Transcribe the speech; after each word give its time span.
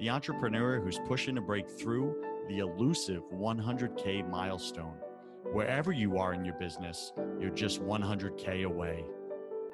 the 0.00 0.08
entrepreneur 0.08 0.80
who's 0.80 0.98
pushing 1.06 1.34
to 1.34 1.42
break 1.42 1.70
through 1.70 2.16
the 2.48 2.58
elusive 2.58 3.22
100K 3.30 4.28
milestone. 4.30 4.96
Wherever 5.52 5.92
you 5.92 6.16
are 6.16 6.32
in 6.32 6.42
your 6.42 6.54
business, 6.54 7.12
you're 7.38 7.50
just 7.50 7.82
100K 7.82 8.64
away. 8.64 9.04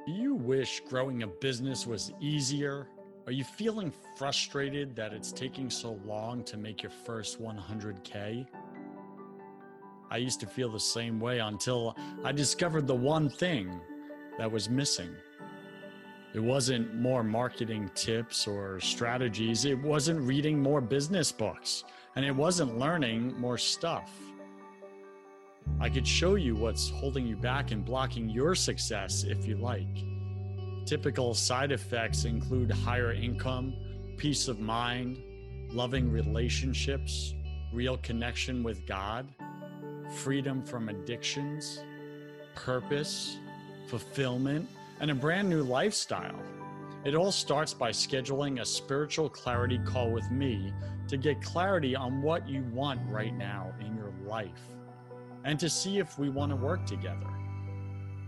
Do 0.04 0.12
you 0.12 0.34
wish 0.34 0.80
growing 0.80 1.22
a 1.22 1.28
business 1.28 1.86
was 1.86 2.12
easier? 2.20 2.88
Are 3.26 3.32
you 3.32 3.44
feeling 3.44 3.92
frustrated 4.16 4.96
that 4.96 5.12
it's 5.12 5.30
taking 5.30 5.70
so 5.70 6.00
long 6.04 6.42
to 6.44 6.56
make 6.56 6.82
your 6.82 6.92
first 7.04 7.40
100K? 7.40 8.46
I 10.10 10.16
used 10.16 10.40
to 10.40 10.46
feel 10.46 10.70
the 10.70 10.80
same 10.80 11.20
way 11.20 11.38
until 11.38 11.96
I 12.24 12.32
discovered 12.32 12.88
the 12.88 12.94
one 12.94 13.28
thing 13.28 13.80
that 14.38 14.50
was 14.50 14.68
missing 14.68 15.14
it 16.36 16.42
wasn't 16.42 16.94
more 16.94 17.24
marketing 17.24 17.90
tips 17.94 18.46
or 18.46 18.78
strategies. 18.78 19.64
It 19.64 19.78
wasn't 19.78 20.20
reading 20.20 20.60
more 20.60 20.82
business 20.82 21.32
books. 21.32 21.84
And 22.14 22.26
it 22.26 22.36
wasn't 22.36 22.78
learning 22.78 23.40
more 23.40 23.56
stuff. 23.56 24.10
I 25.80 25.88
could 25.88 26.06
show 26.06 26.34
you 26.34 26.54
what's 26.54 26.90
holding 26.90 27.26
you 27.26 27.36
back 27.36 27.70
and 27.70 27.82
blocking 27.82 28.28
your 28.28 28.54
success 28.54 29.24
if 29.24 29.46
you 29.46 29.56
like. 29.56 30.04
Typical 30.84 31.32
side 31.32 31.72
effects 31.72 32.26
include 32.26 32.70
higher 32.70 33.14
income, 33.14 33.72
peace 34.18 34.46
of 34.46 34.60
mind, 34.60 35.16
loving 35.70 36.12
relationships, 36.12 37.32
real 37.72 37.96
connection 37.96 38.62
with 38.62 38.86
God, 38.86 39.26
freedom 40.16 40.62
from 40.62 40.90
addictions, 40.90 41.82
purpose, 42.54 43.38
fulfillment, 43.88 44.68
and 45.00 45.10
a 45.10 45.14
brand 45.14 45.48
new 45.48 45.62
lifestyle. 45.62 46.40
It 47.04 47.14
all 47.14 47.30
starts 47.30 47.72
by 47.72 47.90
scheduling 47.90 48.60
a 48.60 48.64
spiritual 48.64 49.28
clarity 49.28 49.78
call 49.84 50.10
with 50.10 50.30
me 50.30 50.72
to 51.08 51.16
get 51.16 51.40
clarity 51.40 51.94
on 51.94 52.22
what 52.22 52.48
you 52.48 52.62
want 52.72 53.00
right 53.08 53.34
now 53.34 53.72
in 53.80 53.96
your 53.96 54.12
life 54.24 54.74
and 55.44 55.58
to 55.60 55.70
see 55.70 55.98
if 55.98 56.18
we 56.18 56.28
want 56.28 56.50
to 56.50 56.56
work 56.56 56.84
together. 56.84 57.28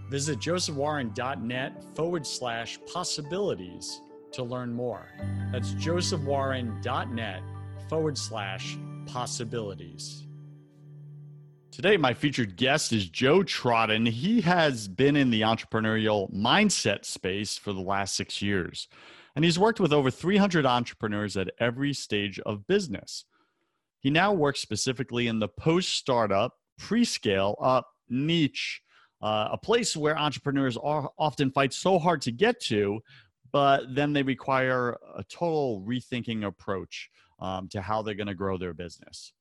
Visit 0.09 0.39
josephwarren.net 0.39 1.85
forward 1.97 2.25
slash 2.27 2.79
possibilities 2.91 4.01
to 4.33 4.43
learn 4.45 4.73
more. 4.73 5.09
That's 5.51 5.73
josephwarren.net 5.75 7.43
forward 7.89 8.17
slash 8.17 8.79
possibilities. 9.07 10.28
Today, 11.79 11.97
my 11.97 12.13
featured 12.13 12.57
guest 12.57 12.93
is 12.93 13.09
Joe 13.09 13.45
Trodden. 13.45 14.09
He 14.09 14.41
has 14.41 14.89
been 14.89 15.15
in 15.15 15.31
the 15.31 15.43
entrepreneurial 15.43 16.29
mindset 16.35 17.05
space 17.05 17.57
for 17.57 17.73
the 17.73 17.81
last 17.81 18.17
six 18.17 18.43
years, 18.43 18.89
and 19.37 19.45
he's 19.45 19.61
worked 19.61 19.79
with 19.79 19.93
over 19.93 20.11
300 20.11 20.67
entrepreneurs 20.67 21.37
at 21.37 21.53
every 21.61 21.93
stage 21.93 22.41
of 22.41 22.67
business. 22.67 23.27
He 24.01 24.11
now 24.11 24.33
works 24.33 24.59
specifically 24.59 25.29
in 25.29 25.39
the 25.39 25.47
post 25.47 25.91
startup, 25.91 26.55
pre 26.79 27.05
scale 27.05 27.55
up 27.63 27.87
niche, 28.09 28.83
uh, 29.23 29.51
a 29.53 29.57
place 29.57 29.97
where 29.97 30.19
entrepreneurs 30.19 30.77
are 30.77 31.09
often 31.17 31.53
fight 31.53 31.73
so 31.73 32.01
hard 32.01 32.23
to 32.23 32.33
get 32.33 32.59
to, 32.63 32.99
but 33.53 33.95
then 33.95 34.13
they 34.13 34.25
require 34.25 34.99
a 35.17 35.23
total 35.23 35.85
rethinking 35.87 36.45
approach 36.45 37.09
um, 37.39 37.69
to 37.69 37.81
how 37.81 38.03
they're 38.03 38.15
going 38.17 38.27
to 38.27 38.35
grow 38.35 38.59
their 38.59 38.75
business. 38.75 39.33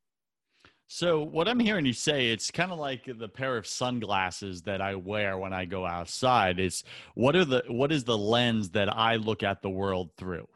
So 0.87 1.23
what 1.23 1.47
I'm 1.47 1.59
hearing 1.59 1.85
you 1.85 1.93
say, 1.93 2.31
it's 2.31 2.51
kind 2.51 2.69
of 2.69 2.77
like 2.77 3.05
the 3.05 3.29
pair 3.29 3.55
of 3.55 3.65
sunglasses 3.65 4.63
that 4.63 4.81
I 4.81 4.95
wear 4.95 5.37
when 5.37 5.53
I 5.53 5.63
go 5.63 5.85
outside. 5.85 6.59
It's 6.59 6.83
what 7.15 7.33
are 7.37 7.45
the 7.45 7.63
what 7.69 7.93
is 7.93 8.03
the 8.03 8.17
lens 8.17 8.71
that 8.71 8.93
I 8.93 9.15
look 9.15 9.41
at 9.41 9.61
the 9.61 9.69
world 9.69 10.09
through? 10.17 10.47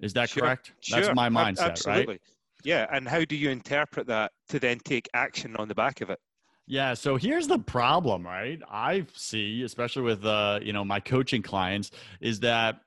Is 0.00 0.12
that 0.14 0.28
Sure, 0.28 0.42
correct? 0.42 0.72
Sure, 0.80 1.00
That's 1.00 1.14
my 1.14 1.28
mindset, 1.28 1.70
absolutely. 1.70 2.14
right? 2.14 2.20
Yeah, 2.64 2.86
and 2.90 3.06
how 3.06 3.24
do 3.24 3.36
you 3.36 3.50
interpret 3.50 4.06
that 4.06 4.32
to 4.48 4.58
then 4.58 4.78
take 4.80 5.08
action 5.14 5.54
on 5.56 5.68
the 5.68 5.74
back 5.74 6.00
of 6.00 6.10
it? 6.10 6.18
Yeah. 6.66 6.94
So 6.94 7.16
here's 7.16 7.46
the 7.46 7.58
problem, 7.58 8.24
right? 8.24 8.60
I 8.70 9.06
see, 9.12 9.62
especially 9.62 10.02
with 10.02 10.24
uh, 10.24 10.60
you 10.62 10.72
know, 10.72 10.84
my 10.84 10.98
coaching 10.98 11.42
clients, 11.42 11.90
is 12.20 12.40
that 12.40 12.80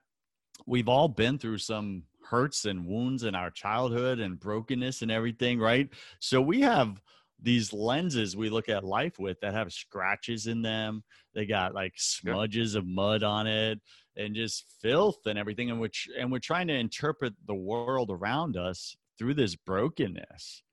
we've 0.66 0.90
all 0.90 1.08
been 1.08 1.38
through 1.38 1.60
some 1.60 2.04
hurts 2.28 2.66
and 2.66 2.86
wounds 2.86 3.24
in 3.24 3.36
our 3.36 3.52
childhood 3.52 4.20
and 4.20 4.40
brokenness 4.40 5.02
and 5.04 5.12
everything, 5.12 5.60
right? 5.60 5.90
So 6.20 6.42
we 6.42 6.62
have 6.62 7.02
these 7.40 7.72
lenses 7.72 8.36
we 8.36 8.50
look 8.50 8.68
at 8.68 8.84
life 8.84 9.20
with 9.20 9.40
that 9.42 9.54
have 9.54 9.72
scratches 9.72 10.48
in 10.48 10.64
them. 10.64 11.04
They 11.36 11.46
got 11.46 11.76
like 11.76 11.94
smudges 11.96 12.74
of 12.74 12.88
mud 12.88 13.22
on 13.22 13.46
it 13.46 13.80
and 14.18 14.36
just 14.36 14.66
filth 14.82 15.26
and 15.26 15.38
everything. 15.38 15.70
And 15.70 15.80
which 15.80 16.08
and 16.18 16.32
we're 16.32 16.40
trying 16.40 16.68
to 16.68 16.74
interpret 16.74 17.34
the 17.46 17.56
world 17.56 18.10
around 18.12 18.58
us 18.58 18.96
through 19.18 19.36
this 19.36 19.56
brokenness. 19.56 20.64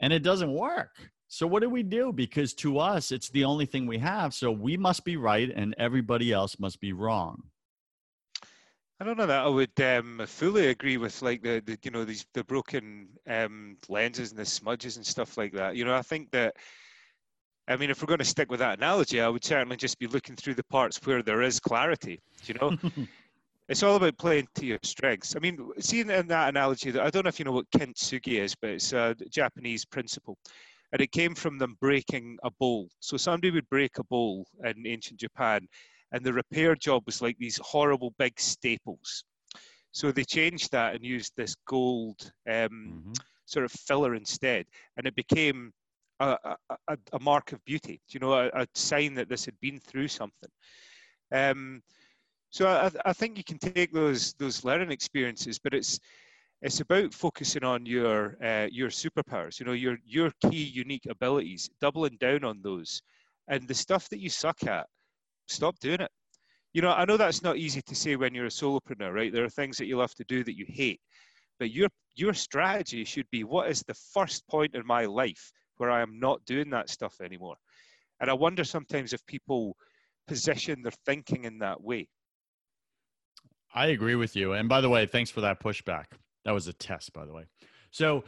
And 0.00 0.12
it 0.12 0.22
doesn't 0.22 0.52
work. 0.52 0.96
So 1.28 1.46
what 1.46 1.62
do 1.62 1.70
we 1.70 1.84
do? 1.84 2.12
Because 2.12 2.54
to 2.54 2.78
us, 2.78 3.12
it's 3.12 3.30
the 3.30 3.44
only 3.44 3.66
thing 3.66 3.86
we 3.86 3.98
have. 3.98 4.34
So 4.34 4.50
we 4.50 4.76
must 4.76 5.04
be 5.04 5.16
right 5.16 5.50
and 5.54 5.74
everybody 5.78 6.32
else 6.32 6.58
must 6.58 6.80
be 6.80 6.92
wrong. 6.92 7.44
I 9.00 9.04
don't 9.04 9.16
know 9.16 9.26
that 9.26 9.44
I 9.44 9.48
would 9.48 9.80
um, 9.80 10.20
fully 10.26 10.66
agree 10.66 10.98
with 10.98 11.22
like 11.22 11.42
the, 11.42 11.62
the 11.64 11.78
you 11.82 11.90
know 11.90 12.04
these 12.04 12.26
the 12.34 12.44
broken 12.44 13.08
um, 13.26 13.78
lenses 13.88 14.30
and 14.30 14.38
the 14.38 14.44
smudges 14.44 14.96
and 14.96 15.06
stuff 15.06 15.38
like 15.38 15.52
that. 15.54 15.74
You 15.74 15.86
know, 15.86 15.94
I 15.94 16.02
think 16.02 16.30
that 16.32 16.56
I 17.68 17.76
mean 17.76 17.90
if 17.90 18.02
we're 18.02 18.08
going 18.08 18.18
to 18.18 18.24
stick 18.24 18.50
with 18.50 18.60
that 18.60 18.78
analogy, 18.78 19.20
I 19.20 19.28
would 19.28 19.44
certainly 19.44 19.76
just 19.76 19.98
be 19.98 20.06
looking 20.06 20.36
through 20.36 20.54
the 20.54 20.64
parts 20.64 20.98
where 21.04 21.22
there 21.22 21.42
is 21.42 21.60
clarity. 21.60 22.20
You 22.44 22.54
know, 22.60 22.76
it's 23.68 23.82
all 23.82 23.96
about 23.96 24.18
playing 24.18 24.48
to 24.56 24.66
your 24.66 24.78
strengths. 24.82 25.36
I 25.36 25.38
mean, 25.38 25.70
seeing 25.78 26.10
in 26.10 26.26
that 26.28 26.48
analogy, 26.48 26.90
that 26.90 27.02
I 27.02 27.10
don't 27.10 27.24
know 27.24 27.28
if 27.28 27.38
you 27.38 27.44
know 27.44 27.52
what 27.52 27.70
kintsugi 27.70 28.40
is, 28.40 28.54
but 28.60 28.70
it's 28.70 28.92
a 28.92 29.14
Japanese 29.30 29.84
principle, 29.84 30.36
and 30.92 31.00
it 31.00 31.12
came 31.12 31.34
from 31.34 31.58
them 31.58 31.76
breaking 31.80 32.38
a 32.42 32.50
bowl. 32.50 32.88
So 32.98 33.16
somebody 33.16 33.50
would 33.52 33.68
break 33.68 33.98
a 33.98 34.04
bowl 34.04 34.46
in 34.64 34.86
ancient 34.86 35.20
Japan, 35.20 35.68
and 36.12 36.24
the 36.24 36.32
repair 36.32 36.74
job 36.74 37.04
was 37.06 37.22
like 37.22 37.38
these 37.38 37.60
horrible 37.62 38.12
big 38.18 38.40
staples. 38.40 39.22
So 39.92 40.10
they 40.12 40.24
changed 40.24 40.72
that 40.72 40.94
and 40.94 41.04
used 41.04 41.32
this 41.36 41.54
gold 41.66 42.32
um, 42.48 43.04
Mhm. 43.06 43.16
sort 43.44 43.64
of 43.64 43.72
filler 43.72 44.14
instead, 44.14 44.66
and 44.96 45.06
it 45.06 45.14
became 45.14 45.72
a, 46.20 46.56
a, 46.88 46.96
a- 47.12 47.20
mark 47.20 47.52
of 47.52 47.64
beauty. 47.64 48.00
You 48.08 48.20
know, 48.20 48.34
a, 48.34 48.48
a 48.54 48.66
sign 48.74 49.14
that 49.14 49.28
this 49.28 49.44
had 49.44 49.58
been 49.60 49.80
through 49.80 50.08
something. 50.08 50.50
Um, 51.32 51.82
so 52.50 52.68
I, 52.68 52.90
I 53.04 53.12
think 53.12 53.38
you 53.38 53.44
can 53.44 53.58
take 53.58 53.92
those 53.92 54.34
those 54.34 54.64
learning 54.64 54.90
experiences, 54.90 55.58
but 55.58 55.74
it's 55.74 55.98
it's 56.62 56.80
about 56.80 57.14
focusing 57.14 57.64
on 57.64 57.86
your 57.86 58.36
uh, 58.44 58.68
your 58.70 58.90
superpowers. 58.90 59.58
You 59.58 59.66
know, 59.66 59.72
your 59.72 59.98
your 60.04 60.32
key 60.42 60.64
unique 60.64 61.06
abilities, 61.08 61.70
doubling 61.80 62.16
down 62.20 62.44
on 62.44 62.60
those, 62.62 63.02
and 63.48 63.66
the 63.66 63.74
stuff 63.74 64.08
that 64.10 64.20
you 64.20 64.28
suck 64.28 64.64
at, 64.66 64.86
stop 65.48 65.78
doing 65.78 66.00
it. 66.00 66.10
You 66.72 66.82
know, 66.82 66.92
I 66.92 67.04
know 67.04 67.16
that's 67.16 67.42
not 67.42 67.56
easy 67.56 67.82
to 67.82 67.94
say 67.94 68.14
when 68.16 68.34
you're 68.34 68.46
a 68.46 68.48
solopreneur, 68.48 69.12
right? 69.12 69.32
There 69.32 69.44
are 69.44 69.50
things 69.50 69.76
that 69.78 69.86
you'll 69.86 70.00
have 70.00 70.14
to 70.14 70.24
do 70.28 70.44
that 70.44 70.56
you 70.56 70.66
hate, 70.68 71.00
but 71.58 71.70
your 71.70 71.88
your 72.16 72.34
strategy 72.34 73.04
should 73.04 73.30
be 73.30 73.44
what 73.44 73.70
is 73.70 73.82
the 73.86 73.94
first 73.94 74.46
point 74.48 74.74
in 74.74 74.84
my 74.86 75.06
life 75.06 75.52
where 75.80 75.90
I 75.90 76.02
am 76.02 76.20
not 76.20 76.44
doing 76.44 76.70
that 76.70 76.90
stuff 76.90 77.20
anymore. 77.22 77.56
And 78.20 78.28
I 78.28 78.34
wonder 78.34 78.64
sometimes 78.64 79.14
if 79.14 79.24
people 79.24 79.76
position 80.28 80.82
their 80.82 80.92
thinking 81.06 81.44
in 81.44 81.58
that 81.60 81.82
way. 81.82 82.08
I 83.74 83.86
agree 83.86 84.14
with 84.14 84.36
you. 84.36 84.52
And 84.52 84.68
by 84.68 84.80
the 84.80 84.88
way, 84.90 85.06
thanks 85.06 85.30
for 85.30 85.40
that 85.40 85.60
pushback. 85.62 86.06
That 86.44 86.52
was 86.52 86.66
a 86.66 86.72
test, 86.72 87.12
by 87.12 87.24
the 87.24 87.32
way. 87.32 87.44
So 87.90 88.24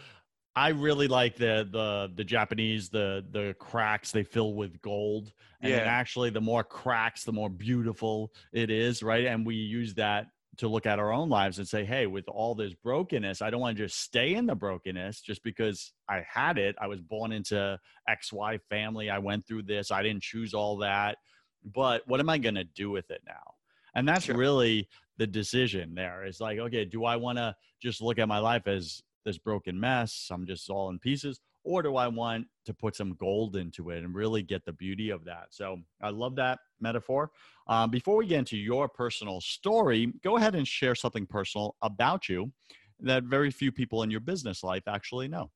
I 0.55 0.69
really 0.69 1.09
like 1.09 1.37
the 1.37 1.69
the 1.71 2.13
the 2.15 2.25
Japanese 2.25 2.89
the 2.89 3.25
the 3.31 3.55
cracks 3.59 4.13
they 4.13 4.23
fill 4.23 4.55
with 4.55 4.81
gold, 4.83 5.33
and 5.61 5.73
Yeah. 5.73 5.79
actually 5.81 6.31
the 6.31 6.41
more 6.41 6.65
cracks, 6.65 7.25
the 7.25 7.33
more 7.33 7.51
beautiful 7.51 8.33
it 8.53 8.71
is, 8.71 9.03
right? 9.03 9.25
And 9.27 9.47
we 9.47 9.57
use 9.57 9.95
that 9.95 10.27
to 10.59 10.69
look 10.69 10.85
at 10.87 10.99
our 10.99 11.13
own 11.13 11.29
lives 11.29 11.59
and 11.59 11.67
say, 11.67 11.85
hey, 11.85 12.07
with 12.07 12.29
all 12.29 12.55
this 12.55 12.75
brokenness, 12.75 13.41
I 13.41 13.51
don't 13.51 13.61
want 13.61 13.77
to 13.77 13.85
just 13.85 14.01
stay 14.01 14.35
in 14.35 14.47
the 14.47 14.55
brokenness 14.55 15.23
just 15.23 15.43
because 15.43 15.93
I 16.09 16.25
had 16.31 16.59
it. 16.59 16.77
I 16.81 16.89
was 16.89 17.01
born 17.01 17.33
into 17.33 17.79
XY 18.09 18.61
family. 18.69 19.09
I 19.09 19.19
went 19.19 19.47
through 19.47 19.63
this. 19.63 19.91
I 19.91 20.03
didn't 20.03 20.23
choose 20.23 20.53
all 20.53 20.79
that. 20.79 21.19
But 21.65 22.03
what 22.07 22.21
am 22.21 22.29
I 22.29 22.39
going 22.39 22.57
to 22.57 22.65
do 22.65 22.91
with 22.91 23.11
it 23.11 23.23
now? 23.27 23.55
And 23.95 24.07
that's 24.07 24.27
Sure. 24.27 24.37
really 24.37 24.89
the 25.17 25.27
decision 25.27 25.95
there. 25.95 26.25
It's 26.25 26.41
like, 26.41 26.59
okay, 26.59 26.85
do 26.85 27.05
I 27.05 27.17
want 27.17 27.39
to 27.39 27.55
just 27.81 28.03
look 28.03 28.19
at 28.19 28.29
my 28.29 28.39
life 28.39 28.67
as 28.67 29.03
this 29.25 29.39
broken 29.39 29.79
mess? 29.79 30.29
I'm 30.31 30.47
just 30.47 30.69
all 30.71 30.91
in 30.91 30.99
pieces. 30.99 31.41
Or 31.65 31.83
do 31.83 31.97
I 31.97 32.09
want 32.09 32.47
to 32.67 32.75
put 32.75 32.97
some 32.97 33.15
gold 33.15 33.55
into 33.55 33.91
it 33.91 34.03
and 34.03 34.15
really 34.15 34.43
get 34.43 34.65
the 34.65 34.73
beauty 34.73 35.11
of 35.11 35.25
that? 35.25 35.47
So 35.51 35.79
I 36.03 36.11
love 36.11 36.35
that 36.37 36.59
metaphor. 36.81 37.31
Um, 37.69 37.91
before 37.91 38.17
we 38.17 38.27
get 38.27 38.41
into 38.41 38.57
your 38.57 38.89
personal 38.89 39.41
story, 39.41 40.13
go 40.25 40.37
ahead 40.37 40.57
and 40.57 40.67
share 40.67 40.97
something 40.97 41.27
personal 41.27 41.77
about 41.83 42.29
you 42.29 42.53
that 43.01 43.25
very 43.25 43.51
few 43.51 43.71
people 43.71 44.03
in 44.03 44.11
your 44.11 44.21
business 44.21 44.63
life 44.63 44.85
actually 44.87 45.29
know. 45.29 45.51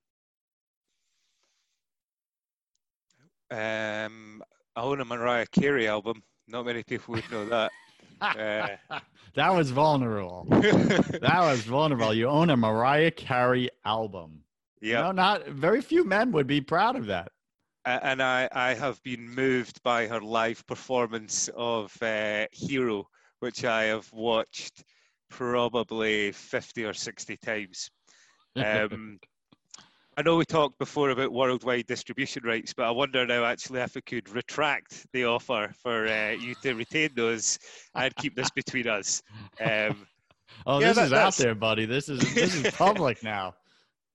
Um, 3.51 4.43
I 4.75 4.81
own 4.83 5.01
a 5.01 5.05
Mariah 5.05 5.47
Carey 5.47 5.89
album. 5.89 6.23
Not 6.49 6.67
many 6.67 6.83
people 6.83 7.15
would 7.15 7.31
know 7.31 7.47
that. 7.47 7.73
Uh, 8.21 8.69
that 9.35 9.53
was 9.55 9.71
vulnerable. 9.71 10.47
That 10.51 11.41
was 11.41 11.61
vulnerable. 11.63 12.15
You 12.15 12.29
own 12.29 12.51
a 12.51 12.57
Mariah 12.57 13.11
Carey 13.11 13.71
album. 13.85 14.43
yeah, 14.81 15.03
No, 15.03 15.13
not 15.13 15.47
very 15.49 15.81
few 15.83 16.05
men 16.05 16.33
would 16.33 16.47
be 16.47 16.61
proud 16.61 16.97
of 16.97 17.07
that. 17.07 17.33
A- 17.85 18.05
and 18.07 18.23
I, 18.23 18.49
I 18.53 18.75
have 18.75 19.03
been 19.03 19.29
moved 19.29 19.83
by 19.83 20.07
her 20.07 20.21
live 20.21 20.67
performance 20.67 21.49
of 21.57 21.97
uh, 22.03 22.47
Hero, 22.53 23.09
which 23.41 23.65
I 23.65 23.85
have 23.85 24.11
watched 24.13 24.83
probably 25.29 26.33
50 26.33 26.85
or 26.85 26.93
60 26.95 27.37
times. 27.39 27.91
Um, 28.57 29.19
I 30.19 30.23
know 30.23 30.37
we 30.37 30.47
talked 30.47 30.79
before 30.79 31.11
about 31.11 31.33
worldwide 31.33 31.87
distribution 31.87 32.43
rights, 32.43 32.73
but 32.73 32.87
I 32.87 32.91
wonder 32.91 33.27
now 33.27 33.45
actually 33.45 33.81
if 33.81 33.95
we 33.95 34.01
could 34.01 34.31
retract 34.31 35.07
the 35.13 35.27
offer 35.27 35.71
for 35.83 36.09
uh, 36.09 36.31
you 36.31 36.55
to 36.63 36.73
retain 36.73 37.11
those 37.15 37.59
and 37.95 38.17
keep 38.17 38.35
this 38.35 38.51
between 38.51 38.89
us. 38.89 39.23
Um, 39.61 40.07
oh, 40.67 40.81
yeah, 40.81 40.89
this 40.89 40.97
that- 40.97 41.07
is 41.07 41.13
out 41.13 41.35
there, 41.35 41.55
buddy. 41.55 41.85
This 41.85 42.09
is 42.09 42.21
this 42.35 42.55
is 42.55 42.73
public 42.75 43.23
now. 43.23 43.55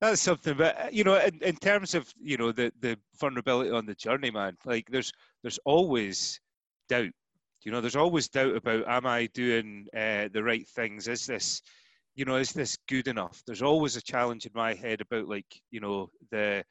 That's 0.00 0.20
something, 0.20 0.56
but 0.56 0.76
uh, 0.76 0.88
you 0.90 1.04
know, 1.04 1.16
in, 1.18 1.38
in 1.40 1.54
terms 1.54 1.94
of 1.94 2.12
you 2.20 2.36
know 2.36 2.50
the 2.50 2.72
the 2.80 2.98
vulnerability 3.20 3.70
on 3.70 3.86
the 3.86 3.94
journey, 3.94 4.32
man, 4.32 4.56
like 4.64 4.88
there's 4.90 5.12
there's 5.42 5.60
always 5.64 6.40
doubt. 6.88 7.10
You 7.62 7.70
know, 7.70 7.80
there's 7.80 7.94
always 7.94 8.28
doubt 8.28 8.56
about 8.56 8.88
am 8.88 9.06
I 9.06 9.26
doing 9.26 9.86
uh, 9.96 10.26
the 10.32 10.42
right 10.42 10.66
things? 10.66 11.06
Is 11.06 11.26
this, 11.26 11.62
you 12.14 12.24
know, 12.24 12.36
is 12.36 12.52
this 12.52 12.76
good 12.88 13.08
enough? 13.08 13.42
There's 13.46 13.62
always 13.62 13.96
a 13.96 14.02
challenge 14.02 14.46
in 14.46 14.52
my 14.54 14.74
head 14.74 15.00
about 15.00 15.28
like 15.28 15.46
you 15.70 15.80
know 15.80 16.10
the 16.30 16.64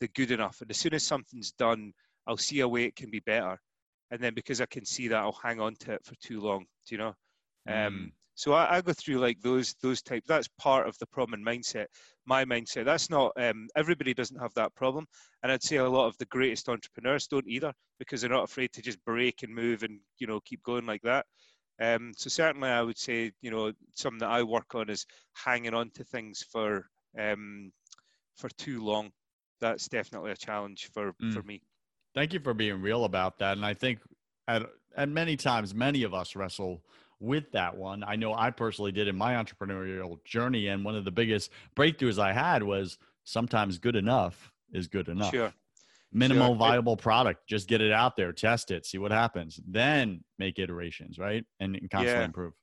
the 0.00 0.08
good 0.08 0.30
enough. 0.30 0.60
And 0.60 0.70
as 0.70 0.76
soon 0.76 0.94
as 0.94 1.02
something's 1.02 1.52
done, 1.52 1.92
I'll 2.26 2.36
see 2.36 2.60
a 2.60 2.68
way 2.68 2.84
it 2.84 2.96
can 2.96 3.10
be 3.10 3.20
better, 3.20 3.58
and 4.10 4.20
then 4.20 4.34
because 4.34 4.60
I 4.60 4.66
can 4.66 4.84
see 4.84 5.08
that, 5.08 5.18
I'll 5.18 5.38
hang 5.42 5.60
on 5.60 5.74
to 5.80 5.92
it 5.92 6.04
for 6.04 6.14
too 6.16 6.40
long. 6.40 6.66
Do 6.86 6.94
you 6.94 6.98
know? 6.98 7.14
Um, 7.68 8.12
so 8.34 8.52
I, 8.52 8.76
I 8.76 8.80
go 8.80 8.92
through 8.92 9.18
like 9.18 9.40
those 9.40 9.74
those 9.82 10.00
types. 10.00 10.26
That's 10.28 10.48
part 10.58 10.86
of 10.88 10.96
the 10.98 11.06
problem 11.06 11.34
and 11.34 11.46
mindset. 11.46 11.86
My 12.24 12.44
mindset. 12.44 12.84
That's 12.84 13.10
not 13.10 13.32
um, 13.36 13.68
everybody 13.76 14.14
doesn't 14.14 14.40
have 14.40 14.54
that 14.54 14.74
problem, 14.74 15.06
and 15.42 15.50
I'd 15.50 15.62
say 15.62 15.76
a 15.76 15.88
lot 15.88 16.06
of 16.06 16.16
the 16.18 16.26
greatest 16.26 16.68
entrepreneurs 16.68 17.26
don't 17.26 17.48
either 17.48 17.72
because 17.98 18.20
they're 18.20 18.30
not 18.30 18.44
afraid 18.44 18.72
to 18.74 18.82
just 18.82 19.04
break 19.04 19.42
and 19.42 19.52
move 19.54 19.82
and 19.82 19.98
you 20.18 20.26
know 20.26 20.40
keep 20.44 20.62
going 20.62 20.86
like 20.86 21.02
that. 21.02 21.26
Um, 21.80 22.12
so 22.16 22.28
certainly, 22.28 22.68
I 22.68 22.82
would 22.82 22.98
say 22.98 23.32
you 23.40 23.50
know 23.50 23.72
something 23.94 24.18
that 24.20 24.30
I 24.30 24.42
work 24.42 24.74
on 24.74 24.90
is 24.90 25.06
hanging 25.34 25.74
on 25.74 25.90
to 25.90 26.04
things 26.04 26.42
for 26.42 26.88
um, 27.18 27.72
for 28.36 28.48
too 28.50 28.80
long. 28.80 29.12
That's 29.60 29.88
definitely 29.88 30.32
a 30.32 30.36
challenge 30.36 30.90
for 30.92 31.14
Mm. 31.22 31.32
for 31.32 31.42
me. 31.42 31.62
Thank 32.14 32.32
you 32.32 32.40
for 32.40 32.54
being 32.54 32.80
real 32.80 33.04
about 33.04 33.38
that. 33.38 33.56
And 33.56 33.66
I 33.66 33.74
think 33.74 34.00
at 34.46 34.62
at 34.96 35.08
many 35.08 35.36
times, 35.36 35.74
many 35.74 36.02
of 36.02 36.14
us 36.14 36.34
wrestle 36.34 36.82
with 37.20 37.50
that 37.52 37.76
one. 37.76 38.02
I 38.04 38.16
know 38.16 38.34
I 38.34 38.50
personally 38.50 38.92
did 38.92 39.08
in 39.08 39.16
my 39.16 39.34
entrepreneurial 39.34 40.22
journey, 40.24 40.68
and 40.68 40.84
one 40.84 40.94
of 40.96 41.04
the 41.04 41.10
biggest 41.10 41.50
breakthroughs 41.76 42.18
I 42.18 42.32
had 42.32 42.62
was 42.62 42.98
sometimes 43.24 43.78
good 43.78 43.96
enough 43.96 44.52
is 44.72 44.86
good 44.88 45.08
enough. 45.08 45.32
Sure. 45.32 45.52
Minimal 46.12 46.48
Sure. 46.48 46.56
viable 46.56 46.96
product, 46.96 47.46
just 47.46 47.68
get 47.68 47.80
it 47.80 47.92
out 47.92 48.16
there, 48.16 48.32
test 48.32 48.70
it, 48.70 48.86
see 48.86 48.98
what 48.98 49.12
happens, 49.12 49.60
then 49.66 50.24
make 50.38 50.58
iterations, 50.58 51.18
right? 51.18 51.44
And, 51.60 51.76
and 51.76 51.90
constantly 51.90 52.20
Yeah. 52.20 52.24
improve. 52.24 52.54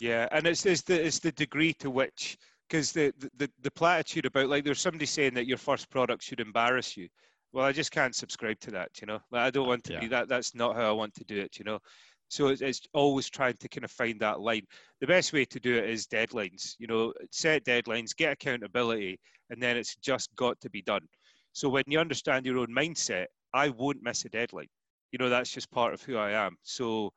Yeah, 0.00 0.28
and 0.30 0.46
it's, 0.46 0.66
it's 0.66 0.82
the 0.82 1.04
it's 1.06 1.18
the 1.18 1.32
degree 1.32 1.72
to 1.74 1.90
which 1.90 2.36
because 2.68 2.92
the, 2.92 3.12
the 3.36 3.50
the 3.62 3.70
platitude 3.70 4.26
about 4.26 4.48
like 4.48 4.64
there's 4.64 4.80
somebody 4.80 5.06
saying 5.06 5.34
that 5.34 5.46
your 5.46 5.58
first 5.58 5.88
product 5.90 6.22
should 6.22 6.40
embarrass 6.40 6.96
you 6.96 7.08
well 7.52 7.64
i 7.64 7.72
just 7.72 7.92
can't 7.92 8.14
subscribe 8.14 8.58
to 8.60 8.70
that 8.70 8.90
you 9.00 9.06
know 9.06 9.20
like, 9.30 9.42
i 9.42 9.50
don't 9.50 9.68
want 9.68 9.84
to 9.84 9.92
yeah. 9.92 10.00
be 10.00 10.08
that 10.08 10.28
that's 10.28 10.54
not 10.54 10.76
how 10.76 10.88
i 10.88 10.92
want 10.92 11.14
to 11.14 11.24
do 11.24 11.38
it 11.40 11.58
you 11.58 11.64
know 11.64 11.78
so 12.28 12.48
it's, 12.48 12.60
it's 12.60 12.80
always 12.92 13.30
trying 13.30 13.54
to 13.54 13.68
kind 13.68 13.84
of 13.84 13.90
find 13.90 14.18
that 14.20 14.40
line 14.40 14.62
the 15.00 15.06
best 15.06 15.32
way 15.32 15.44
to 15.44 15.60
do 15.60 15.76
it 15.76 15.88
is 15.88 16.06
deadlines 16.06 16.74
you 16.78 16.86
know 16.86 17.12
set 17.30 17.64
deadlines 17.64 18.16
get 18.16 18.32
accountability 18.32 19.18
and 19.50 19.62
then 19.62 19.76
it's 19.76 19.96
just 19.96 20.34
got 20.36 20.60
to 20.60 20.68
be 20.70 20.82
done 20.82 21.06
so 21.56 21.68
when 21.68 21.84
you 21.86 21.98
understand 21.98 22.44
your 22.44 22.58
own 22.58 22.68
mindset 22.68 23.26
i 23.54 23.68
won't 23.68 24.02
miss 24.02 24.24
a 24.24 24.28
deadline 24.28 24.68
you 25.12 25.18
know 25.18 25.28
that's 25.28 25.50
just 25.50 25.70
part 25.70 25.94
of 25.94 26.02
who 26.02 26.16
i 26.16 26.30
am 26.30 26.56
so 26.62 27.10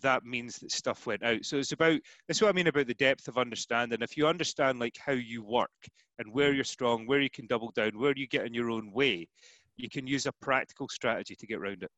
that 0.00 0.24
means 0.24 0.56
that 0.56 0.72
stuff 0.72 1.06
went 1.06 1.22
out. 1.22 1.44
So 1.44 1.58
it's 1.58 1.72
about 1.72 2.00
that's 2.26 2.40
what 2.40 2.48
I 2.48 2.52
mean 2.52 2.66
about 2.66 2.86
the 2.86 2.94
depth 2.94 3.28
of 3.28 3.38
understanding. 3.38 4.00
If 4.00 4.16
you 4.16 4.26
understand 4.26 4.78
like 4.78 4.96
how 4.96 5.12
you 5.12 5.42
work 5.42 5.70
and 6.18 6.32
where 6.32 6.52
mm. 6.52 6.56
you're 6.56 6.64
strong, 6.64 7.06
where 7.06 7.20
you 7.20 7.30
can 7.30 7.46
double 7.46 7.72
down, 7.72 7.98
where 7.98 8.14
you 8.16 8.26
get 8.26 8.46
in 8.46 8.54
your 8.54 8.70
own 8.70 8.92
way, 8.92 9.28
you 9.76 9.88
can 9.88 10.06
use 10.06 10.26
a 10.26 10.32
practical 10.40 10.88
strategy 10.88 11.34
to 11.34 11.46
get 11.46 11.58
around 11.58 11.82
it. 11.82 11.90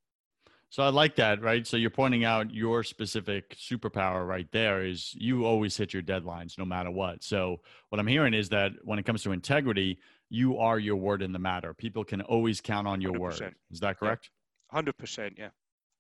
So 0.71 0.83
I 0.83 0.89
like 0.89 1.15
that, 1.17 1.41
right? 1.41 1.65
So 1.65 1.77
you're 1.77 1.91
pointing 1.91 2.25
out 2.25 2.53
your 2.53 2.83
specific 2.83 3.57
superpower 3.57 4.27
right 4.27 4.51
there 4.51 4.85
is 4.85 5.15
you 5.15 5.45
always 5.45 5.77
hit 5.77 5.93
your 5.93 6.03
deadlines 6.03 6.59
no 6.59 6.65
matter 6.65 6.91
what. 6.91 7.23
So 7.23 7.61
what 7.91 8.01
I'm 8.01 8.09
hearing 8.09 8.35
is 8.35 8.49
that 8.49 8.73
when 8.83 8.99
it 8.99 9.05
comes 9.05 9.23
to 9.23 9.31
integrity, 9.31 9.99
you 10.35 10.59
are 10.59 10.79
your 10.79 10.97
word 10.97 11.23
in 11.23 11.33
the 11.33 11.39
matter. 11.39 11.73
People 11.75 12.05
can 12.05 12.21
always 12.23 12.61
count 12.61 12.87
on 12.87 13.01
your 13.01 13.13
100%. 13.13 13.19
word. 13.19 13.55
Is 13.71 13.81
that 13.81 13.99
correct? 13.99 14.31
Hundred 14.71 14.97
percent, 14.99 15.35
yeah. 15.39 15.51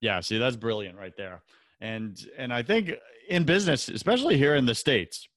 Yeah, 0.00 0.20
see 0.20 0.38
that's 0.38 0.56
brilliant 0.56 0.98
right 0.98 1.16
there 1.16 1.42
and 1.80 2.18
and 2.36 2.52
i 2.52 2.62
think 2.62 2.92
in 3.28 3.44
business 3.44 3.88
especially 3.88 4.36
here 4.36 4.54
in 4.54 4.66
the 4.66 4.74
states 4.74 5.28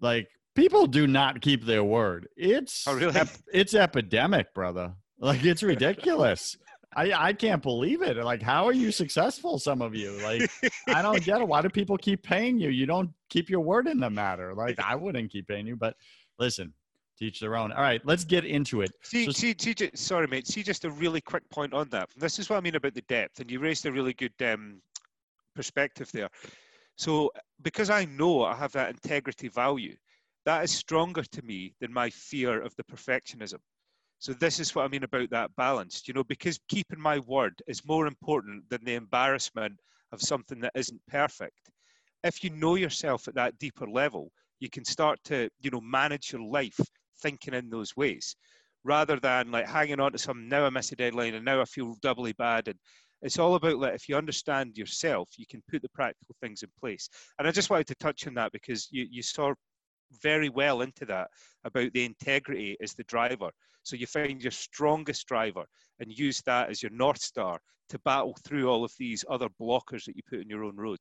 like 0.00 0.28
people 0.54 0.86
do 0.86 1.06
not 1.06 1.40
keep 1.40 1.64
their 1.64 1.84
word 1.84 2.28
it's 2.36 2.86
oh, 2.86 2.94
really? 2.94 3.18
ep- 3.18 3.28
it's 3.52 3.74
epidemic 3.74 4.52
brother 4.54 4.92
like 5.18 5.44
it's 5.44 5.62
ridiculous 5.62 6.56
I, 6.94 7.28
I 7.28 7.32
can't 7.32 7.62
believe 7.62 8.02
it. 8.02 8.18
Like, 8.18 8.42
how 8.42 8.66
are 8.66 8.72
you 8.74 8.92
successful? 8.92 9.58
Some 9.58 9.80
of 9.80 9.94
you, 9.94 10.10
like, 10.22 10.50
I 10.88 11.00
don't 11.00 11.24
get 11.24 11.40
it. 11.40 11.48
Why 11.48 11.62
do 11.62 11.70
people 11.70 11.96
keep 11.96 12.22
paying 12.22 12.58
you? 12.58 12.68
You 12.68 12.84
don't 12.84 13.08
keep 13.30 13.48
your 13.48 13.60
word 13.60 13.88
in 13.88 13.98
the 13.98 14.10
matter. 14.10 14.52
Like, 14.52 14.78
I 14.78 14.94
wouldn't 14.94 15.32
keep 15.32 15.48
paying 15.48 15.66
you, 15.66 15.74
but 15.74 15.96
listen, 16.38 16.74
teach 17.22 17.38
their 17.38 17.56
own. 17.56 17.70
All 17.72 17.82
right, 17.82 18.00
let's 18.04 18.24
get 18.24 18.44
into 18.44 18.80
it. 18.80 18.90
See, 19.02 19.26
so, 19.26 19.32
see, 19.32 19.54
see, 19.58 19.90
sorry, 19.94 20.26
mate. 20.26 20.46
See, 20.48 20.62
just 20.62 20.84
a 20.84 20.90
really 20.90 21.20
quick 21.20 21.48
point 21.50 21.72
on 21.72 21.88
that. 21.90 22.08
This 22.16 22.38
is 22.38 22.50
what 22.50 22.56
I 22.56 22.60
mean 22.60 22.74
about 22.74 22.94
the 22.94 23.02
depth, 23.02 23.38
and 23.38 23.50
you 23.50 23.60
raised 23.60 23.86
a 23.86 23.92
really 23.92 24.12
good 24.12 24.34
um, 24.42 24.80
perspective 25.54 26.10
there. 26.12 26.28
So 26.96 27.30
because 27.62 27.90
I 27.90 28.04
know 28.04 28.44
I 28.44 28.54
have 28.54 28.72
that 28.72 28.90
integrity 28.90 29.48
value, 29.48 29.96
that 30.44 30.64
is 30.64 30.72
stronger 30.72 31.22
to 31.22 31.42
me 31.42 31.74
than 31.80 31.92
my 31.92 32.10
fear 32.10 32.60
of 32.60 32.74
the 32.76 32.84
perfectionism. 32.84 33.58
So 34.18 34.32
this 34.32 34.60
is 34.60 34.74
what 34.74 34.84
I 34.84 34.88
mean 34.88 35.04
about 35.04 35.30
that 35.30 35.54
balance, 35.56 36.02
you 36.06 36.14
know, 36.14 36.24
because 36.24 36.58
keeping 36.68 37.00
my 37.00 37.18
word 37.20 37.54
is 37.66 37.86
more 37.86 38.06
important 38.06 38.68
than 38.68 38.84
the 38.84 38.94
embarrassment 38.94 39.74
of 40.12 40.20
something 40.20 40.60
that 40.60 40.72
isn't 40.74 41.00
perfect. 41.08 41.70
If 42.22 42.44
you 42.44 42.50
know 42.50 42.74
yourself 42.76 43.26
at 43.26 43.34
that 43.34 43.58
deeper 43.58 43.88
level, 43.88 44.30
you 44.60 44.70
can 44.70 44.84
start 44.84 45.18
to, 45.24 45.48
you 45.60 45.70
know, 45.70 45.80
manage 45.80 46.32
your 46.32 46.42
life 46.42 46.78
thinking 47.22 47.54
in 47.54 47.70
those 47.70 47.96
ways 47.96 48.36
rather 48.84 49.18
than 49.20 49.50
like 49.50 49.68
hanging 49.68 50.00
on 50.00 50.12
to 50.12 50.18
some 50.18 50.48
now 50.48 50.64
I 50.66 50.70
miss 50.70 50.92
a 50.92 50.96
deadline 50.96 51.34
and 51.34 51.44
now 51.44 51.60
I 51.60 51.64
feel 51.64 51.94
doubly 52.02 52.32
bad 52.32 52.68
and 52.68 52.78
it's 53.22 53.38
all 53.38 53.54
about 53.54 53.78
like 53.78 53.94
if 53.94 54.08
you 54.08 54.16
understand 54.16 54.76
yourself, 54.76 55.30
you 55.36 55.46
can 55.46 55.62
put 55.70 55.80
the 55.82 55.88
practical 55.88 56.34
things 56.40 56.62
in 56.62 56.68
place. 56.78 57.08
And 57.38 57.46
I 57.46 57.52
just 57.52 57.70
wanted 57.70 57.86
to 57.88 57.94
touch 57.94 58.26
on 58.26 58.34
that 58.34 58.52
because 58.52 58.88
you, 58.90 59.06
you 59.08 59.22
saw 59.22 59.54
very 60.20 60.48
well 60.48 60.82
into 60.82 61.06
that 61.06 61.28
about 61.64 61.92
the 61.92 62.04
integrity 62.04 62.76
as 62.82 62.94
the 62.94 63.04
driver. 63.04 63.50
So 63.84 63.96
you 63.96 64.06
find 64.06 64.42
your 64.42 64.50
strongest 64.50 65.26
driver 65.26 65.64
and 66.00 66.12
use 66.12 66.42
that 66.46 66.68
as 66.68 66.82
your 66.82 66.90
North 66.90 67.22
Star 67.22 67.60
to 67.90 67.98
battle 68.00 68.36
through 68.44 68.68
all 68.68 68.84
of 68.84 68.92
these 68.98 69.24
other 69.30 69.48
blockers 69.60 70.04
that 70.04 70.16
you 70.16 70.22
put 70.28 70.40
in 70.40 70.48
your 70.48 70.64
own 70.64 70.76
road. 70.76 70.98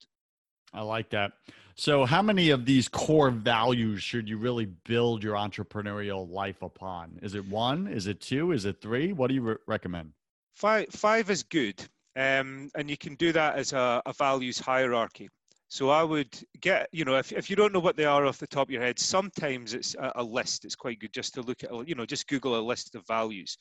I 0.73 0.81
like 0.81 1.09
that. 1.09 1.33
So, 1.75 2.05
how 2.05 2.21
many 2.21 2.49
of 2.49 2.65
these 2.65 2.87
core 2.87 3.31
values 3.31 4.03
should 4.03 4.29
you 4.29 4.37
really 4.37 4.65
build 4.65 5.23
your 5.23 5.35
entrepreneurial 5.35 6.29
life 6.29 6.61
upon? 6.61 7.19
Is 7.21 7.33
it 7.33 7.47
one? 7.47 7.87
Is 7.87 8.07
it 8.07 8.21
two? 8.21 8.51
Is 8.51 8.65
it 8.65 8.81
three? 8.81 9.13
What 9.13 9.27
do 9.27 9.33
you 9.33 9.41
re- 9.41 9.55
recommend? 9.67 10.11
Five, 10.55 10.87
five 10.89 11.29
is 11.29 11.43
good. 11.43 11.81
Um, 12.15 12.69
and 12.75 12.89
you 12.89 12.97
can 12.97 13.15
do 13.15 13.31
that 13.31 13.55
as 13.55 13.73
a, 13.73 14.01
a, 14.05 14.13
values 14.13 14.59
hierarchy. 14.59 15.29
So 15.69 15.89
I 15.89 16.03
would 16.03 16.37
get, 16.59 16.89
you 16.91 17.05
know, 17.05 17.15
if, 17.15 17.31
if 17.31 17.49
you 17.49 17.55
don't 17.55 17.71
know 17.71 17.79
what 17.79 17.95
they 17.95 18.03
are 18.03 18.25
off 18.25 18.37
the 18.37 18.47
top 18.47 18.67
of 18.67 18.71
your 18.71 18.81
head, 18.81 18.99
sometimes 18.99 19.73
it's 19.73 19.95
a, 19.95 20.11
a 20.15 20.23
list. 20.23 20.65
It's 20.65 20.75
quite 20.75 20.99
good 20.99 21.13
just 21.13 21.33
to 21.35 21.41
look 21.41 21.63
at, 21.63 21.87
you 21.87 21.95
know, 21.95 22.05
just 22.05 22.27
Google 22.27 22.59
a 22.59 22.61
list 22.61 22.95
of 22.95 23.07
values. 23.07 23.57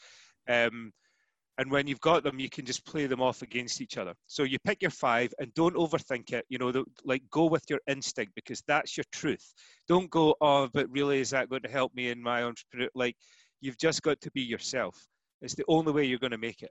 Um, 0.49 0.93
and 1.61 1.71
when 1.71 1.87
you've 1.87 2.01
got 2.01 2.25
them, 2.25 2.41
you 2.41 2.49
can 2.49 2.65
just 2.65 2.87
play 2.87 3.07
them 3.07 3.21
off 3.21 3.43
against 3.43 3.83
each 3.83 3.99
other. 3.99 4.15
So 4.27 4.45
you 4.45 4.59
pick 4.65 4.81
your 4.81 4.91
five 4.91 5.31
and 5.39 5.53
don't 5.53 5.77
overthink 5.77 6.33
it. 6.33 6.47
You 6.49 6.57
know, 6.57 6.73
the, 6.73 6.87
like 7.05 7.23
go 7.31 7.45
with 7.45 7.65
your 7.69 7.81
instinct 7.87 8.33
because 8.35 8.63
that's 8.67 8.97
your 8.97 9.05
truth. 9.13 9.53
Don't 9.87 10.09
go, 10.09 10.35
oh, 10.41 10.71
but 10.73 10.89
really, 10.91 11.21
is 11.21 11.29
that 11.31 11.51
going 11.51 11.61
to 11.61 11.69
help 11.69 11.95
me 11.95 12.09
in 12.09 12.23
my 12.23 12.45
entrepreneur? 12.45 12.89
Like, 12.95 13.15
you've 13.61 13.77
just 13.77 14.01
got 14.01 14.19
to 14.23 14.31
be 14.31 14.41
yourself. 14.41 14.97
It's 15.43 15.55
the 15.55 15.67
only 15.69 15.93
way 15.93 16.05
you're 16.05 16.19
going 16.19 16.31
to 16.31 16.39
make 16.39 16.63
it 16.63 16.71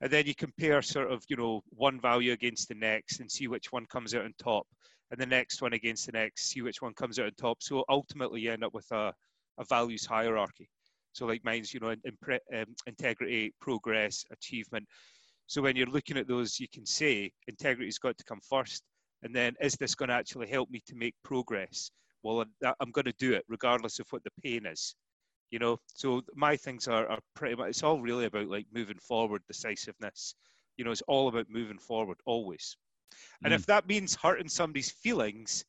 and 0.00 0.10
then 0.10 0.26
you 0.26 0.34
compare 0.34 0.82
sort 0.82 1.10
of 1.10 1.24
you 1.28 1.36
know 1.36 1.62
one 1.70 2.00
value 2.00 2.32
against 2.32 2.68
the 2.68 2.74
next 2.74 3.20
and 3.20 3.30
see 3.30 3.48
which 3.48 3.72
one 3.72 3.86
comes 3.86 4.14
out 4.14 4.24
on 4.24 4.34
top 4.38 4.66
and 5.10 5.20
the 5.20 5.26
next 5.26 5.62
one 5.62 5.72
against 5.72 6.06
the 6.06 6.12
next 6.12 6.50
see 6.50 6.62
which 6.62 6.82
one 6.82 6.92
comes 6.94 7.18
out 7.18 7.26
on 7.26 7.32
top 7.38 7.58
so 7.62 7.84
ultimately 7.88 8.40
you 8.40 8.52
end 8.52 8.64
up 8.64 8.74
with 8.74 8.90
a, 8.92 9.12
a 9.58 9.64
values 9.64 10.04
hierarchy 10.04 10.68
so 11.16 11.26
like 11.26 11.44
mine's 11.44 11.72
you 11.72 11.80
know 11.80 11.94
impre- 12.06 12.38
um, 12.54 12.74
integrity 12.86 13.52
progress 13.60 14.24
achievement. 14.30 14.86
So 15.46 15.62
when 15.62 15.76
you're 15.76 15.86
looking 15.86 16.18
at 16.18 16.28
those 16.28 16.60
you 16.60 16.68
can 16.72 16.84
say 16.86 17.30
integrity's 17.48 17.98
got 17.98 18.18
to 18.18 18.24
come 18.24 18.40
first 18.48 18.82
and 19.22 19.34
then 19.34 19.54
is 19.60 19.74
this 19.74 19.94
going 19.94 20.08
to 20.08 20.14
actually 20.14 20.48
help 20.48 20.70
me 20.70 20.82
to 20.86 20.94
make 20.94 21.14
progress? 21.24 21.90
Well 22.22 22.44
i'm 22.80 22.90
going 22.90 23.04
to 23.04 23.14
do 23.18 23.32
it 23.34 23.44
regardless 23.48 23.98
of 23.98 24.06
what 24.10 24.24
the 24.24 24.30
pain 24.42 24.66
is 24.66 24.94
you 25.52 25.60
know? 25.60 25.78
So 25.94 26.22
my 26.34 26.56
things 26.56 26.88
are, 26.88 27.06
are 27.06 27.20
pretty 27.36 27.54
much 27.54 27.68
it's 27.68 27.84
all 27.84 28.00
really 28.00 28.24
about 28.24 28.48
like 28.48 28.66
moving 28.74 28.98
forward 28.98 29.42
decisiveness. 29.46 30.34
You 30.76 30.84
know 30.84 30.90
it's 30.90 31.02
all 31.02 31.28
about 31.28 31.46
moving 31.48 31.78
forward 31.78 32.18
always. 32.26 32.76
And 33.44 33.52
mm. 33.52 33.56
if 33.56 33.64
that 33.66 33.86
means 33.86 34.16
hurting 34.16 34.48
somebody's 34.48 34.90
feelings 34.90 35.64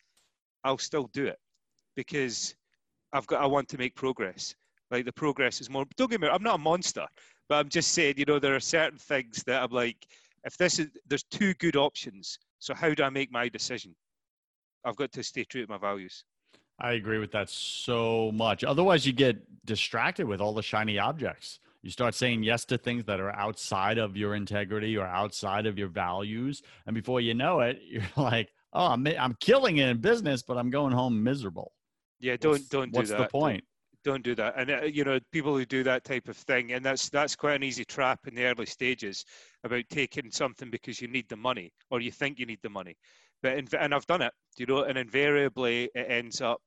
i'll 0.63 0.77
still 0.77 1.09
do 1.13 1.25
it 1.25 1.39
because 1.95 2.55
i've 3.13 3.27
got 3.27 3.41
i 3.41 3.45
want 3.45 3.67
to 3.69 3.77
make 3.77 3.95
progress 3.95 4.55
like 4.91 5.05
the 5.05 5.13
progress 5.13 5.61
is 5.61 5.69
more 5.69 5.85
don't 5.95 6.09
get 6.09 6.21
me 6.21 6.27
i'm 6.27 6.43
not 6.43 6.55
a 6.55 6.59
monster 6.59 7.05
but 7.49 7.55
i'm 7.55 7.69
just 7.69 7.93
saying 7.93 8.15
you 8.17 8.25
know 8.25 8.39
there 8.39 8.55
are 8.55 8.59
certain 8.59 8.97
things 8.97 9.43
that 9.45 9.61
i'm 9.63 9.71
like 9.71 10.07
if 10.43 10.57
this 10.57 10.79
is 10.79 10.87
there's 11.07 11.23
two 11.23 11.53
good 11.55 11.75
options 11.75 12.37
so 12.59 12.73
how 12.73 12.93
do 12.93 13.03
i 13.03 13.09
make 13.09 13.31
my 13.31 13.49
decision 13.49 13.95
i've 14.85 14.95
got 14.95 15.11
to 15.11 15.23
stay 15.23 15.43
true 15.43 15.65
to 15.65 15.71
my 15.71 15.77
values 15.77 16.23
I 16.79 16.93
agree 16.93 17.17
with 17.17 17.31
that 17.31 17.49
so 17.49 18.31
much. 18.33 18.63
Otherwise, 18.63 19.05
you 19.05 19.13
get 19.13 19.65
distracted 19.65 20.27
with 20.27 20.39
all 20.41 20.53
the 20.53 20.61
shiny 20.61 20.99
objects. 20.99 21.59
You 21.81 21.89
start 21.89 22.15
saying 22.15 22.43
yes 22.43 22.65
to 22.65 22.77
things 22.77 23.05
that 23.05 23.19
are 23.19 23.31
outside 23.31 23.97
of 23.97 24.15
your 24.15 24.35
integrity 24.35 24.97
or 24.97 25.05
outside 25.05 25.65
of 25.65 25.77
your 25.77 25.87
values. 25.87 26.61
And 26.85 26.93
before 26.93 27.21
you 27.21 27.33
know 27.33 27.61
it, 27.61 27.79
you're 27.87 28.03
like, 28.15 28.51
oh, 28.73 28.87
I'm, 28.87 29.07
I'm 29.07 29.35
killing 29.39 29.77
it 29.77 29.89
in 29.89 29.97
business, 29.97 30.43
but 30.43 30.57
I'm 30.57 30.69
going 30.69 30.93
home 30.93 31.23
miserable. 31.23 31.71
Yeah, 32.19 32.37
don't, 32.37 32.51
what's, 32.51 32.65
don't 32.65 32.91
do 32.91 32.97
what's 32.97 33.09
that. 33.09 33.19
What's 33.19 33.31
the 33.31 33.39
point? 33.39 33.63
Don't, 34.07 34.23
don't 34.23 34.37
that. 34.37 34.53
And, 34.55 34.71
uh, 34.71 34.81
you 34.85 35.03
know, 35.03 35.19
people 35.33 35.57
who 35.57 35.65
do 35.65 35.83
that 35.83 36.05
type 36.05 36.29
of 36.29 36.37
thing, 36.37 36.71
and 36.71 36.85
that's, 36.85 37.09
that's 37.09 37.35
quite 37.35 37.55
an 37.55 37.63
easy 37.63 37.83
trap 37.83 38.21
in 38.25 38.35
the 38.35 38.45
early 38.45 38.65
stages 38.65 39.25
about 39.65 39.83
taking 39.89 40.31
something 40.31 40.69
because 40.69 41.01
you 41.01 41.09
need 41.09 41.27
the 41.27 41.35
money 41.35 41.73
or 41.91 41.99
you 41.99 42.11
think 42.11 42.39
you 42.39 42.45
need 42.45 42.61
the 42.63 42.69
money. 42.69 42.95
But 43.43 43.73
and 43.75 43.93
I've 43.93 44.07
done 44.07 44.21
it, 44.21 44.33
you 44.57 44.65
know, 44.65 44.83
and 44.83 44.97
invariably 44.97 45.89
it 45.93 46.07
ends 46.09 46.41
up 46.41 46.61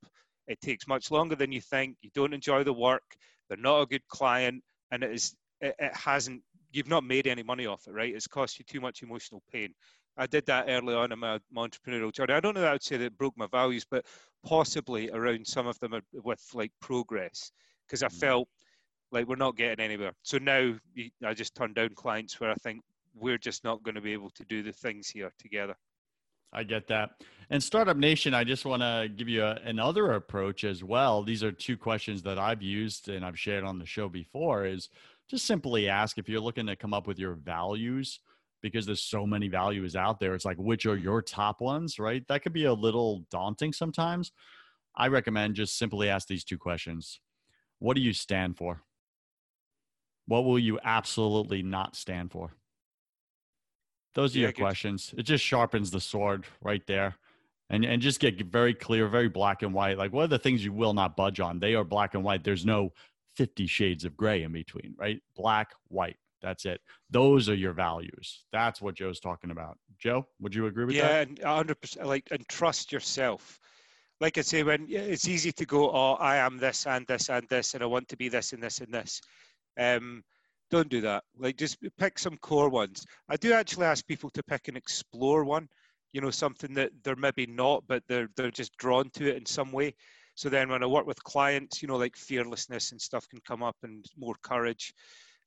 it 0.47 0.61
takes 0.61 0.87
much 0.87 1.11
longer 1.11 1.35
than 1.35 1.51
you 1.51 1.61
think. 1.61 1.97
You 2.03 2.11
don't 2.15 2.35
enjoy 2.35 2.65
the 2.65 2.73
work. 2.73 3.03
They're 3.49 3.59
not 3.59 3.81
a 3.81 3.87
good 3.87 4.07
client, 4.09 4.63
and 4.91 5.03
it 5.03 5.11
is 5.11 5.35
it, 5.61 5.75
it 5.79 5.97
hasn't. 5.97 6.43
You've 6.73 6.89
not 6.89 7.05
made 7.05 7.27
any 7.27 7.43
money 7.43 7.67
off 7.67 7.89
it, 7.89 7.93
right? 7.93 8.15
It's 8.15 8.29
cost 8.29 8.59
you 8.59 8.65
too 8.65 8.81
much 8.81 9.03
emotional 9.03 9.43
pain. 9.53 9.75
I 10.21 10.27
did 10.27 10.45
that 10.47 10.67
early 10.69 10.95
on 10.95 11.13
in 11.13 11.19
my, 11.19 11.41
my 11.51 11.67
entrepreneurial 11.67 12.13
journey. 12.13 12.35
I 12.35 12.41
don't 12.41 12.55
know 12.55 12.61
that 12.61 12.69
I 12.69 12.73
would 12.73 12.83
say 12.83 12.99
that 12.99 13.05
it 13.07 13.17
broke 13.17 13.39
my 13.39 13.47
values, 13.47 13.87
but 13.91 14.05
possibly 14.45 15.11
around 15.11 15.47
some 15.47 15.67
of 15.67 15.81
them 15.81 15.99
with 16.13 16.47
like 16.53 16.73
progress, 16.81 17.51
because 17.87 18.03
I 18.03 18.09
mm. 18.09 18.21
felt 18.21 18.49
like 19.11 19.27
we're 19.27 19.37
not 19.37 19.57
getting 19.57 19.83
anywhere. 19.83 20.13
So 20.23 20.37
now 20.37 20.75
I 21.25 21.33
just 21.33 21.55
turn 21.55 21.73
down 21.73 21.95
clients 21.95 22.39
where 22.39 22.51
I 22.51 22.55
think 22.57 22.83
we're 23.15 23.39
just 23.39 23.65
not 23.65 23.83
going 23.83 23.95
to 23.95 24.03
be 24.03 24.13
able 24.13 24.29
to 24.31 24.45
do 24.45 24.63
the 24.63 24.73
things 24.73 25.09
here 25.09 25.33
together. 25.39 25.75
I 26.53 26.65
get 26.65 26.87
that. 26.89 27.13
And 27.49 27.63
Startup 27.63 27.97
Nation, 27.97 28.35
I 28.35 28.45
just 28.45 28.67
want 28.67 28.83
to 28.83 29.09
give 29.17 29.29
you 29.29 29.43
a, 29.43 29.59
another 29.65 30.13
approach 30.13 30.65
as 30.65 30.85
well. 30.85 31.23
These 31.23 31.43
are 31.43 31.51
two 31.51 31.79
questions 31.79 32.23
that 32.25 32.39
I've 32.39 32.63
used 32.63 33.09
and 33.09 33.25
I've 33.25 33.39
shared 33.39 33.65
on 33.65 33.79
the 33.79 33.87
show 33.87 34.09
before 34.09 34.67
is 34.67 34.91
just 35.31 35.47
simply 35.47 35.89
ask 35.89 36.19
if 36.19 36.29
you're 36.29 36.41
looking 36.41 36.67
to 36.67 36.77
come 36.77 36.93
up 36.93 37.07
with 37.07 37.19
your 37.19 37.35
values 37.35 38.21
because 38.63 38.87
there's 38.87 39.03
so 39.03 39.27
many 39.27 39.49
values 39.49 39.97
out 39.97 40.21
there. 40.21 40.35
It's 40.35 40.45
like, 40.45 40.59
which 40.59 40.87
are 40.87 40.97
your 40.97 41.23
top 41.23 41.61
ones, 41.61 41.99
right? 41.99 42.27
That 42.29 42.43
could 42.43 42.53
be 42.53 42.65
a 42.65 42.73
little 42.73 43.25
daunting 43.31 43.73
sometimes. 43.73 44.33
I 44.95 45.09
recommend 45.09 45.55
just 45.55 45.79
simply 45.79 46.09
ask 46.09 46.29
these 46.29 46.45
two 46.45 46.59
questions 46.59 47.21
What 47.79 47.95
do 47.95 48.03
you 48.03 48.13
stand 48.13 48.57
for? 48.57 48.83
What 50.27 50.45
will 50.45 50.59
you 50.59 50.79
absolutely 50.85 51.63
not 51.63 51.97
stand 51.97 52.31
for? 52.31 52.55
Those 54.15 54.35
are 54.35 54.41
yeah, 54.41 54.47
your 54.47 54.53
questions. 54.53 55.15
It 55.17 55.23
just 55.23 55.45
sharpens 55.45 55.91
the 55.91 56.01
sword 56.01 56.47
right 56.63 56.87
there. 56.87 57.17
And, 57.73 57.85
and 57.85 58.03
just 58.03 58.19
get 58.19 58.41
very 58.47 58.75
clear, 58.75 59.07
very 59.07 59.29
black 59.29 59.63
and 59.63 59.73
white. 59.73 59.97
Like, 59.97 60.13
what 60.13 60.25
are 60.25 60.29
the 60.29 60.41
things 60.41 60.65
you 60.65 60.73
will 60.73 60.93
not 60.93 61.17
budge 61.17 61.39
on? 61.39 61.61
They 61.61 61.77
are 61.77 61.85
black 61.85 62.15
and 62.15 62.25
white. 62.25 62.43
There's 62.43 62.67
no 62.67 62.93
50 63.37 63.67
shades 63.69 64.05
of 64.05 64.17
gray 64.17 64.43
in 64.43 64.51
between, 64.51 64.95
right? 64.99 65.21
Black, 65.37 65.73
white. 65.87 66.17
That's 66.43 66.65
it. 66.65 66.81
Those 67.11 67.49
are 67.49 67.55
your 67.55 67.73
values. 67.73 68.45
That's 68.53 68.81
what 68.81 68.95
Joe's 68.95 69.21
talking 69.21 69.51
about. 69.51 69.79
Joe, 69.99 70.27
would 70.41 70.55
you 70.55 70.67
agree 70.67 70.85
with 70.85 70.97
yeah, 70.97 71.25
that? 71.25 71.39
Yeah, 71.39 71.63
100%. 71.63 72.05
Like, 72.05 72.29
and 72.31 72.47
trust 72.49 72.93
yourself. 72.93 73.59
Like 74.21 74.39
I 74.39 74.43
say, 74.43 74.63
when 74.63 74.87
it's 74.89 75.29
easy 75.29 75.53
to 75.53 75.65
go, 75.65 75.91
oh, 75.91 76.15
I 76.15 76.37
am 76.37 76.59
this 76.59 76.87
and 76.87 77.07
this 77.07 77.31
and 77.31 77.47
this, 77.49 77.75
and 77.75 77.83
I 77.83 77.87
want 77.87 78.09
to 78.09 78.17
be 78.17 78.29
this 78.29 78.53
and 78.53 78.63
this 78.63 78.81
and 78.81 78.93
this. 78.93 79.21
Um, 79.79 80.23
don't 80.71 80.89
do 80.89 81.01
that. 81.01 81.25
Like, 81.39 81.57
just 81.57 81.79
pick 81.99 82.19
some 82.19 82.37
core 82.37 82.69
ones. 82.69 83.05
I 83.29 83.37
do 83.37 83.53
actually 83.53 83.87
ask 83.87 84.07
people 84.07 84.31
to 84.31 84.43
pick 84.43 84.69
and 84.69 84.77
explore 84.77 85.45
one. 85.45 85.69
You 86.13 86.21
know, 86.21 86.31
something 86.31 86.75
that 86.75 86.91
they're 87.03 87.17
maybe 87.17 87.47
not, 87.47 87.85
but 87.87 88.03
they're 88.09 88.29
they're 88.37 88.51
just 88.51 88.77
drawn 88.79 89.11
to 89.11 89.29
it 89.31 89.37
in 89.37 89.47
some 89.47 89.71
way. 89.71 89.95
So 90.35 90.49
then, 90.49 90.69
when 90.69 90.83
I 90.83 90.87
work 90.87 91.07
with 91.07 91.23
clients, 91.23 91.83
you 91.83 91.89
know, 91.89 91.97
like 91.97 92.17
fearlessness 92.17 92.93
and 92.93 93.01
stuff 93.01 93.29
can 93.29 93.41
come 93.47 93.63
up, 93.63 93.77
and 93.83 94.05
more 94.19 94.35
courage. 94.43 94.93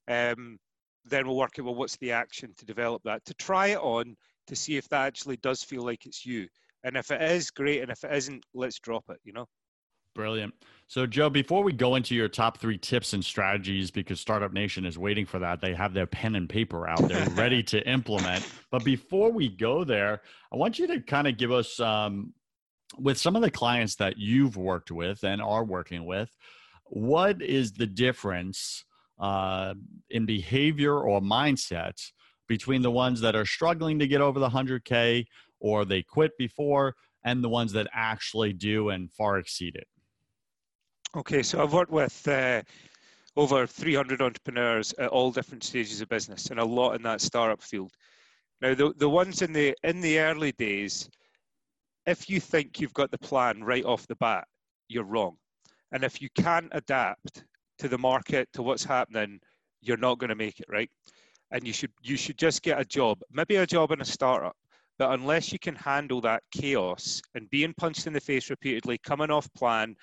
Um, 0.07 0.57
then 1.05 1.27
we'll 1.27 1.37
work 1.37 1.59
out 1.59 1.65
well, 1.65 1.75
what's 1.75 1.97
the 1.97 2.11
action 2.11 2.53
to 2.57 2.65
develop 2.65 3.01
that, 3.03 3.25
to 3.25 3.33
try 3.35 3.67
it 3.67 3.79
on, 3.79 4.15
to 4.47 4.55
see 4.55 4.77
if 4.77 4.87
that 4.89 5.05
actually 5.05 5.37
does 5.37 5.63
feel 5.63 5.83
like 5.83 6.05
it's 6.05 6.25
you. 6.25 6.47
And 6.83 6.97
if 6.97 7.11
it 7.11 7.21
is, 7.21 7.49
great. 7.49 7.81
And 7.81 7.91
if 7.91 8.03
it 8.03 8.13
isn't, 8.13 8.43
let's 8.53 8.79
drop 8.79 9.05
it. 9.09 9.17
You 9.23 9.33
know. 9.33 9.45
Brilliant. 10.15 10.53
So, 10.87 11.07
Joe, 11.07 11.29
before 11.29 11.63
we 11.63 11.73
go 11.73 11.95
into 11.95 12.13
your 12.13 12.27
top 12.27 12.59
three 12.59 12.77
tips 12.77 13.13
and 13.13 13.25
strategies, 13.25 13.89
because 13.89 14.19
Startup 14.19 14.53
Nation 14.53 14.85
is 14.85 14.97
waiting 14.97 15.25
for 15.25 15.39
that, 15.39 15.59
they 15.59 15.73
have 15.73 15.93
their 15.93 16.05
pen 16.05 16.35
and 16.35 16.47
paper 16.47 16.87
out 16.87 17.07
there 17.07 17.27
ready 17.31 17.63
to 17.63 17.87
implement. 17.89 18.47
But 18.69 18.83
before 18.83 19.31
we 19.31 19.49
go 19.49 19.83
there, 19.83 20.21
I 20.51 20.57
want 20.57 20.77
you 20.77 20.87
to 20.87 21.01
kind 21.01 21.27
of 21.27 21.37
give 21.37 21.51
us, 21.51 21.79
um, 21.79 22.33
with 22.97 23.17
some 23.17 23.35
of 23.35 23.41
the 23.41 23.49
clients 23.49 23.95
that 23.95 24.17
you've 24.17 24.55
worked 24.55 24.91
with 24.91 25.23
and 25.23 25.41
are 25.41 25.63
working 25.63 26.05
with, 26.05 26.29
what 26.85 27.41
is 27.41 27.71
the 27.71 27.87
difference 27.87 28.85
uh, 29.19 29.73
in 30.09 30.25
behavior 30.25 30.99
or 30.99 31.21
mindset 31.21 31.99
between 32.47 32.81
the 32.81 32.91
ones 32.91 33.21
that 33.21 33.35
are 33.35 33.45
struggling 33.45 33.99
to 33.99 34.07
get 34.07 34.21
over 34.21 34.39
the 34.39 34.49
100K 34.49 35.25
or 35.59 35.85
they 35.85 36.03
quit 36.03 36.31
before 36.37 36.95
and 37.23 37.43
the 37.43 37.49
ones 37.49 37.71
that 37.71 37.87
actually 37.93 38.53
do 38.53 38.89
and 38.89 39.11
far 39.11 39.37
exceed 39.37 39.75
it? 39.75 39.87
Okay, 41.15 41.43
so 41.43 41.61
I've 41.61 41.73
worked 41.73 41.91
with 41.91 42.27
uh, 42.27 42.61
over 43.35 43.65
300 43.67 44.21
entrepreneurs 44.21 44.93
at 44.97 45.09
all 45.09 45.31
different 45.31 45.63
stages 45.63 46.01
of 46.01 46.09
business, 46.09 46.47
and 46.47 46.59
a 46.59 46.65
lot 46.65 46.93
in 46.93 47.03
that 47.03 47.21
startup 47.21 47.61
field. 47.61 47.91
Now, 48.61 48.73
the 48.73 48.93
the 48.97 49.09
ones 49.09 49.41
in 49.41 49.53
the 49.53 49.75
in 49.83 50.01
the 50.01 50.19
early 50.19 50.53
days, 50.53 51.09
if 52.05 52.29
you 52.29 52.39
think 52.39 52.79
you've 52.79 52.93
got 52.93 53.11
the 53.11 53.17
plan 53.17 53.63
right 53.63 53.85
off 53.85 54.07
the 54.07 54.15
bat, 54.15 54.47
you're 54.87 55.03
wrong. 55.03 55.37
And 55.91 56.03
if 56.03 56.21
you 56.21 56.29
can't 56.35 56.69
adapt 56.71 57.43
to 57.83 57.89
the 57.89 57.97
market, 57.97 58.47
to 58.53 58.63
what's 58.63 58.85
happening, 58.85 59.41
you're 59.81 59.97
not 59.97 60.17
going 60.17 60.29
to 60.29 60.35
make 60.35 60.61
it 60.61 60.65
right. 60.69 60.89
And 61.51 61.67
you 61.67 61.73
should 61.73 61.91
you 62.01 62.15
should 62.15 62.37
just 62.37 62.63
get 62.63 62.79
a 62.79 62.85
job, 62.85 63.19
maybe 63.29 63.57
a 63.57 63.67
job 63.67 63.91
in 63.91 63.99
a 63.99 64.05
startup. 64.05 64.55
But 64.97 65.11
unless 65.11 65.51
you 65.51 65.59
can 65.59 65.75
handle 65.75 66.21
that 66.21 66.43
chaos 66.55 67.21
and 67.35 67.49
being 67.49 67.73
punched 67.75 68.07
in 68.07 68.13
the 68.13 68.21
face 68.21 68.49
repeatedly, 68.49 68.99
coming 68.99 69.29
off 69.29 69.53
plan, 69.53 69.95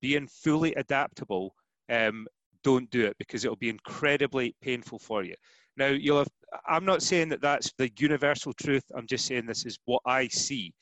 being 0.00 0.26
fully 0.26 0.72
adaptable, 0.76 1.54
um, 1.92 2.26
don't 2.64 2.88
do 2.90 3.04
it 3.04 3.16
because 3.18 3.44
it'll 3.44 3.56
be 3.56 3.68
incredibly 3.68 4.56
painful 4.62 4.98
for 4.98 5.22
you. 5.22 5.34
Now, 5.76 5.88
you'll 5.88 6.18
have, 6.18 6.28
I'm 6.66 6.86
not 6.86 7.02
saying 7.02 7.28
that 7.28 7.42
that's 7.42 7.70
the 7.76 7.90
universal 7.98 8.54
truth. 8.54 8.84
I'm 8.96 9.06
just 9.06 9.26
saying 9.26 9.44
this 9.44 9.66
is 9.66 9.78
what 9.84 10.00
I 10.06 10.28
see. 10.28 10.72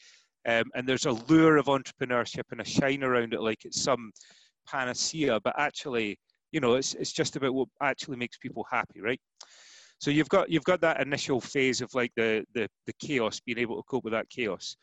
Um, 0.47 0.67
and 0.77 0.89
there's 0.89 1.07
a 1.07 1.13
lure 1.29 1.57
of 1.57 1.67
entrepreneurship 1.67 2.45
and 2.53 2.61
a 2.61 2.65
shine 2.65 3.03
around 3.03 3.35
it 3.35 3.41
like 3.41 3.65
it's 3.65 3.83
some 3.83 4.13
panacea, 4.67 5.41
but 5.41 5.55
actually, 5.59 6.19
you 6.55 6.61
know, 6.61 6.75
it's, 6.75 6.95
it's 6.95 7.13
just 7.13 7.35
about 7.35 7.53
what 7.53 7.69
actually 7.83 8.17
makes 8.17 8.39
people 8.39 8.65
happy, 8.71 9.01
right? 9.01 9.21
So 9.99 10.13
you've 10.13 10.29
got 10.29 10.49
you've 10.51 10.65
got 10.65 10.81
that 10.83 11.01
initial 11.01 11.41
phase 11.41 11.81
of 11.81 11.93
like 11.95 12.13
the 12.17 12.45
the, 12.55 12.69
the 12.87 12.93
chaos, 13.01 13.41
being 13.41 13.59
able 13.59 13.77
to 13.77 13.83
cope 13.83 14.05
with 14.05 14.13
that 14.13 14.31
chaos. 14.31 14.77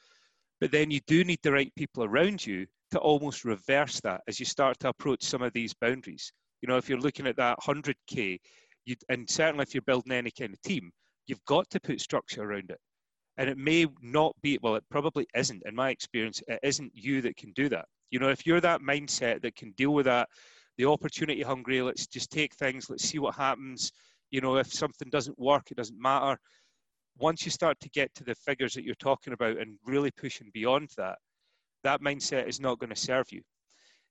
But 0.60 0.72
then 0.72 0.92
you 0.92 1.00
do 1.08 1.24
need 1.24 1.40
the 1.44 1.54
right 1.54 1.74
people 1.78 2.04
around 2.04 2.46
you 2.46 2.68
to 2.92 3.00
almost 3.00 3.46
reverse 3.46 4.02
that 4.02 4.22
as 4.28 4.38
you 4.38 4.46
start 4.46 4.80
to 4.80 4.90
approach 4.90 5.24
some 5.24 5.42
of 5.42 5.54
these 5.54 5.74
boundaries. 5.74 6.34
You 6.62 6.68
know, 6.68 6.78
if 6.78 6.90
you're 6.90 7.00
looking 7.00 7.26
at 7.26 7.38
that 7.38 7.58
100K, 7.60 8.38
you, 8.86 8.96
and 9.10 9.28
certainly 9.30 9.64
if 9.64 9.74
you're 9.74 9.82
building 9.82 10.12
any 10.12 10.32
kind 10.32 10.54
of 10.54 10.62
team, 10.62 10.92
you've 11.26 11.44
got 11.46 11.70
to 11.70 11.80
put 11.80 12.02
structure 12.02 12.44
around 12.44 12.70
it. 12.70 12.80
And 13.38 13.50
it 13.50 13.58
may 13.58 13.88
not 14.02 14.36
be, 14.44 14.60
well, 14.62 14.76
it 14.76 14.84
probably 14.92 15.26
isn't. 15.36 15.64
In 15.66 15.74
my 15.74 15.90
experience, 15.90 16.44
it 16.48 16.60
isn't 16.62 16.92
you 16.94 17.22
that 17.22 17.38
can 17.38 17.54
do 17.54 17.70
that. 17.70 17.86
You 18.12 18.20
know, 18.20 18.30
if 18.30 18.46
you're 18.46 18.62
that 18.62 18.82
mindset 18.82 19.42
that 19.42 19.56
can 19.56 19.72
deal 19.72 19.94
with 19.94 20.06
that, 20.06 20.28
the 20.82 20.90
opportunity 20.90 21.44
hungry, 21.44 21.80
let's 21.80 22.08
just 22.08 22.32
take 22.32 22.56
things, 22.56 22.90
let's 22.90 23.04
see 23.04 23.20
what 23.20 23.36
happens. 23.36 23.92
You 24.32 24.42
know, 24.42 24.56
if 24.56 24.74
something 24.74 25.10
doesn't 25.12 25.38
work, 25.38 25.70
it 25.70 25.78
doesn't 25.78 26.02
matter. 26.02 26.40
Once 27.20 27.46
you 27.46 27.52
start 27.52 27.80
to 27.82 27.90
get 27.90 28.12
to 28.16 28.24
the 28.24 28.34
figures 28.34 28.74
that 28.74 28.84
you're 28.84 28.96
talking 28.96 29.34
about 29.34 29.60
and 29.60 29.78
really 29.86 30.10
pushing 30.10 30.50
beyond 30.56 30.90
that, 30.98 31.20
that 31.84 32.02
mindset 32.02 32.48
is 32.48 32.60
not 32.60 32.80
going 32.80 32.90
to 32.90 32.96
serve 32.96 33.32
you. 33.32 33.44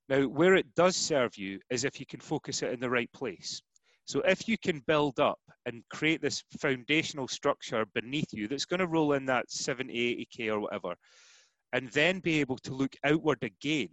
Now, 0.09 0.22
where 0.28 0.54
it 0.54 0.72
does 0.76 0.94
serve 0.94 1.37
you 1.37 1.59
is 1.70 1.83
if 1.83 1.98
you 1.98 2.06
can 2.06 2.20
focus 2.20 2.62
it 2.62 2.72
in 2.72 2.78
the 2.78 2.90
right 2.90 3.12
place. 3.12 3.61
So 4.04 4.20
if 4.20 4.46
you 4.46 4.56
can 4.56 4.80
build 4.87 5.18
up 5.18 5.40
and 5.66 5.83
create 5.90 6.22
this 6.22 6.44
foundational 6.61 7.26
structure 7.26 7.85
beneath 7.94 8.33
you 8.33 8.46
that's 8.46 8.64
going 8.64 8.78
to 8.78 8.87
roll 8.87 9.14
in 9.14 9.26
that 9.26 9.50
70, 9.50 10.28
80K 10.38 10.52
or 10.52 10.61
whatever, 10.61 10.94
and 11.72 11.88
then 11.88 12.20
be 12.20 12.38
able 12.38 12.59
to 12.59 12.74
look 12.74 12.94
outward 13.04 13.42
again 13.42 13.88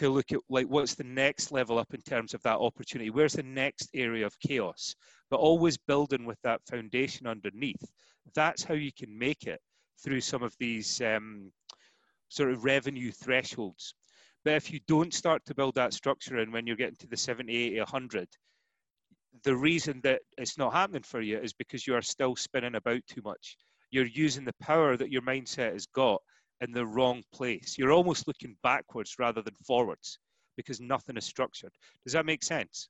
to 0.00 0.10
look 0.10 0.32
at 0.32 0.40
like 0.48 0.66
what's 0.66 0.94
the 0.94 1.04
next 1.04 1.52
level 1.52 1.78
up 1.78 1.94
in 1.94 2.00
terms 2.02 2.34
of 2.34 2.42
that 2.42 2.58
opportunity 2.58 3.10
where's 3.10 3.34
the 3.34 3.42
next 3.42 3.88
area 3.94 4.26
of 4.26 4.38
chaos 4.40 4.94
but 5.30 5.38
always 5.38 5.76
building 5.76 6.24
with 6.26 6.38
that 6.42 6.60
foundation 6.68 7.26
underneath 7.26 7.84
that's 8.34 8.62
how 8.62 8.74
you 8.74 8.92
can 8.92 9.16
make 9.18 9.46
it 9.46 9.60
through 10.02 10.20
some 10.20 10.42
of 10.42 10.54
these 10.58 11.00
um, 11.00 11.52
sort 12.28 12.50
of 12.50 12.64
revenue 12.64 13.10
thresholds. 13.12 13.94
But 14.44 14.54
if 14.54 14.72
you 14.72 14.80
don't 14.86 15.12
start 15.12 15.44
to 15.46 15.54
build 15.54 15.74
that 15.74 15.92
structure 15.92 16.38
and 16.38 16.52
when 16.52 16.66
you're 16.66 16.76
getting 16.76 16.96
to 16.96 17.06
the 17.06 17.16
70, 17.16 17.54
80, 17.54 17.78
100, 17.78 18.28
the 19.44 19.56
reason 19.56 20.00
that 20.02 20.22
it's 20.38 20.58
not 20.58 20.72
happening 20.72 21.02
for 21.02 21.20
you 21.20 21.38
is 21.38 21.52
because 21.52 21.86
you 21.86 21.94
are 21.94 22.02
still 22.02 22.36
spinning 22.36 22.74
about 22.74 23.02
too 23.06 23.20
much. 23.22 23.56
You're 23.90 24.06
using 24.06 24.44
the 24.44 24.54
power 24.60 24.96
that 24.96 25.10
your 25.10 25.22
mindset 25.22 25.72
has 25.72 25.86
got 25.86 26.22
in 26.60 26.72
the 26.72 26.86
wrong 26.86 27.22
place. 27.32 27.76
You're 27.78 27.92
almost 27.92 28.26
looking 28.26 28.56
backwards 28.62 29.16
rather 29.18 29.42
than 29.42 29.54
forwards 29.66 30.18
because 30.56 30.80
nothing 30.80 31.16
is 31.16 31.24
structured. 31.24 31.72
Does 32.04 32.12
that 32.12 32.26
make 32.26 32.42
sense? 32.42 32.88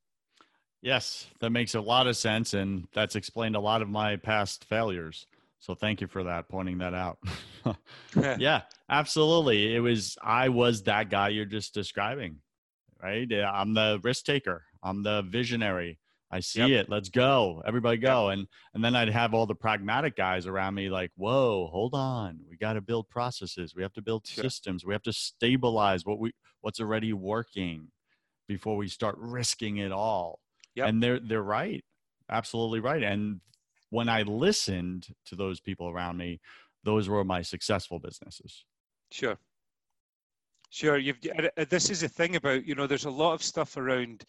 Yes, 0.83 1.27
that 1.41 1.51
makes 1.51 1.75
a 1.75 1.81
lot 1.81 2.07
of 2.07 2.17
sense. 2.17 2.55
And 2.55 2.89
that's 2.93 3.17
explained 3.17 3.57
a 3.57 3.61
lot 3.61 3.83
of 3.83 3.89
my 3.89 4.17
past 4.17 4.65
failures. 4.65 5.27
So 5.59 5.75
thank 5.75 6.01
you 6.01 6.07
for 6.07 6.25
that, 6.25 6.49
pointing 6.49 6.79
that 6.79 6.95
out. 6.95 7.19
yeah, 8.39 8.63
absolutely. 8.89 9.77
It 9.77 9.81
was, 9.81 10.17
I 10.23 10.49
was 10.49 10.83
that 10.85 11.11
guy 11.11 11.29
you're 11.29 11.45
just 11.45 11.75
describing, 11.75 12.37
right? 13.01 13.31
I'm 13.33 13.75
the 13.75 14.01
risk 14.03 14.25
taker, 14.25 14.65
I'm 14.83 15.03
the 15.03 15.23
visionary. 15.23 15.99
I 16.31 16.41
see 16.41 16.61
yep. 16.61 16.85
it. 16.85 16.89
Let's 16.89 17.09
go. 17.09 17.63
Everybody 17.67 17.97
go. 17.97 18.29
Yep. 18.29 18.39
And 18.39 18.49
and 18.75 18.85
then 18.85 18.95
I'd 18.95 19.09
have 19.09 19.35
all 19.35 19.47
the 19.47 19.55
pragmatic 19.55 20.17
guys 20.17 20.47
around 20.47 20.75
me 20.75 20.89
like, 20.89 21.11
"Whoa, 21.17 21.69
hold 21.73 21.95
on. 21.95 22.41
We 22.49 22.57
got 22.57 22.75
to 22.75 22.81
build 22.81 23.09
processes. 23.09 23.75
We 23.75 23.83
have 23.83 23.93
to 23.95 24.03
build 24.03 24.27
sure. 24.27 24.45
systems. 24.45 24.85
We 24.85 24.95
have 24.95 25.03
to 25.03 25.13
stabilize 25.13 26.05
what 26.05 26.19
we 26.19 26.33
what's 26.61 26.81
already 26.81 27.13
working 27.13 27.89
before 28.47 28.77
we 28.77 28.89
start 28.89 29.17
risking 29.19 29.79
it 29.79 29.93
all." 29.93 30.39
Yep. 30.77 30.89
And 30.89 31.03
they're 31.03 31.21
they're 31.21 31.43
right. 31.43 31.85
Absolutely 32.31 32.81
right. 32.81 33.03
And 33.03 33.41
when 33.91 34.09
I 34.09 34.23
listened 34.23 35.09
to 35.27 35.35
those 35.35 35.61
people 35.61 35.89
around 35.89 36.17
me, 36.17 36.41
those 36.85 37.09
were 37.09 37.25
my 37.25 37.43
successful 37.43 37.99
businesses. 37.99 38.65
Sure. 39.11 39.37
Sure. 40.71 40.97
You've, 40.97 41.19
uh, 41.37 41.65
this 41.69 41.91
is 41.91 42.05
a 42.05 42.09
thing 42.09 42.37
about, 42.37 42.65
you 42.65 42.77
know, 42.77 42.87
there's 42.87 43.05
a 43.05 43.11
lot 43.11 43.35
of 43.35 43.43
stuff 43.43 43.77
around 43.77 44.25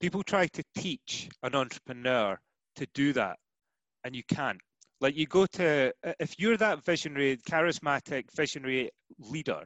people 0.00 0.22
try 0.22 0.46
to 0.48 0.62
teach 0.76 1.28
an 1.42 1.54
entrepreneur 1.54 2.38
to 2.76 2.86
do 2.94 3.12
that, 3.12 3.38
and 4.04 4.14
you 4.14 4.22
can't. 4.28 4.60
Like 5.00 5.16
you 5.16 5.26
go 5.26 5.46
to, 5.46 5.92
if 6.18 6.38
you're 6.38 6.56
that 6.56 6.84
visionary, 6.84 7.36
charismatic, 7.48 8.24
visionary 8.34 8.90
leader, 9.18 9.64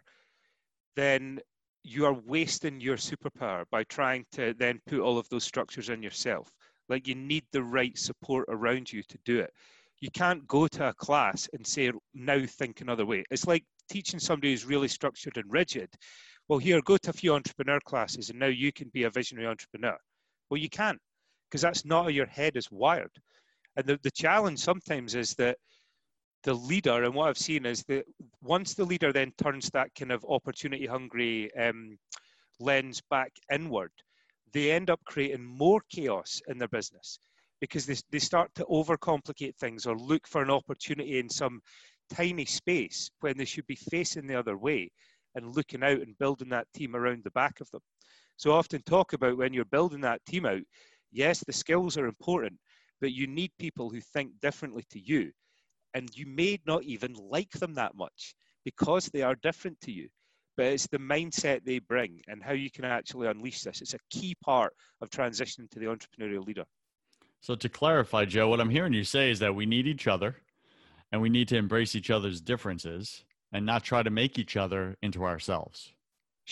then 0.95 1.41
you 1.85 2.05
are 2.07 2.13
wasting 2.13 2.81
your 2.81 2.97
superpower 2.97 3.65
by 3.71 3.85
trying 3.85 4.25
to 4.33 4.55
then 4.59 4.81
put 4.87 5.01
all 5.01 5.19
of 5.19 5.29
those 5.31 5.45
structures 5.45 5.89
in 5.89 6.03
yourself. 6.03 6.51
Like 6.89 7.09
you 7.09 7.15
need 7.15 7.45
the 7.51 7.63
right 7.63 7.97
support 7.97 8.47
around 8.49 8.93
you 8.93 9.03
to 9.03 9.19
do 9.25 9.41
it. 9.41 9.53
You 10.01 10.11
can't 10.11 10.47
go 10.47 10.69
to 10.69 10.89
a 10.89 10.95
class 10.95 11.49
and 11.53 11.67
say, 11.67 11.93
now 12.15 12.45
think 12.47 12.81
another 12.81 13.07
way. 13.07 13.25
It's 13.31 13.47
like 13.47 13.65
teaching 13.89 14.21
somebody 14.21 14.51
who's 14.51 14.65
really 14.65 14.89
structured 14.89 15.37
and 15.37 15.51
rigid. 15.51 15.89
well, 16.49 16.59
here, 16.59 16.81
go 16.83 16.97
to 16.99 17.11
a 17.11 17.15
few 17.15 17.35
entrepreneur 17.35 17.81
classes 17.85 18.31
and 18.31 18.39
now 18.39 18.47
you 18.47 18.73
can 18.73 18.89
be 18.89 19.05
a 19.05 19.11
visionary 19.11 19.47
entrepreneur. 19.47 19.97
Well, 20.53 20.61
you 20.61 20.69
can't 20.69 21.01
because 21.49 21.63
that's 21.63 21.87
not 21.87 22.03
how 22.03 22.09
your 22.11 22.27
head 22.27 22.59
is 22.59 22.71
wired. 22.71 23.11
And 23.75 23.87
the, 23.87 23.99
the 24.03 24.11
challenge 24.11 24.59
sometimes 24.59 25.15
is 25.15 25.35
that 25.37 25.57
the 26.43 26.53
leader, 26.53 27.05
and 27.05 27.15
what 27.15 27.31
I've 27.31 27.39
seen 27.39 27.65
is 27.65 27.83
that 27.85 28.05
once 28.43 28.75
the 28.75 28.85
leader 28.85 29.15
then 29.15 29.33
turns 29.43 29.71
that 29.71 29.95
kind 29.99 30.13
of 30.13 30.23
opportunity 30.29 30.85
hungry 30.85 31.51
um, 31.57 31.97
lens 32.61 33.01
back 33.09 33.33
inward, 33.51 33.93
they 34.53 34.73
end 34.73 34.91
up 34.91 35.01
creating 35.07 35.43
more 35.43 35.81
chaos 35.91 36.43
in 36.49 36.59
their 36.59 36.69
business 36.69 37.19
because 37.63 37.87
they, 37.87 37.97
they 38.11 38.19
start 38.19 38.55
to 38.57 38.67
overcomplicate 38.67 39.57
things 39.57 39.87
or 39.87 39.97
look 39.97 40.29
for 40.29 40.43
an 40.43 40.51
opportunity 40.51 41.19
in 41.19 41.31
some 41.31 41.63
tiny 42.13 42.45
space 42.45 43.11
when 43.21 43.39
they 43.39 43.47
should 43.47 43.67
be 43.67 43.79
facing 43.91 44.27
the 44.27 44.39
other 44.39 44.59
way 44.59 44.91
and 45.35 45.57
looking 45.57 45.83
out 45.83 46.03
and 46.03 46.19
building 46.19 46.51
that 46.51 46.67
team 46.75 46.95
around 46.95 47.25
the 47.25 47.31
back 47.31 47.59
of 47.63 47.71
them. 47.71 47.81
So 48.43 48.51
often 48.51 48.83
talk 48.83 49.13
about 49.13 49.37
when 49.37 49.53
you're 49.53 49.65
building 49.65 50.01
that 50.01 50.27
team 50.27 50.47
out, 50.47 50.63
yes, 51.13 51.45
the 51.47 51.53
skills 51.53 51.97
are 51.97 52.09
important, 52.09 52.55
but 53.01 53.13
you 53.13 53.29
need 53.29 53.53
people 53.61 53.89
who 53.89 54.01
think 54.01 54.33
differently 54.41 54.83
to 54.91 54.99
you. 54.99 55.31
And 55.95 56.11
you 56.17 56.27
may 56.27 56.59
not 56.67 56.83
even 56.83 57.15
like 57.15 57.53
them 57.53 57.73
that 57.75 57.95
much 57.95 58.35
because 58.65 59.07
they 59.07 59.23
are 59.23 59.37
different 59.45 59.81
to 59.83 59.93
you. 59.93 60.09
But 60.57 60.67
it's 60.67 60.89
the 60.89 60.99
mindset 60.99 61.65
they 61.65 61.79
bring 61.79 62.21
and 62.27 62.43
how 62.43 62.53
you 62.53 62.69
can 62.69 62.85
actually 62.85 63.29
unleash 63.29 63.63
this. 63.63 63.81
It's 63.81 63.95
a 63.95 63.99
key 64.11 64.35
part 64.45 64.73
of 65.01 65.09
transitioning 65.09 65.71
to 65.71 65.79
the 65.79 65.87
entrepreneurial 65.87 66.45
leader. 66.45 66.65
So, 67.43 67.55
to 67.55 67.69
clarify, 67.69 68.25
Joe, 68.25 68.49
what 68.49 68.61
I'm 68.61 68.71
hearing 68.71 68.93
you 68.93 69.05
say 69.05 69.31
is 69.31 69.39
that 69.39 69.55
we 69.55 69.67
need 69.67 69.87
each 69.87 70.09
other 70.09 70.35
and 71.13 71.23
we 71.23 71.29
need 71.29 71.47
to 71.47 71.57
embrace 71.57 71.95
each 71.95 72.11
other's 72.11 72.41
differences 72.41 73.23
and 73.53 73.65
not 73.65 73.85
try 73.85 74.03
to 74.03 74.11
make 74.11 74.37
each 74.37 74.57
other 74.57 74.97
into 75.01 75.23
ourselves. 75.23 75.95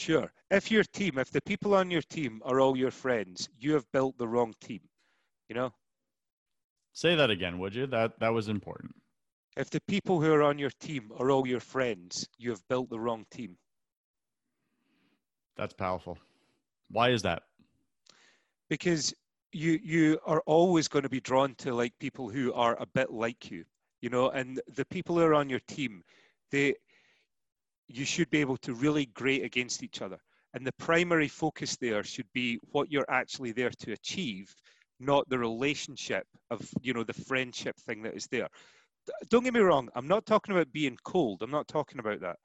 Sure. 0.00 0.32
If 0.50 0.70
your 0.70 0.82
team, 0.82 1.18
if 1.18 1.30
the 1.30 1.42
people 1.42 1.74
on 1.74 1.90
your 1.90 2.00
team 2.00 2.40
are 2.46 2.58
all 2.58 2.74
your 2.74 2.90
friends, 2.90 3.50
you 3.58 3.74
have 3.74 3.84
built 3.92 4.16
the 4.16 4.26
wrong 4.26 4.54
team. 4.58 4.80
You 5.50 5.54
know? 5.54 5.74
Say 6.94 7.14
that 7.16 7.28
again, 7.28 7.58
would 7.58 7.74
you? 7.74 7.86
That 7.86 8.18
that 8.18 8.30
was 8.30 8.48
important. 8.48 8.94
If 9.58 9.68
the 9.68 9.82
people 9.82 10.18
who 10.18 10.32
are 10.32 10.42
on 10.42 10.58
your 10.58 10.70
team 10.80 11.12
are 11.18 11.30
all 11.30 11.46
your 11.46 11.60
friends, 11.60 12.26
you 12.38 12.48
have 12.48 12.66
built 12.66 12.88
the 12.88 12.98
wrong 12.98 13.26
team. 13.30 13.58
That's 15.58 15.74
powerful. 15.74 16.16
Why 16.90 17.10
is 17.10 17.20
that? 17.22 17.42
Because 18.70 19.12
you 19.52 19.78
you 19.82 20.18
are 20.24 20.40
always 20.46 20.88
going 20.88 21.02
to 21.02 21.10
be 21.10 21.20
drawn 21.20 21.54
to 21.56 21.74
like 21.74 21.92
people 21.98 22.30
who 22.30 22.54
are 22.54 22.74
a 22.80 22.86
bit 22.86 23.12
like 23.12 23.50
you, 23.50 23.66
you 24.00 24.08
know, 24.08 24.30
and 24.30 24.62
the 24.76 24.86
people 24.86 25.18
who 25.18 25.24
are 25.24 25.34
on 25.34 25.50
your 25.50 25.60
team, 25.68 26.02
they 26.50 26.76
you 27.92 28.04
should 28.04 28.30
be 28.30 28.40
able 28.40 28.56
to 28.58 28.74
really 28.74 29.06
grate 29.06 29.44
against 29.44 29.82
each 29.82 30.00
other. 30.00 30.18
And 30.54 30.66
the 30.66 30.72
primary 30.72 31.28
focus 31.28 31.76
there 31.76 32.02
should 32.04 32.30
be 32.32 32.58
what 32.70 32.90
you're 32.90 33.10
actually 33.10 33.52
there 33.52 33.70
to 33.70 33.92
achieve, 33.92 34.54
not 34.98 35.28
the 35.28 35.38
relationship 35.38 36.26
of, 36.50 36.60
you 36.82 36.92
know, 36.92 37.04
the 37.04 37.12
friendship 37.12 37.76
thing 37.78 38.02
that 38.02 38.14
is 38.14 38.26
there. 38.28 38.48
Don't 39.28 39.44
get 39.44 39.54
me 39.54 39.60
wrong, 39.60 39.88
I'm 39.94 40.08
not 40.08 40.26
talking 40.26 40.54
about 40.54 40.72
being 40.72 40.96
cold. 41.04 41.42
I'm 41.42 41.50
not 41.50 41.68
talking 41.68 41.98
about 41.98 42.20
that. 42.20 42.36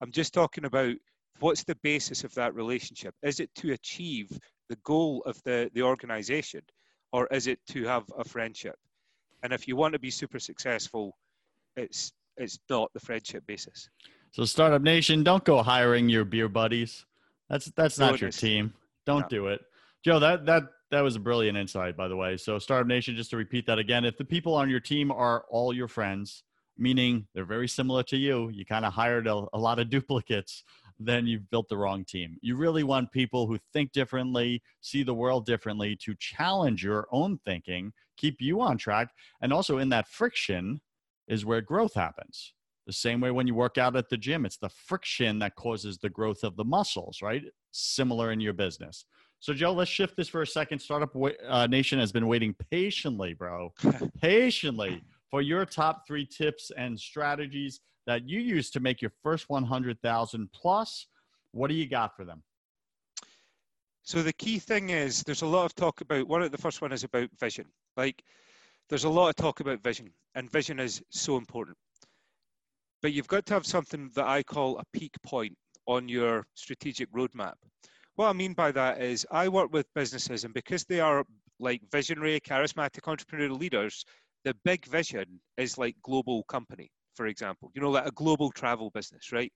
I'm 0.00 0.10
just 0.10 0.32
talking 0.32 0.64
about 0.64 0.94
what's 1.40 1.64
the 1.64 1.76
basis 1.82 2.24
of 2.24 2.34
that 2.34 2.54
relationship? 2.54 3.14
Is 3.22 3.40
it 3.40 3.50
to 3.56 3.72
achieve 3.72 4.30
the 4.68 4.76
goal 4.84 5.22
of 5.26 5.42
the, 5.44 5.70
the 5.74 5.82
organization 5.82 6.62
or 7.12 7.26
is 7.28 7.46
it 7.46 7.58
to 7.70 7.84
have 7.84 8.04
a 8.18 8.24
friendship? 8.24 8.76
And 9.42 9.52
if 9.52 9.68
you 9.68 9.76
want 9.76 9.92
to 9.92 9.98
be 9.98 10.10
super 10.10 10.38
successful, 10.38 11.16
it's 11.76 12.12
it's 12.36 12.58
not 12.68 12.90
the 12.94 13.00
friendship 13.00 13.46
basis. 13.46 13.88
So 14.34 14.44
Startup 14.44 14.82
Nation, 14.82 15.22
don't 15.22 15.44
go 15.44 15.62
hiring 15.62 16.08
your 16.08 16.24
beer 16.24 16.48
buddies. 16.48 17.06
That's 17.48 17.66
that's 17.66 18.00
not 18.00 18.20
your 18.20 18.32
team. 18.32 18.74
Don't 19.06 19.20
no. 19.20 19.28
do 19.28 19.46
it. 19.46 19.60
Joe, 20.04 20.18
that 20.18 20.44
that 20.46 20.64
that 20.90 21.02
was 21.02 21.14
a 21.14 21.20
brilliant 21.20 21.56
insight, 21.56 21.96
by 21.96 22.08
the 22.08 22.16
way. 22.16 22.36
So 22.36 22.58
Startup 22.58 22.88
Nation, 22.88 23.14
just 23.14 23.30
to 23.30 23.36
repeat 23.36 23.64
that 23.66 23.78
again, 23.78 24.04
if 24.04 24.18
the 24.18 24.24
people 24.24 24.56
on 24.56 24.68
your 24.68 24.80
team 24.80 25.12
are 25.12 25.44
all 25.50 25.72
your 25.72 25.86
friends, 25.86 26.42
meaning 26.76 27.28
they're 27.32 27.44
very 27.44 27.68
similar 27.68 28.02
to 28.02 28.16
you, 28.16 28.48
you 28.48 28.66
kind 28.66 28.84
of 28.84 28.92
hired 28.92 29.28
a, 29.28 29.44
a 29.52 29.58
lot 29.58 29.78
of 29.78 29.88
duplicates, 29.88 30.64
then 30.98 31.28
you've 31.28 31.48
built 31.48 31.68
the 31.68 31.76
wrong 31.76 32.04
team. 32.04 32.36
You 32.40 32.56
really 32.56 32.82
want 32.82 33.12
people 33.12 33.46
who 33.46 33.60
think 33.72 33.92
differently, 33.92 34.64
see 34.80 35.04
the 35.04 35.14
world 35.14 35.46
differently, 35.46 35.94
to 36.02 36.12
challenge 36.18 36.82
your 36.82 37.06
own 37.12 37.38
thinking, 37.44 37.92
keep 38.16 38.40
you 38.40 38.60
on 38.62 38.78
track, 38.78 39.10
and 39.40 39.52
also 39.52 39.78
in 39.78 39.90
that 39.90 40.08
friction 40.08 40.80
is 41.28 41.44
where 41.44 41.60
growth 41.60 41.94
happens. 41.94 42.52
The 42.86 42.92
same 42.92 43.20
way 43.20 43.30
when 43.30 43.46
you 43.46 43.54
work 43.54 43.78
out 43.78 43.96
at 43.96 44.08
the 44.10 44.16
gym, 44.16 44.44
it's 44.44 44.58
the 44.58 44.68
friction 44.68 45.38
that 45.38 45.56
causes 45.56 45.98
the 45.98 46.10
growth 46.10 46.44
of 46.44 46.56
the 46.56 46.64
muscles, 46.64 47.22
right? 47.22 47.42
Similar 47.72 48.32
in 48.32 48.40
your 48.40 48.52
business. 48.52 49.06
So, 49.40 49.52
Joe, 49.54 49.72
let's 49.72 49.90
shift 49.90 50.16
this 50.16 50.28
for 50.28 50.42
a 50.42 50.46
second. 50.46 50.78
Startup 50.78 51.14
uh, 51.48 51.66
Nation 51.66 51.98
has 51.98 52.12
been 52.12 52.26
waiting 52.26 52.54
patiently, 52.70 53.34
bro, 53.34 53.72
patiently 54.20 55.02
for 55.30 55.42
your 55.42 55.64
top 55.64 56.06
three 56.06 56.26
tips 56.26 56.70
and 56.76 56.98
strategies 56.98 57.80
that 58.06 58.28
you 58.28 58.40
use 58.40 58.70
to 58.70 58.80
make 58.80 59.00
your 59.00 59.12
first 59.22 59.48
100,000 59.48 60.52
plus. 60.52 61.06
What 61.52 61.68
do 61.68 61.74
you 61.74 61.88
got 61.88 62.16
for 62.16 62.24
them? 62.24 62.42
So 64.02 64.22
the 64.22 64.32
key 64.34 64.58
thing 64.58 64.90
is 64.90 65.22
there's 65.22 65.42
a 65.42 65.46
lot 65.46 65.64
of 65.64 65.74
talk 65.74 66.02
about 66.02 66.28
one 66.28 66.42
of 66.42 66.52
the 66.52 66.58
first 66.58 66.82
one 66.82 66.92
is 66.92 67.04
about 67.04 67.30
vision. 67.40 67.64
Like 67.96 68.22
there's 68.88 69.04
a 69.04 69.08
lot 69.08 69.30
of 69.30 69.36
talk 69.36 69.60
about 69.60 69.82
vision 69.82 70.10
and 70.34 70.50
vision 70.50 70.78
is 70.78 71.02
so 71.10 71.36
important. 71.38 71.76
But 73.04 73.12
you've 73.12 73.28
got 73.28 73.44
to 73.44 73.52
have 73.52 73.66
something 73.66 74.10
that 74.14 74.24
I 74.26 74.42
call 74.42 74.78
a 74.78 74.98
peak 74.98 75.12
point 75.22 75.54
on 75.86 76.08
your 76.08 76.46
strategic 76.54 77.12
roadmap. 77.12 77.52
What 78.14 78.30
I 78.30 78.32
mean 78.32 78.54
by 78.54 78.72
that 78.72 79.02
is 79.02 79.26
I 79.30 79.46
work 79.46 79.70
with 79.74 79.92
businesses, 79.94 80.44
and 80.44 80.54
because 80.54 80.84
they 80.84 81.00
are 81.00 81.22
like 81.60 81.82
visionary, 81.92 82.40
charismatic 82.40 83.02
entrepreneurial 83.02 83.60
leaders, 83.60 84.06
the 84.46 84.56
big 84.64 84.86
vision 84.86 85.38
is 85.58 85.76
like 85.76 85.96
global 86.02 86.44
company, 86.44 86.90
for 87.14 87.26
example, 87.26 87.70
you 87.74 87.82
know, 87.82 87.90
like 87.90 88.06
a 88.06 88.12
global 88.12 88.50
travel 88.50 88.88
business, 88.94 89.32
right? 89.32 89.52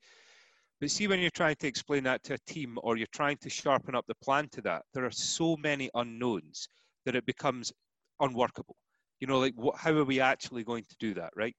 But 0.79 0.91
see, 0.91 1.07
when 1.07 1.19
you're 1.19 1.31
trying 1.31 1.57
to 1.61 1.67
explain 1.67 2.05
that 2.05 2.23
to 2.25 2.35
a 2.35 2.39
team 2.47 2.77
or 2.83 2.99
you're 2.99 3.07
trying 3.15 3.39
to 3.39 3.49
sharpen 3.49 3.95
up 3.95 4.05
the 4.09 4.15
plan 4.23 4.51
to 4.53 4.61
that, 4.61 4.83
there 4.93 5.07
are 5.07 5.11
so 5.11 5.57
many 5.57 5.89
unknowns 5.95 6.69
that 7.07 7.17
it 7.17 7.25
becomes 7.25 7.73
unworkable. 8.21 8.77
You 9.21 9.27
know, 9.27 9.39
like 9.39 9.55
what, 9.57 9.79
how 9.79 9.93
are 9.93 10.05
we 10.05 10.21
actually 10.21 10.65
going 10.65 10.85
to 10.85 10.97
do 11.01 11.15
that, 11.15 11.31
right? 11.35 11.57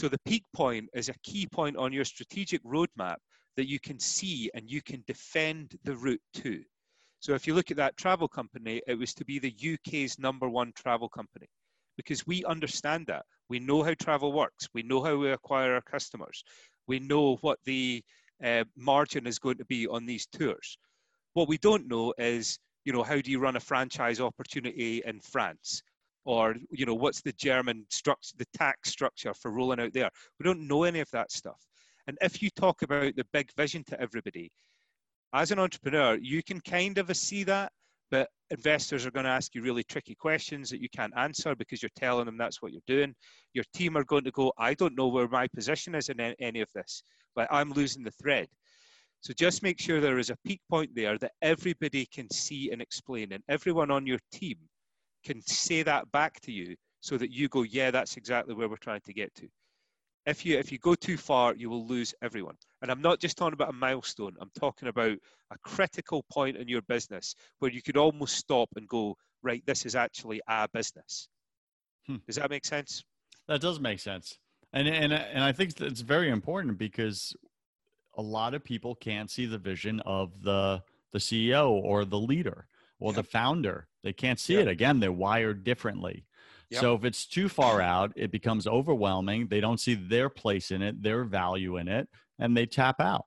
So 0.00 0.08
the 0.08 0.18
peak 0.24 0.44
point 0.54 0.88
is 0.94 1.10
a 1.10 1.18
key 1.22 1.46
point 1.46 1.76
on 1.76 1.92
your 1.92 2.06
strategic 2.06 2.64
roadmap 2.64 3.16
that 3.58 3.68
you 3.68 3.78
can 3.78 3.98
see 3.98 4.50
and 4.54 4.64
you 4.66 4.80
can 4.80 5.04
defend 5.06 5.78
the 5.84 5.94
route 5.94 6.22
to. 6.36 6.64
So 7.18 7.34
if 7.34 7.46
you 7.46 7.52
look 7.52 7.70
at 7.70 7.76
that 7.76 7.98
travel 7.98 8.26
company, 8.26 8.80
it 8.86 8.94
was 8.94 9.12
to 9.12 9.26
be 9.26 9.38
the 9.38 9.54
UK's 9.54 10.18
number 10.18 10.48
one 10.48 10.72
travel 10.74 11.10
company 11.10 11.48
because 11.98 12.26
we 12.26 12.42
understand 12.46 13.08
that. 13.08 13.26
We 13.50 13.58
know 13.58 13.82
how 13.82 13.92
travel 13.92 14.32
works. 14.32 14.70
We 14.72 14.82
know 14.82 15.04
how 15.04 15.16
we 15.16 15.32
acquire 15.32 15.74
our 15.74 15.82
customers. 15.82 16.44
We 16.86 16.98
know 16.98 17.36
what 17.42 17.58
the 17.66 18.02
uh, 18.42 18.64
margin 18.78 19.26
is 19.26 19.38
going 19.38 19.58
to 19.58 19.66
be 19.66 19.86
on 19.86 20.06
these 20.06 20.26
tours. 20.32 20.78
What 21.34 21.46
we 21.46 21.58
don't 21.58 21.88
know 21.88 22.14
is, 22.16 22.58
you 22.86 22.94
know, 22.94 23.02
how 23.02 23.20
do 23.20 23.30
you 23.30 23.38
run 23.38 23.56
a 23.56 23.60
franchise 23.60 24.18
opportunity 24.18 25.02
in 25.04 25.20
France? 25.20 25.82
Or 26.24 26.54
you 26.70 26.86
know 26.86 26.94
what's 26.94 27.22
the 27.22 27.32
german 27.32 27.84
structure 27.90 28.34
the 28.38 28.46
tax 28.54 28.90
structure 28.90 29.34
for 29.34 29.50
rolling 29.50 29.80
out 29.80 29.92
there? 29.92 30.10
We 30.38 30.44
don't 30.44 30.66
know 30.68 30.84
any 30.84 31.00
of 31.00 31.10
that 31.12 31.32
stuff. 31.32 31.60
And 32.06 32.16
if 32.20 32.42
you 32.42 32.50
talk 32.50 32.82
about 32.82 33.14
the 33.16 33.26
big 33.32 33.50
vision 33.56 33.84
to 33.84 34.00
everybody 34.00 34.50
as 35.32 35.50
an 35.50 35.58
entrepreneur 35.58 36.18
you 36.20 36.42
can 36.42 36.60
kind 36.60 36.98
of 36.98 37.14
see 37.16 37.44
that 37.44 37.72
but 38.10 38.28
investors 38.50 39.06
are 39.06 39.12
going 39.12 39.24
to 39.24 39.30
ask 39.30 39.54
you 39.54 39.62
really 39.62 39.84
tricky 39.84 40.16
questions 40.16 40.68
that 40.70 40.80
you 40.80 40.88
can't 40.88 41.12
answer 41.16 41.54
because 41.54 41.80
you're 41.80 41.90
telling 41.94 42.26
them 42.26 42.36
that's 42.36 42.60
what 42.60 42.72
you're 42.72 42.82
doing. 42.88 43.14
Your 43.54 43.64
team 43.72 43.96
are 43.96 44.04
going 44.04 44.24
to 44.24 44.32
go 44.32 44.52
i 44.58 44.74
don't 44.74 44.96
know 44.96 45.08
where 45.08 45.28
my 45.28 45.46
position 45.48 45.94
is 45.94 46.08
in 46.08 46.20
any 46.20 46.60
of 46.60 46.68
this 46.74 47.02
but 47.36 47.48
i'm 47.50 47.72
losing 47.72 48.02
the 48.02 48.10
thread. 48.10 48.48
So 49.22 49.34
just 49.34 49.62
make 49.62 49.78
sure 49.78 50.00
there 50.00 50.18
is 50.18 50.30
a 50.30 50.36
peak 50.46 50.60
point 50.70 50.90
there 50.94 51.18
that 51.18 51.32
everybody 51.42 52.06
can 52.06 52.28
see 52.30 52.70
and 52.72 52.80
explain 52.80 53.32
and 53.32 53.42
everyone 53.48 53.90
on 53.90 54.06
your 54.06 54.18
team 54.32 54.56
can 55.24 55.40
say 55.42 55.82
that 55.82 56.10
back 56.12 56.40
to 56.40 56.52
you 56.52 56.76
so 57.00 57.16
that 57.16 57.30
you 57.30 57.48
go, 57.48 57.62
yeah, 57.62 57.90
that's 57.90 58.16
exactly 58.16 58.54
where 58.54 58.68
we're 58.68 58.76
trying 58.76 59.00
to 59.02 59.12
get 59.12 59.34
to. 59.36 59.48
If 60.26 60.44
you 60.44 60.58
if 60.58 60.70
you 60.70 60.78
go 60.78 60.94
too 60.94 61.16
far, 61.16 61.54
you 61.54 61.70
will 61.70 61.86
lose 61.86 62.14
everyone. 62.20 62.56
And 62.82 62.90
I'm 62.90 63.00
not 63.00 63.20
just 63.20 63.38
talking 63.38 63.54
about 63.54 63.70
a 63.70 63.72
milestone. 63.72 64.34
I'm 64.40 64.50
talking 64.58 64.88
about 64.88 65.16
a 65.50 65.58
critical 65.64 66.24
point 66.30 66.58
in 66.58 66.68
your 66.68 66.82
business 66.82 67.34
where 67.58 67.70
you 67.70 67.80
could 67.80 67.96
almost 67.96 68.36
stop 68.36 68.68
and 68.76 68.86
go, 68.86 69.16
right, 69.42 69.64
this 69.66 69.86
is 69.86 69.96
actually 69.96 70.40
our 70.46 70.68
business. 70.68 71.28
Hmm. 72.06 72.16
Does 72.26 72.36
that 72.36 72.50
make 72.50 72.66
sense? 72.66 73.02
That 73.48 73.62
does 73.62 73.80
make 73.80 73.98
sense. 73.98 74.38
And 74.72 74.86
and 74.86 75.12
and 75.12 75.42
I 75.42 75.52
think 75.52 75.80
it's 75.80 76.02
very 76.02 76.28
important 76.28 76.78
because 76.78 77.34
a 78.14 78.22
lot 78.22 78.54
of 78.54 78.62
people 78.62 78.94
can't 78.94 79.30
see 79.30 79.46
the 79.46 79.58
vision 79.58 80.00
of 80.00 80.42
the 80.42 80.82
the 81.12 81.18
CEO 81.18 81.70
or 81.70 82.04
the 82.04 82.18
leader 82.18 82.66
or 83.00 83.10
yep. 83.10 83.16
the 83.16 83.22
founder. 83.22 83.88
They 84.04 84.12
can't 84.12 84.38
see 84.38 84.54
yep. 84.54 84.62
it. 84.62 84.68
Again, 84.68 85.00
they're 85.00 85.10
wired 85.10 85.64
differently. 85.64 86.26
Yep. 86.70 86.80
So 86.80 86.94
if 86.94 87.04
it's 87.04 87.26
too 87.26 87.48
far 87.48 87.80
out, 87.80 88.12
it 88.14 88.30
becomes 88.30 88.66
overwhelming. 88.66 89.48
They 89.48 89.60
don't 89.60 89.80
see 89.80 89.94
their 89.94 90.28
place 90.28 90.70
in 90.70 90.82
it, 90.82 91.02
their 91.02 91.24
value 91.24 91.78
in 91.78 91.88
it, 91.88 92.08
and 92.38 92.56
they 92.56 92.66
tap 92.66 93.00
out. 93.00 93.26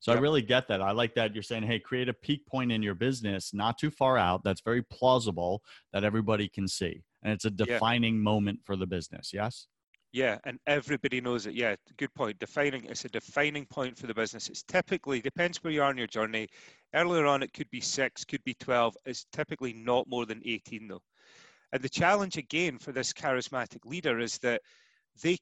So. 0.00 0.12
I 0.12 0.18
really 0.18 0.42
get 0.42 0.66
that. 0.66 0.82
I 0.82 0.90
like 0.90 1.14
that 1.14 1.32
you're 1.32 1.44
saying, 1.44 1.62
hey, 1.62 1.78
create 1.78 2.08
a 2.08 2.12
peak 2.12 2.44
point 2.44 2.72
in 2.72 2.82
your 2.82 2.96
business, 2.96 3.54
not 3.54 3.78
too 3.78 3.90
far 3.90 4.18
out, 4.18 4.42
that's 4.42 4.60
very 4.60 4.82
plausible 4.82 5.62
that 5.92 6.02
everybody 6.02 6.48
can 6.48 6.66
see. 6.66 7.04
And 7.22 7.32
it's 7.32 7.44
a 7.44 7.50
defining 7.50 8.18
moment 8.18 8.58
for 8.64 8.74
the 8.74 8.86
business. 8.86 9.30
Yes? 9.32 9.68
Yeah, 10.12 10.38
and 10.44 10.58
everybody 10.66 11.20
knows 11.22 11.46
it. 11.46 11.54
Yeah, 11.54 11.74
good 11.96 12.12
point. 12.14 12.38
Defining 12.38 12.84
it's 12.84 13.04
a 13.06 13.08
defining 13.08 13.64
point 13.64 13.96
for 13.96 14.06
the 14.06 14.12
business. 14.14 14.48
It's 14.50 14.62
typically 14.62 15.22
depends 15.22 15.62
where 15.64 15.72
you 15.72 15.82
are 15.82 15.90
in 15.90 15.96
your 15.96 16.06
journey. 16.06 16.48
Earlier 16.94 17.24
on, 17.26 17.42
it 17.42 17.54
could 17.54 17.70
be 17.70 17.80
six, 17.80 18.24
could 18.24 18.44
be 18.44 18.54
twelve. 18.54 18.94
It's 19.06 19.24
typically 19.32 19.72
not 19.72 20.06
more 20.08 20.26
than 20.26 20.42
eighteen, 20.44 20.86
though. 20.88 21.02
And 21.72 21.82
the 21.82 21.88
challenge 21.88 22.36
again 22.36 22.78
for 22.78 22.92
this 22.92 23.12
charismatic 23.14 23.86
leader 23.86 24.18
is 24.20 24.38
that 24.38 24.60
they 25.22 25.38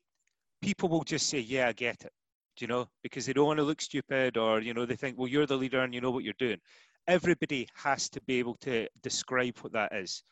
people 0.63 0.89
will 0.89 1.05
just 1.05 1.29
say, 1.29 1.41
"Yeah, 1.41 1.69
I 1.69 1.73
get 1.73 2.05
it," 2.05 2.13
you 2.61 2.69
know, 2.69 2.89
because 3.03 3.27
they 3.27 3.33
don't 3.33 3.47
want 3.47 3.59
to 3.59 3.65
look 3.65 3.81
stupid, 3.81 4.37
or 4.37 4.61
you 4.61 4.75
know, 4.75 4.87
they 4.87 4.97
think, 4.97 5.19
"Well, 5.19 5.29
you're 5.29 5.47
the 5.47 5.57
leader 5.59 5.81
and 5.83 5.95
you 5.95 6.01
know 6.01 6.13
what 6.13 6.25
you're 6.25 6.35
doing." 6.39 6.61
Everybody 7.09 7.69
has 7.75 8.09
to 8.11 8.21
be 8.23 8.39
able 8.39 8.57
to 8.63 8.89
describe 9.03 9.59
what 9.61 9.73
that 9.73 9.93
is. 9.95 10.23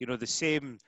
You 0.00 0.06
know, 0.08 0.16
the 0.16 0.26
same. 0.26 0.78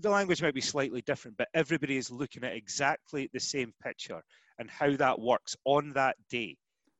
The 0.00 0.10
language 0.10 0.42
might 0.42 0.54
be 0.54 0.60
slightly 0.60 1.02
different, 1.02 1.36
but 1.36 1.48
everybody 1.54 1.96
is 1.96 2.10
looking 2.10 2.44
at 2.44 2.54
exactly 2.54 3.28
the 3.32 3.40
same 3.40 3.72
picture 3.82 4.22
and 4.58 4.70
how 4.70 4.94
that 4.96 5.20
works 5.20 5.56
on 5.64 5.92
that 5.94 6.16
day. 6.28 6.56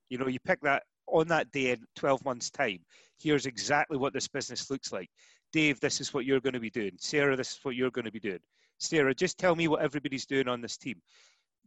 You 0.08 0.18
know, 0.18 0.28
you 0.28 0.40
pick 0.40 0.60
that 0.62 0.82
on 1.06 1.28
that 1.28 1.50
day 1.50 1.72
in 1.72 1.84
12 1.96 2.24
months' 2.24 2.50
time. 2.50 2.78
Here's 3.18 3.46
exactly 3.46 3.98
what 3.98 4.12
this 4.12 4.28
business 4.28 4.70
looks 4.70 4.92
like. 4.92 5.08
Dave, 5.52 5.80
this 5.80 6.00
is 6.00 6.14
what 6.14 6.24
you're 6.24 6.40
going 6.40 6.54
to 6.54 6.60
be 6.60 6.70
doing. 6.70 6.92
Sarah, 6.98 7.36
this 7.36 7.52
is 7.52 7.58
what 7.62 7.74
you're 7.74 7.90
going 7.90 8.04
to 8.04 8.12
be 8.12 8.20
doing. 8.20 8.38
Sarah, 8.78 9.14
just 9.14 9.38
tell 9.38 9.54
me 9.54 9.68
what 9.68 9.82
everybody's 9.82 10.26
doing 10.26 10.48
on 10.48 10.60
this 10.60 10.76
team. 10.76 11.00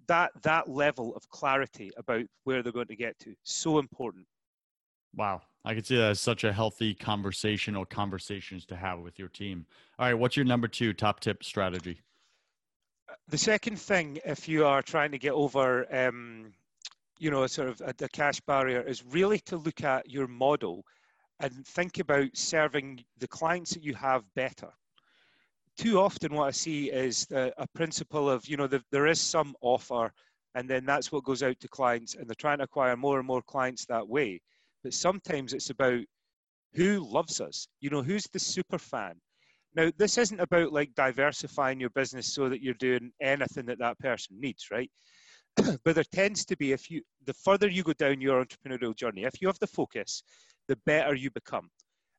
That 0.07 0.31
that 0.41 0.69
level 0.69 1.15
of 1.15 1.27
clarity 1.29 1.91
about 1.97 2.25
where 2.43 2.63
they're 2.63 2.71
going 2.71 2.87
to 2.87 2.95
get 2.95 3.17
to 3.19 3.35
so 3.43 3.79
important. 3.79 4.25
Wow, 5.15 5.41
I 5.65 5.73
can 5.73 5.83
see 5.83 5.95
that 5.95 6.11
as 6.11 6.19
such 6.19 6.43
a 6.43 6.51
healthy 6.51 6.93
conversation 6.93 7.75
or 7.75 7.85
conversations 7.85 8.65
to 8.65 8.75
have 8.75 8.99
with 8.99 9.17
your 9.17 9.29
team. 9.29 9.65
All 9.97 10.05
right, 10.07 10.13
what's 10.13 10.35
your 10.35 10.45
number 10.45 10.67
two 10.67 10.93
top 10.93 11.21
tip 11.21 11.43
strategy? 11.43 12.01
The 13.29 13.37
second 13.37 13.79
thing, 13.79 14.19
if 14.25 14.49
you 14.49 14.65
are 14.65 14.81
trying 14.81 15.11
to 15.11 15.17
get 15.17 15.31
over, 15.31 15.87
um, 15.95 16.51
you 17.17 17.31
know, 17.31 17.43
a 17.43 17.49
sort 17.49 17.69
of 17.69 17.81
a, 17.81 17.93
a 18.03 18.09
cash 18.09 18.41
barrier, 18.41 18.81
is 18.81 19.05
really 19.05 19.39
to 19.39 19.55
look 19.55 19.83
at 19.83 20.09
your 20.09 20.27
model 20.27 20.83
and 21.39 21.65
think 21.65 21.99
about 21.99 22.35
serving 22.35 23.03
the 23.19 23.27
clients 23.27 23.73
that 23.73 23.83
you 23.83 23.93
have 23.93 24.23
better. 24.35 24.69
Too 25.77 25.99
often, 25.99 26.33
what 26.33 26.47
I 26.47 26.51
see 26.51 26.91
is 26.91 27.25
the, 27.27 27.53
a 27.57 27.67
principle 27.73 28.29
of, 28.29 28.47
you 28.47 28.57
know, 28.57 28.67
the, 28.67 28.83
there 28.91 29.07
is 29.07 29.21
some 29.21 29.55
offer, 29.61 30.11
and 30.55 30.69
then 30.69 30.85
that's 30.85 31.11
what 31.11 31.23
goes 31.23 31.41
out 31.41 31.59
to 31.61 31.67
clients, 31.67 32.15
and 32.15 32.27
they're 32.27 32.35
trying 32.35 32.59
to 32.59 32.65
acquire 32.65 32.97
more 32.97 33.17
and 33.17 33.27
more 33.27 33.41
clients 33.41 33.85
that 33.85 34.07
way. 34.07 34.41
But 34.83 34.93
sometimes 34.93 35.53
it's 35.53 35.69
about 35.69 36.01
who 36.73 36.99
loves 36.99 37.39
us, 37.39 37.67
you 37.81 37.89
know, 37.89 38.01
who's 38.01 38.27
the 38.31 38.39
super 38.39 38.79
fan. 38.79 39.13
Now, 39.75 39.91
this 39.97 40.17
isn't 40.17 40.39
about 40.39 40.71
like 40.71 40.93
diversifying 40.95 41.79
your 41.79 41.89
business 41.91 42.33
so 42.33 42.49
that 42.49 42.61
you're 42.61 42.73
doing 42.75 43.11
anything 43.21 43.65
that 43.67 43.79
that 43.79 43.97
person 43.99 44.37
needs, 44.39 44.67
right? 44.71 44.91
but 45.83 45.95
there 45.95 46.03
tends 46.11 46.45
to 46.45 46.57
be, 46.57 46.71
if 46.71 46.91
you, 46.91 47.01
the 47.25 47.33
further 47.33 47.67
you 47.67 47.83
go 47.83 47.93
down 47.93 48.21
your 48.21 48.43
entrepreneurial 48.43 48.95
journey, 48.95 49.23
if 49.23 49.41
you 49.41 49.47
have 49.47 49.59
the 49.59 49.67
focus 49.67 50.23
the 50.67 50.75
better 50.85 51.15
you 51.15 51.29
become 51.31 51.69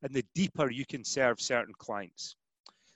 and 0.03 0.12
the 0.12 0.24
deeper 0.35 0.70
you 0.70 0.85
can 0.87 1.05
serve 1.05 1.40
certain 1.40 1.74
clients. 1.79 2.37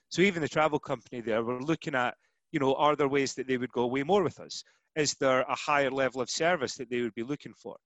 So 0.09 0.21
even 0.21 0.41
the 0.41 0.47
travel 0.47 0.79
company 0.79 1.21
there, 1.21 1.43
we're 1.43 1.59
looking 1.59 1.95
at, 1.95 2.15
you 2.51 2.59
know, 2.59 2.75
are 2.75 2.95
there 2.95 3.07
ways 3.07 3.33
that 3.35 3.47
they 3.47 3.57
would 3.57 3.71
go 3.71 3.87
way 3.87 4.03
more 4.03 4.23
with 4.23 4.39
us? 4.39 4.63
Is 4.95 5.15
there 5.15 5.41
a 5.41 5.55
higher 5.55 5.91
level 5.91 6.21
of 6.21 6.29
service 6.29 6.75
that 6.75 6.89
they 6.89 7.01
would 7.01 7.13
be 7.15 7.23
looking 7.23 7.53
for? 7.53 7.77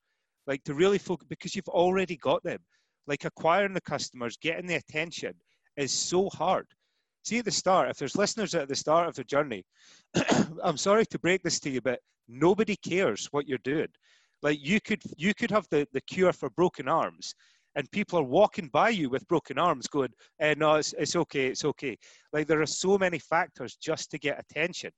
Like 0.47 0.63
to 0.65 0.73
really 0.73 0.97
focus, 0.97 1.27
because 1.29 1.55
you've 1.55 1.67
already 1.69 2.17
got 2.17 2.43
them. 2.43 2.59
Like 3.07 3.25
acquiring 3.25 3.73
the 3.73 3.81
customers, 3.81 4.37
getting 4.37 4.67
the 4.67 4.75
attention 4.75 5.33
is 5.77 5.91
so 5.91 6.29
hard. 6.29 6.67
See 7.23 7.39
at 7.39 7.45
the 7.45 7.51
start, 7.51 7.89
if 7.89 7.97
there's 7.97 8.17
listeners 8.17 8.53
at 8.53 8.67
the 8.67 8.75
start 8.75 9.07
of 9.07 9.15
the 9.15 9.23
journey, 9.23 9.63
I'm 10.63 10.77
sorry 10.77 11.05
to 11.05 11.19
break 11.19 11.41
this 11.43 11.59
to 11.61 11.69
you, 11.69 11.81
but 11.81 11.99
nobody 12.27 12.75
cares 12.75 13.27
what 13.31 13.47
you're 13.47 13.59
doing. 13.63 13.87
Like 14.41 14.59
you 14.61 14.81
could 14.81 15.01
you 15.17 15.33
could 15.33 15.51
have 15.51 15.67
the, 15.71 15.87
the 15.93 16.01
cure 16.01 16.33
for 16.33 16.49
broken 16.49 16.89
arms 16.89 17.33
and 17.75 17.89
people 17.91 18.19
are 18.19 18.23
walking 18.23 18.69
by 18.71 18.89
you 18.89 19.09
with 19.09 19.27
broken 19.27 19.57
arms 19.57 19.87
going, 19.87 20.11
eh, 20.39 20.53
no, 20.57 20.75
it's, 20.75 20.93
it's 20.97 21.15
okay, 21.15 21.47
it's 21.47 21.65
okay. 21.65 21.97
Like 22.31 22.47
there 22.47 22.61
are 22.61 22.67
so 22.67 22.97
many 22.97 23.19
factors 23.19 23.75
just 23.75 24.11
to 24.11 24.19
get 24.19 24.39
attention. 24.39 24.91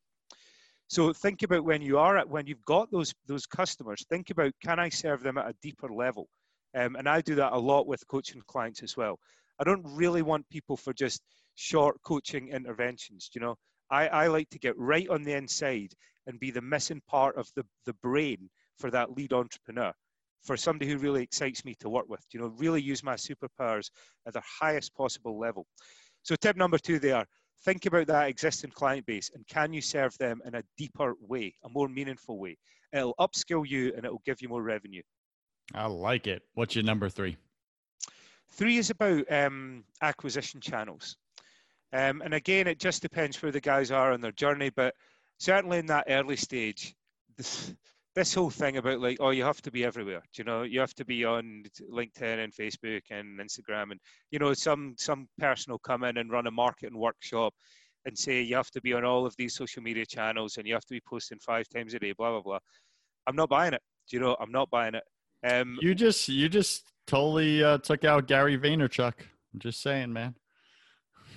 So 0.87 1.11
think 1.13 1.43
about 1.43 1.65
when 1.65 1.81
you 1.81 1.97
are 1.97 2.17
at, 2.17 2.29
when 2.29 2.45
you've 2.47 2.63
got 2.65 2.91
those, 2.91 3.13
those 3.27 3.45
customers, 3.45 4.05
think 4.09 4.29
about, 4.29 4.53
can 4.63 4.79
I 4.79 4.89
serve 4.89 5.23
them 5.23 5.37
at 5.37 5.49
a 5.49 5.55
deeper 5.61 5.89
level? 5.89 6.27
Um, 6.75 6.95
and 6.95 7.09
I 7.09 7.21
do 7.21 7.35
that 7.35 7.53
a 7.53 7.57
lot 7.57 7.87
with 7.87 8.07
coaching 8.07 8.41
clients 8.47 8.83
as 8.83 8.95
well. 8.95 9.17
I 9.59 9.63
don't 9.63 9.85
really 9.85 10.21
want 10.21 10.49
people 10.49 10.77
for 10.77 10.93
just 10.93 11.21
short 11.55 12.01
coaching 12.03 12.49
interventions. 12.49 13.29
You 13.33 13.41
know, 13.41 13.55
I, 13.89 14.07
I 14.07 14.27
like 14.27 14.49
to 14.49 14.59
get 14.59 14.77
right 14.77 15.09
on 15.09 15.23
the 15.23 15.33
inside 15.33 15.93
and 16.27 16.39
be 16.39 16.51
the 16.51 16.61
missing 16.61 17.01
part 17.07 17.37
of 17.37 17.49
the, 17.55 17.63
the 17.85 17.93
brain 17.93 18.49
for 18.77 18.91
that 18.91 19.15
lead 19.15 19.33
entrepreneur 19.33 19.93
for 20.43 20.57
somebody 20.57 20.91
who 20.91 20.97
really 20.97 21.23
excites 21.23 21.65
me 21.65 21.75
to 21.79 21.89
work 21.89 22.05
with. 22.07 22.23
You 22.31 22.39
know, 22.41 22.53
really 22.57 22.81
use 22.81 23.03
my 23.03 23.15
superpowers 23.15 23.89
at 24.27 24.33
their 24.33 24.43
highest 24.61 24.93
possible 24.93 25.39
level. 25.39 25.65
So 26.23 26.35
tip 26.35 26.57
number 26.57 26.77
two 26.77 26.99
there, 26.99 27.25
think 27.65 27.87
about 27.87 28.07
that 28.07 28.29
existing 28.29 28.71
client 28.71 29.05
base 29.05 29.31
and 29.33 29.45
can 29.47 29.73
you 29.73 29.81
serve 29.81 30.15
them 30.19 30.41
in 30.45 30.55
a 30.55 30.63
deeper 30.77 31.15
way, 31.19 31.53
a 31.65 31.69
more 31.69 31.89
meaningful 31.89 32.37
way? 32.37 32.57
It'll 32.93 33.15
upskill 33.19 33.67
you 33.67 33.91
and 33.95 34.05
it'll 34.05 34.21
give 34.25 34.41
you 34.41 34.47
more 34.47 34.61
revenue. 34.61 35.01
I 35.73 35.87
like 35.87 36.27
it. 36.27 36.43
What's 36.53 36.75
your 36.75 36.83
number 36.83 37.09
three? 37.09 37.37
Three 38.51 38.77
is 38.77 38.91
about 38.91 39.29
um, 39.31 39.83
acquisition 40.01 40.61
channels. 40.61 41.17
Um, 41.91 42.21
and 42.21 42.33
again, 42.33 42.67
it 42.67 42.79
just 42.79 43.01
depends 43.01 43.41
where 43.41 43.51
the 43.51 43.59
guys 43.59 43.89
are 43.89 44.13
on 44.13 44.21
their 44.21 44.31
journey, 44.31 44.69
but 44.69 44.93
certainly 45.39 45.79
in 45.79 45.87
that 45.87 46.05
early 46.07 46.35
stage, 46.35 46.95
this, 47.35 47.73
this 48.15 48.33
whole 48.33 48.49
thing 48.49 48.77
about 48.77 49.01
like 49.01 49.17
oh 49.19 49.31
you 49.31 49.43
have 49.43 49.61
to 49.61 49.69
be 49.69 49.83
everywhere 49.83 50.23
you 50.35 50.43
know? 50.43 50.63
You 50.63 50.79
have 50.79 50.93
to 50.95 51.05
be 51.05 51.25
on 51.25 51.63
linkedin 51.91 52.43
and 52.43 52.53
facebook 52.53 53.01
and 53.11 53.39
instagram 53.39 53.91
and 53.91 53.99
you 54.31 54.39
know 54.39 54.53
some 54.53 54.95
some 54.97 55.27
person 55.37 55.71
will 55.71 55.79
come 55.79 56.03
in 56.03 56.17
and 56.17 56.31
run 56.31 56.47
a 56.47 56.51
marketing 56.51 56.97
workshop 56.97 57.53
and 58.05 58.17
say 58.17 58.41
you 58.41 58.55
have 58.55 58.71
to 58.71 58.81
be 58.81 58.93
on 58.93 59.03
all 59.03 59.25
of 59.25 59.35
these 59.37 59.53
social 59.53 59.83
media 59.83 60.05
channels 60.05 60.57
and 60.57 60.65
you 60.65 60.73
have 60.73 60.85
to 60.85 60.93
be 60.93 61.01
posting 61.07 61.39
five 61.39 61.67
times 61.69 61.93
a 61.93 61.99
day 61.99 62.13
blah 62.17 62.31
blah 62.31 62.41
blah. 62.41 62.59
I'm 63.27 63.35
not 63.35 63.49
buying 63.49 63.73
it 63.73 63.81
you 64.09 64.19
know? 64.19 64.37
I'm 64.39 64.51
not 64.51 64.69
buying 64.69 64.93
it. 64.95 65.03
Um, 65.43 65.77
you 65.81 65.93
just 65.93 66.29
you 66.29 66.47
just 66.47 66.83
totally 67.07 67.63
uh, 67.63 67.79
took 67.79 68.03
out 68.03 68.27
gary 68.27 68.57
vaynerchuk. 68.57 69.13
I'm 69.53 69.59
just 69.59 69.81
saying 69.81 70.11
man. 70.13 70.35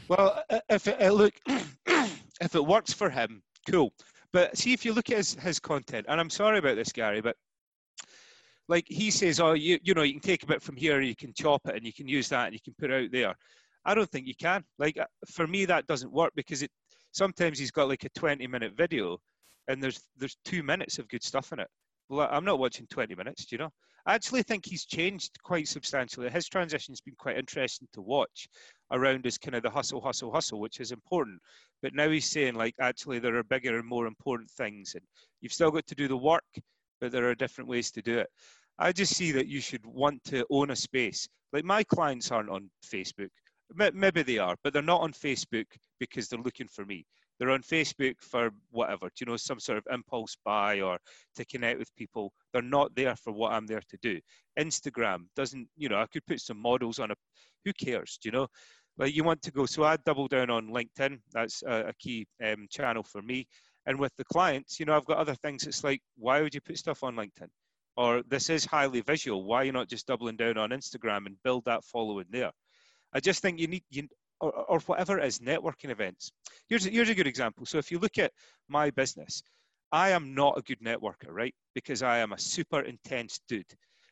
Well 0.07 0.43
if 0.71 0.87
it, 0.87 1.13
look 1.13 1.35
if 1.87 2.55
it 2.55 2.65
works 2.65 2.93
for 2.93 3.11
him 3.11 3.43
cool 3.69 3.93
but 4.33 4.57
see, 4.57 4.73
if 4.73 4.85
you 4.85 4.93
look 4.93 5.11
at 5.11 5.17
his, 5.17 5.35
his 5.35 5.59
content, 5.59 6.07
and 6.09 6.21
I'm 6.21 6.31
sorry 6.31 6.59
about 6.59 6.77
this, 6.77 6.93
Gary, 6.93 7.21
but 7.21 7.37
like 8.69 8.85
he 8.89 9.11
says, 9.11 9.41
oh, 9.41 9.55
you 9.55 9.79
you 9.83 9.95
know, 9.95 10.03
you 10.03 10.13
can 10.13 10.21
take 10.21 10.43
a 10.43 10.47
bit 10.47 10.63
from 10.63 10.77
here, 10.77 11.01
you 11.01 11.17
can 11.17 11.33
chop 11.35 11.63
it, 11.67 11.75
and 11.75 11.87
you 11.87 11.93
can 11.93 12.09
use 12.09 12.29
that, 12.29 12.47
and 12.47 12.55
you 12.55 12.61
can 12.63 12.75
put 12.79 12.91
it 12.91 13.05
out 13.05 13.13
there. 13.13 13.35
I 13.85 13.95
don't 13.95 14.11
think 14.11 14.27
you 14.27 14.35
can. 14.35 14.65
Like 14.79 14.99
uh, 14.99 15.07
for 15.31 15.47
me, 15.47 15.65
that 15.65 15.87
doesn't 15.87 16.13
work 16.13 16.33
because 16.37 16.63
it 16.63 16.71
sometimes 17.13 17.59
he's 17.59 17.71
got 17.71 17.89
like 17.89 18.05
a 18.05 18.11
20 18.11 18.47
minute 18.47 18.75
video, 18.77 19.19
and 19.69 19.83
there's 19.83 20.01
there's 20.19 20.37
two 20.45 20.63
minutes 20.63 20.99
of 20.99 21.09
good 21.09 21.23
stuff 21.23 21.53
in 21.53 21.61
it. 21.61 21.69
Well, 22.11 22.29
I'm 22.31 22.45
not 22.45 22.59
watching 22.59 22.87
20 22.91 23.15
minutes, 23.15 23.47
do 23.47 23.57
you 23.57 23.59
know? 23.59 23.71
I 24.09 24.15
actually 24.15 24.43
think 24.43 24.65
he's 24.65 24.87
changed 24.87 25.33
quite 25.43 25.69
substantially. 25.69 26.31
His 26.31 26.49
transition's 26.49 27.03
been 27.03 27.15
quite 27.19 27.37
interesting 27.37 27.87
to 27.93 28.01
watch 28.01 28.49
around 28.91 29.23
his 29.23 29.37
kind 29.37 29.55
of 29.55 29.63
the 29.63 29.69
hustle, 29.69 30.01
hustle, 30.01 30.33
hustle, 30.33 30.61
which 30.61 30.81
is 30.81 30.93
important. 30.93 31.39
But 31.83 31.95
now 31.95 32.09
he's 32.09 32.25
saying 32.25 32.55
like 32.55 32.75
actually 32.81 33.19
there 33.19 33.37
are 33.37 33.45
bigger 33.45 33.79
and 33.79 33.87
more 33.87 34.07
important 34.07 34.51
things, 34.51 34.95
and 34.95 35.05
you've 35.43 35.53
still 35.53 35.71
got 35.71 35.87
to 35.89 35.95
do 35.95 36.09
the 36.09 36.17
work, 36.17 36.43
but 37.03 37.13
there 37.13 37.29
are 37.29 37.35
different 37.35 37.69
ways 37.69 37.91
to 37.91 38.01
do 38.01 38.17
it. 38.19 38.31
I 38.79 38.93
just 38.93 39.15
see 39.15 39.31
that 39.33 39.47
you 39.47 39.61
should 39.61 39.85
want 39.85 40.25
to 40.25 40.47
own 40.49 40.71
a 40.71 40.77
space. 40.77 41.29
Like 41.53 41.65
my 41.65 41.85
clients 41.85 42.31
aren't 42.31 42.49
on 42.49 42.71
Facebook. 42.83 43.29
Maybe 43.93 44.23
they 44.23 44.39
are, 44.39 44.57
but 44.65 44.73
they're 44.73 44.81
not 44.81 45.03
on 45.03 45.13
Facebook 45.13 45.67
because 46.01 46.29
they're 46.29 46.41
looking 46.41 46.69
for 46.69 46.87
me. 46.87 47.05
They're 47.39 47.51
on 47.51 47.63
Facebook 47.63 48.17
for 48.21 48.51
whatever, 48.71 49.09
you 49.21 49.27
know, 49.27 49.37
some 49.37 49.61
sort 49.61 49.79
of 49.79 49.87
impulse 49.93 50.37
buy 50.45 50.81
or 50.81 50.99
to 51.37 51.45
connect 51.45 51.79
with 51.79 51.95
people. 51.95 52.33
They're 52.53 52.63
not 52.63 52.95
there 52.95 53.17
for 53.17 53.33
what 53.33 53.53
I'm 53.53 53.67
there 53.67 53.83
to 53.89 53.99
do. 54.03 54.21
Instagram 54.59 55.27
doesn't, 55.37 55.69
you 55.77 55.89
know, 55.89 56.01
I 56.01 56.07
could 56.07 56.27
put 56.27 56.41
some 56.41 56.61
models 56.61 56.99
on 56.99 57.11
a, 57.11 57.15
who 57.65 57.73
cares, 57.73 58.19
you 58.25 58.31
know? 58.31 58.49
Like 58.97 59.15
you 59.15 59.23
want 59.23 59.43
to 59.43 59.53
go, 59.53 59.67
so 59.67 59.85
I 59.85 59.97
double 59.97 60.27
down 60.27 60.51
on 60.51 60.71
LinkedIn. 60.71 61.21
That's 61.33 61.63
a, 61.63 61.89
a 61.89 61.93
key 62.01 62.27
um, 62.45 62.67
channel 62.69 63.05
for 63.05 63.23
me. 63.23 63.47
And 63.87 63.99
with 63.99 64.13
the 64.19 64.25
clients, 64.25 64.81
you 64.81 64.87
know, 64.87 64.97
I've 64.97 65.07
got 65.07 65.19
other 65.19 65.37
things. 65.37 65.67
It's 65.67 65.85
like, 65.85 66.03
why 66.17 66.43
would 66.43 66.55
you 66.55 66.61
put 66.61 66.79
stuff 66.79 67.05
on 67.05 67.15
LinkedIn? 67.15 67.49
Or 67.97 68.23
this 68.29 68.51
is 68.51 68.65
highly 68.65 69.01
visual. 69.01 69.45
Why 69.45 69.59
are 69.59 69.65
you 69.65 69.73
not 69.73 69.89
just 69.89 70.07
doubling 70.07 70.37
down 70.37 70.59
on 70.59 70.71
Instagram 70.71 71.27
and 71.27 71.43
build 71.43 71.65
that 71.67 71.85
following 71.85 72.27
there? 72.31 72.51
I 73.13 73.21
just 73.21 73.41
think 73.41 73.59
you 73.59 73.69
need, 73.69 73.85
you, 73.91 74.09
or, 74.41 74.53
or 74.53 74.79
whatever 74.81 75.19
it 75.19 75.27
is, 75.27 75.39
networking 75.39 75.91
events. 75.91 76.33
Here's 76.69 76.87
a, 76.87 76.91
here's 76.91 77.09
a 77.09 77.15
good 77.15 77.27
example. 77.27 77.67
So 77.67 77.79
if 77.79 77.91
you 77.91 77.99
look 77.99 78.19
at 78.19 78.33
my 78.69 78.91
business, 78.91 79.43
I 79.93 80.11
am 80.11 80.35
not 80.35 80.59
a 80.59 80.63
good 80.63 80.81
networker, 80.81 81.31
right? 81.31 81.55
Because 81.75 82.03
I 82.03 82.19
am 82.19 82.33
a 82.33 82.39
super 82.39 82.81
intense 82.81 83.41
dude. 83.49 83.65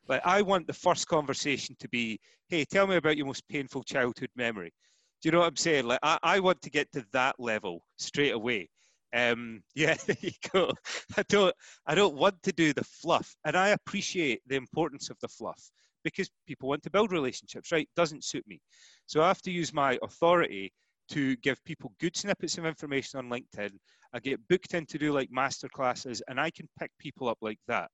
Like 0.09 0.23
I 0.25 0.43
want 0.43 0.67
the 0.67 0.73
first 0.73 1.07
conversation 1.09 1.77
to 1.81 1.89
be, 1.89 2.19
hey, 2.49 2.65
tell 2.65 2.87
me 2.87 2.97
about 2.97 3.17
your 3.17 3.27
most 3.27 3.47
painful 3.49 3.83
childhood 3.83 4.31
memory. 4.37 4.73
Do 5.21 5.29
you 5.29 5.33
know 5.33 5.41
what 5.41 5.49
I'm 5.49 5.57
saying? 5.57 5.87
Like 5.87 6.01
I, 6.03 6.19
I 6.23 6.41
want 6.41 6.63
to 6.63 6.71
get 6.71 6.91
to 6.93 7.05
that 7.13 7.37
level 7.39 7.83
straight 7.99 8.33
away. 8.33 8.69
Um, 9.15 9.63
yeah, 9.75 9.95
there 10.07 10.17
you 10.21 10.33
go. 10.53 10.73
I 11.17 11.25
don't 11.29 11.55
I 11.87 11.95
don't 11.95 12.17
want 12.17 12.43
to 12.45 12.53
do 12.53 12.73
the 12.73 12.85
fluff. 12.85 13.35
And 13.45 13.57
I 13.57 13.69
appreciate 13.69 14.43
the 14.47 14.57
importance 14.57 15.11
of 15.11 15.19
the 15.21 15.29
fluff 15.29 15.71
because 16.07 16.31
people 16.47 16.69
want 16.69 16.85
to 16.85 16.91
build 16.91 17.11
relationships, 17.11 17.73
right? 17.73 17.89
Doesn't 17.97 18.23
suit 18.23 18.45
me. 18.47 18.61
So 19.07 19.23
I 19.23 19.27
have 19.27 19.43
to 19.43 19.51
use 19.51 19.73
my 19.73 19.99
authority 20.03 20.73
to 21.11 21.35
give 21.39 21.65
people 21.65 21.93
good 21.99 22.17
snippets 22.17 22.59
of 22.59 22.65
information 22.65 23.19
on 23.19 23.29
LinkedIn. 23.29 23.73
I 24.13 24.21
get 24.21 24.47
booked 24.49 24.75
in 24.75 24.87
to 24.87 24.99
do 24.99 25.13
like 25.13 25.31
master 25.33 25.69
classes 25.69 26.23
and 26.29 26.41
I 26.41 26.51
can 26.51 26.69
pick 26.79 26.93
people 27.01 27.29
up 27.29 27.39
like 27.41 27.59
that. 27.67 27.91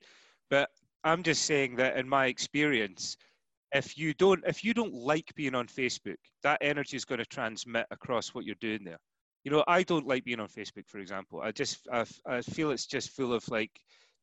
But 0.50 0.70
I'm 1.04 1.24
just 1.24 1.46
saying 1.46 1.76
that 1.78 1.98
in 1.98 2.10
my 2.10 2.26
experience, 2.26 3.16
if 3.74 3.98
you 3.98 4.14
don't 4.14 4.44
if 4.48 4.64
you 4.64 4.74
don't 4.74 4.94
like 4.94 5.32
being 5.36 5.56
on 5.56 5.68
Facebook, 5.68 6.18
that 6.44 6.58
energy 6.62 6.98
is 6.98 7.06
going 7.06 7.20
to 7.20 7.26
transmit 7.26 7.86
across 7.92 8.34
what 8.34 8.46
you're 8.46 8.56
doing 8.60 8.84
there. 8.84 9.00
You 9.44 9.52
know, 9.52 9.64
I 9.68 9.84
don't 9.84 10.08
like 10.08 10.26
being 10.26 10.40
on 10.40 10.48
Facebook, 10.48 10.88
for 10.88 11.00
example. 11.00 11.42
I 11.42 11.52
just 11.52 11.88
I, 11.92 12.06
I 12.26 12.42
feel 12.42 12.72
it's 12.72 12.88
just 12.88 13.12
full 13.12 13.34
of 13.34 13.48
like 13.50 13.72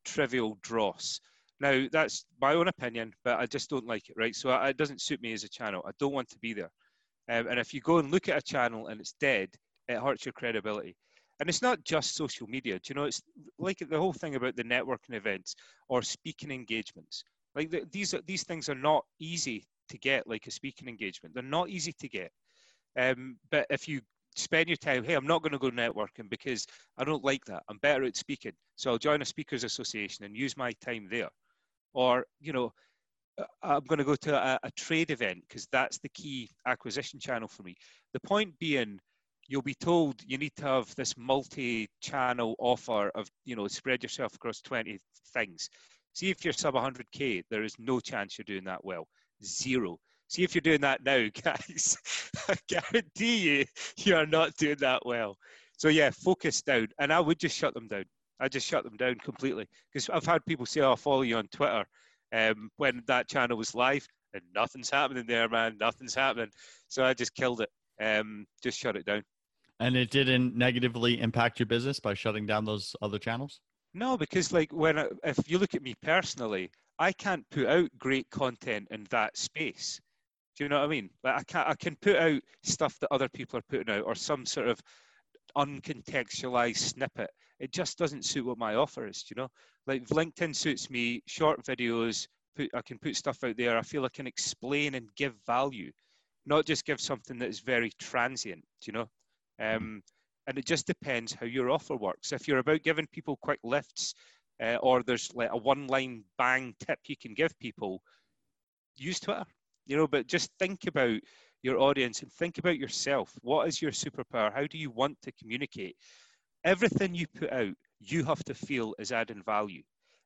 trivial 0.05 0.59
dross. 0.63 1.21
Now, 1.61 1.87
that's 1.91 2.27
my 2.41 2.55
own 2.55 2.69
opinion, 2.69 3.13
but 3.25 3.39
I 3.39 3.47
just 3.47 3.71
don't 3.71 3.87
like 3.87 4.09
it, 4.09 4.17
right? 4.17 4.35
So 4.35 4.55
it 4.55 4.77
doesn't 4.77 5.01
suit 5.01 5.23
me 5.23 5.33
as 5.33 5.45
a 5.45 5.49
channel. 5.49 5.83
I 5.87 5.93
don't 5.99 6.13
want 6.13 6.29
to 6.31 6.39
be 6.39 6.53
there. 6.53 6.71
Um, 7.31 7.47
and 7.49 7.59
if 7.59 7.73
you 7.73 7.81
go 7.81 7.99
and 7.99 8.11
look 8.11 8.29
at 8.29 8.37
a 8.37 8.43
channel 8.43 8.89
and 8.89 9.01
it's 9.01 9.15
dead, 9.21 9.49
it 9.89 9.99
hurts 9.99 10.27
your 10.27 10.33
credibility. 10.33 10.97
And 11.41 11.49
it's 11.49 11.63
not 11.63 11.83
just 11.85 12.15
social 12.15 12.47
media. 12.47 12.75
Do 12.75 12.81
you 12.89 12.95
know, 12.95 13.05
it's 13.05 13.23
like 13.59 13.79
the 13.79 13.99
whole 13.99 14.13
thing 14.13 14.35
about 14.35 14.57
the 14.57 14.65
networking 14.65 15.15
events 15.15 15.55
or 15.89 16.03
speaking 16.03 16.51
engagements. 16.51 17.25
Like 17.55 17.71
the, 17.71 17.85
these, 17.91 18.15
these 18.27 18.45
things 18.45 18.69
are 18.69 18.75
not 18.75 19.05
easy 19.21 19.67
to 19.89 19.99
get, 19.99 20.27
like 20.27 20.47
a 20.47 20.51
speaking 20.51 20.89
engagement. 20.89 21.35
They're 21.35 21.43
not 21.43 21.71
easy 21.71 21.93
to 22.01 22.09
get. 22.09 22.31
Um, 22.99 23.37
but 23.51 23.67
if 23.71 23.89
you 23.89 24.01
spend 24.35 24.69
your 24.69 24.77
time, 24.77 25.05
hey, 25.05 25.15
I'm 25.15 25.27
not 25.27 25.43
going 25.43 25.53
to 25.53 25.59
go 25.59 25.71
networking 25.71 26.29
because 26.29 26.67
I 26.99 27.05
don't 27.05 27.25
like 27.25 27.45
that. 27.47 27.63
I'm 27.69 27.79
better 27.79 28.05
at 28.05 28.17
speaking. 28.17 28.53
So 28.77 28.91
I'll 28.91 28.99
join 28.99 29.23
a 29.23 29.25
speakers 29.25 29.65
association 29.65 30.25
and 30.25 30.37
use 30.37 30.57
my 30.57 30.73
time 30.85 31.09
there. 31.11 31.31
Or, 31.93 32.27
you 32.41 32.53
know, 32.53 32.73
uh, 33.39 33.45
I'm 33.63 33.85
going 33.85 33.99
to 33.99 34.05
go 34.05 34.17
to 34.17 34.37
a, 34.37 34.59
a 34.63 34.71
trade 34.73 35.11
event 35.11 35.43
because 35.49 35.67
that's 35.71 35.99
the 35.99 36.09
key 36.09 36.51
acquisition 36.67 37.21
channel 37.21 37.49
for 37.49 37.63
me. 37.63 37.77
The 38.13 38.21
point 38.21 38.59
being, 38.59 38.99
you'll 39.47 39.63
be 39.63 39.75
told 39.75 40.21
you 40.27 40.39
need 40.39 40.55
to 40.57 40.65
have 40.65 40.95
this 40.97 41.17
multi-channel 41.17 42.57
offer 42.59 43.11
of, 43.11 43.29
you 43.45 43.57
know, 43.57 43.69
spread 43.69 44.03
yourself 44.03 44.35
across 44.35 44.61
20 44.63 44.99
things. 45.33 45.69
See 46.15 46.31
if 46.31 46.45
you're 46.45 46.53
sub 46.53 46.75
100K, 46.75 47.43
there 47.51 47.65
is 47.65 47.75
no 47.79 48.01
chance 48.01 48.39
you're 48.39 48.45
doing 48.45 48.65
that 48.65 48.85
well. 48.85 49.07
Zero. 49.45 49.99
See 50.35 50.43
if 50.43 50.53
you're 50.53 50.63
doing 50.63 50.81
that 50.81 51.05
now, 51.05 51.29
guys. 51.45 51.97
I 52.49 52.57
guarantee 52.67 53.37
you, 53.37 53.65
you 53.99 54.17
are 54.17 54.27
not 54.27 54.57
doing 54.57 54.79
that 54.81 55.07
well. 55.07 55.39
So 55.77 55.87
yeah, 55.87 56.11
focus 56.11 56.61
down, 56.61 56.89
and 56.99 57.13
I 57.13 57.21
would 57.21 57.39
just 57.39 57.57
shut 57.57 57.73
them 57.73 57.87
down. 57.87 58.07
I 58.41 58.49
just 58.49 58.67
shut 58.67 58.83
them 58.83 58.97
down 58.97 59.15
completely 59.23 59.69
because 59.93 60.11
I've 60.11 60.27
had 60.27 60.45
people 60.45 60.67
say, 60.67 60.81
oh, 60.81 60.89
"I'll 60.91 60.97
follow 60.97 61.23
you 61.23 61.37
on 61.37 61.47
Twitter," 61.53 61.85
um, 62.33 62.69
when 62.79 63.05
that 63.07 63.29
channel 63.29 63.57
was 63.57 63.77
live, 63.77 64.05
and 64.33 64.43
nothing's 64.53 64.91
happening 64.91 65.25
there, 65.29 65.49
man. 65.49 65.77
Nothing's 65.79 66.17
happening. 66.17 66.51
So 66.89 67.05
I 67.05 67.15
just 67.15 67.37
killed 67.37 67.61
it. 67.61 67.71
Um, 68.03 68.45
just 68.61 68.77
shut 68.77 68.97
it 68.97 69.07
down. 69.07 69.23
And 69.79 69.95
it 69.95 70.11
didn't 70.11 70.57
negatively 70.57 71.21
impact 71.21 71.61
your 71.61 71.67
business 71.67 72.01
by 72.01 72.15
shutting 72.15 72.45
down 72.45 72.65
those 72.65 72.97
other 73.01 73.21
channels. 73.21 73.61
No, 73.93 74.17
because 74.17 74.53
like 74.53 74.73
when 74.73 74.99
I, 74.99 75.07
if 75.23 75.49
you 75.49 75.59
look 75.59 75.77
at 75.77 75.83
me 75.83 75.95
personally, 76.03 76.73
I 76.99 77.13
can't 77.13 77.49
put 77.51 77.67
out 77.67 77.89
great 77.99 78.29
content 78.31 78.89
in 78.91 79.07
that 79.11 79.37
space 79.37 80.01
do 80.57 80.65
you 80.65 80.69
know 80.69 80.79
what 80.79 80.87
I 80.87 80.89
mean? 80.89 81.11
Like 81.23 81.37
I 81.37 81.43
can 81.45 81.65
I 81.67 81.75
can 81.75 81.97
put 81.97 82.17
out 82.17 82.41
stuff 82.63 82.99
that 83.01 83.13
other 83.13 83.29
people 83.29 83.59
are 83.59 83.65
putting 83.69 83.95
out 83.95 84.05
or 84.05 84.15
some 84.15 84.47
sort 84.47 84.69
of 84.69 84.81
uncontextualized 85.57 86.77
snippet. 86.77 87.31
It 87.61 87.73
just 87.73 87.99
doesn't 87.99 88.25
suit 88.25 88.47
what 88.47 88.59
my 88.59 88.75
offer 88.75 89.07
is. 89.07 89.25
you 89.31 89.37
know? 89.37 89.49
Like 89.87 90.07
LinkedIn 90.09 90.55
suits 90.55 90.91
me. 90.91 91.23
Short 91.27 91.65
videos. 91.65 92.27
Put, 92.57 92.71
I 92.75 92.83
can 92.83 92.99
put 92.99 93.17
stuff 93.17 93.43
out 93.45 93.57
there. 93.57 93.77
I 93.77 93.83
feel 93.83 94.05
I 94.05 94.11
can 94.11 94.27
explain 94.27 94.95
and 94.95 95.09
give 95.17 95.35
value, 95.47 95.91
not 96.47 96.67
just 96.67 96.85
give 96.85 97.01
something 97.01 97.39
that 97.39 97.49
is 97.49 97.61
very 97.61 97.91
transient. 97.99 98.65
you 98.87 98.93
know? 98.93 99.09
Um, 99.61 100.03
and 100.47 100.59
it 100.59 100.67
just 100.67 100.87
depends 100.87 101.33
how 101.33 101.47
your 101.47 101.71
offer 101.71 101.97
works. 101.97 102.33
If 102.33 102.47
you're 102.47 102.59
about 102.59 102.83
giving 102.83 103.07
people 103.13 103.39
quick 103.41 103.61
lifts, 103.65 104.15
uh, 104.63 104.77
or 104.77 105.03
there's 105.03 105.35
like 105.35 105.51
a 105.53 105.57
one-line 105.57 106.23
bang 106.39 106.75
tip 106.87 106.99
you 107.07 107.17
can 107.17 107.35
give 107.35 107.59
people, 107.59 108.03
use 108.97 109.19
Twitter 109.19 109.45
you 109.87 109.97
know 109.97 110.07
but 110.07 110.27
just 110.27 110.51
think 110.59 110.87
about 110.87 111.21
your 111.63 111.79
audience 111.79 112.21
and 112.21 112.31
think 112.31 112.59
about 112.59 112.77
yourself. 112.77 113.33
What 113.41 113.67
is 113.67 113.81
your 113.81 113.91
superpower? 113.91 114.53
How 114.53 114.67
do 114.67 114.77
you 114.77 114.91
want 114.91 115.17
to 115.23 115.33
communicate? 115.33 115.97
Everything 116.63 117.15
you 117.15 117.27
put 117.27 117.51
out 117.53 117.75
you 118.01 118.23
have 118.25 118.45
to 118.45 118.55
feel 118.55 118.95
is 118.99 119.13
adding 119.13 119.43
value. 119.43 119.83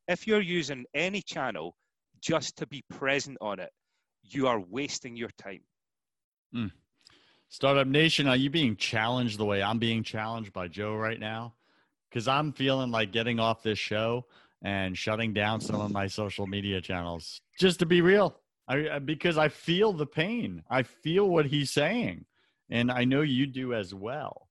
If 0.09 0.27
you're 0.27 0.41
using 0.41 0.85
any 0.95 1.23
channel 1.23 1.77
just 2.21 2.57
to 2.57 2.67
be 2.67 2.83
present 2.91 3.39
on 3.41 3.61
it 3.61 3.71
you 4.23 4.47
are 4.47 4.61
wasting 4.61 5.17
your 5.17 5.31
time. 5.39 5.61
Mm. 6.55 6.71
startup 7.51 7.87
nation 7.87 8.27
are 8.27 8.37
you 8.37 8.49
being 8.49 8.75
challenged 8.75 9.39
the 9.39 9.45
way 9.45 9.63
i'm 9.63 9.79
being 9.79 10.03
challenged 10.03 10.51
by 10.53 10.67
joe 10.67 10.95
right 10.95 11.21
now? 11.21 11.55
Because 12.09 12.27
i'm 12.27 12.53
feeling 12.53 12.91
like 12.91 13.13
getting 13.13 13.39
off 13.39 13.63
this 13.63 13.79
show 13.79 14.25
and 14.63 14.97
shutting 14.97 15.35
down 15.35 15.61
some 15.61 15.81
of 15.81 15.93
my 15.93 16.07
social 16.07 16.47
media 16.47 16.81
channels 16.81 17.41
just 17.61 17.79
to 17.81 17.87
be 17.87 18.01
real 18.01 18.41
I 18.69 18.99
because 18.99 19.39
I 19.39 19.49
feel 19.49 19.93
the 19.93 20.07
pain. 20.07 20.63
I 20.71 20.83
feel 20.83 21.29
what 21.29 21.47
he's 21.47 21.71
saying, 21.71 22.27
and 22.71 22.91
I 22.93 23.05
know 23.05 23.23
you 23.23 23.47
do 23.47 23.75
as 23.75 23.95
well. 23.95 24.49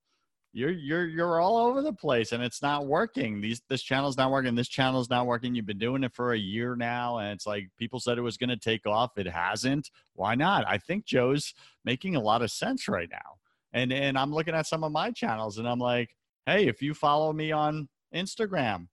you're 0.53 0.71
you're 0.71 1.05
you're 1.05 1.39
all 1.39 1.57
over 1.57 1.81
the 1.83 1.93
place 1.93 2.31
and 2.31 2.41
it's 2.43 2.61
not 2.61 2.87
working. 2.87 3.41
These 3.41 3.61
this 3.69 3.83
channel's 3.83 4.17
not 4.17 4.31
working. 4.31 4.55
This 4.55 4.67
channel's 4.69 5.09
not 5.09 5.27
working. 5.27 5.53
You've 5.53 5.67
been 5.67 5.77
doing 5.77 6.03
it 6.03 6.13
for 6.15 6.33
a 6.33 6.37
year 6.37 6.75
now 6.75 7.19
and 7.19 7.33
it's 7.33 7.45
like 7.45 7.69
people 7.77 7.99
said 7.99 8.17
it 8.17 8.21
was 8.21 8.37
going 8.37 8.49
to 8.49 8.57
take 8.57 8.85
off. 8.87 9.17
It 9.17 9.27
hasn't. 9.27 9.91
Why 10.15 10.35
not? 10.35 10.65
I 10.67 10.77
think 10.79 11.05
joe's 11.05 11.53
making 11.85 12.15
a 12.15 12.21
lot 12.21 12.41
of 12.41 12.49
sense 12.51 12.87
right 12.87 13.09
now. 13.11 13.37
And 13.73 13.91
and 13.93 14.17
i'm 14.17 14.33
looking 14.33 14.55
at 14.55 14.65
some 14.65 14.83
of 14.83 14.91
my 14.91 15.11
channels 15.11 15.57
and 15.59 15.67
i'm 15.67 15.79
like 15.79 16.15
hey 16.45 16.67
if 16.67 16.81
you 16.81 16.93
follow 16.93 17.33
me 17.33 17.51
on 17.51 17.89
instagram 18.15 18.87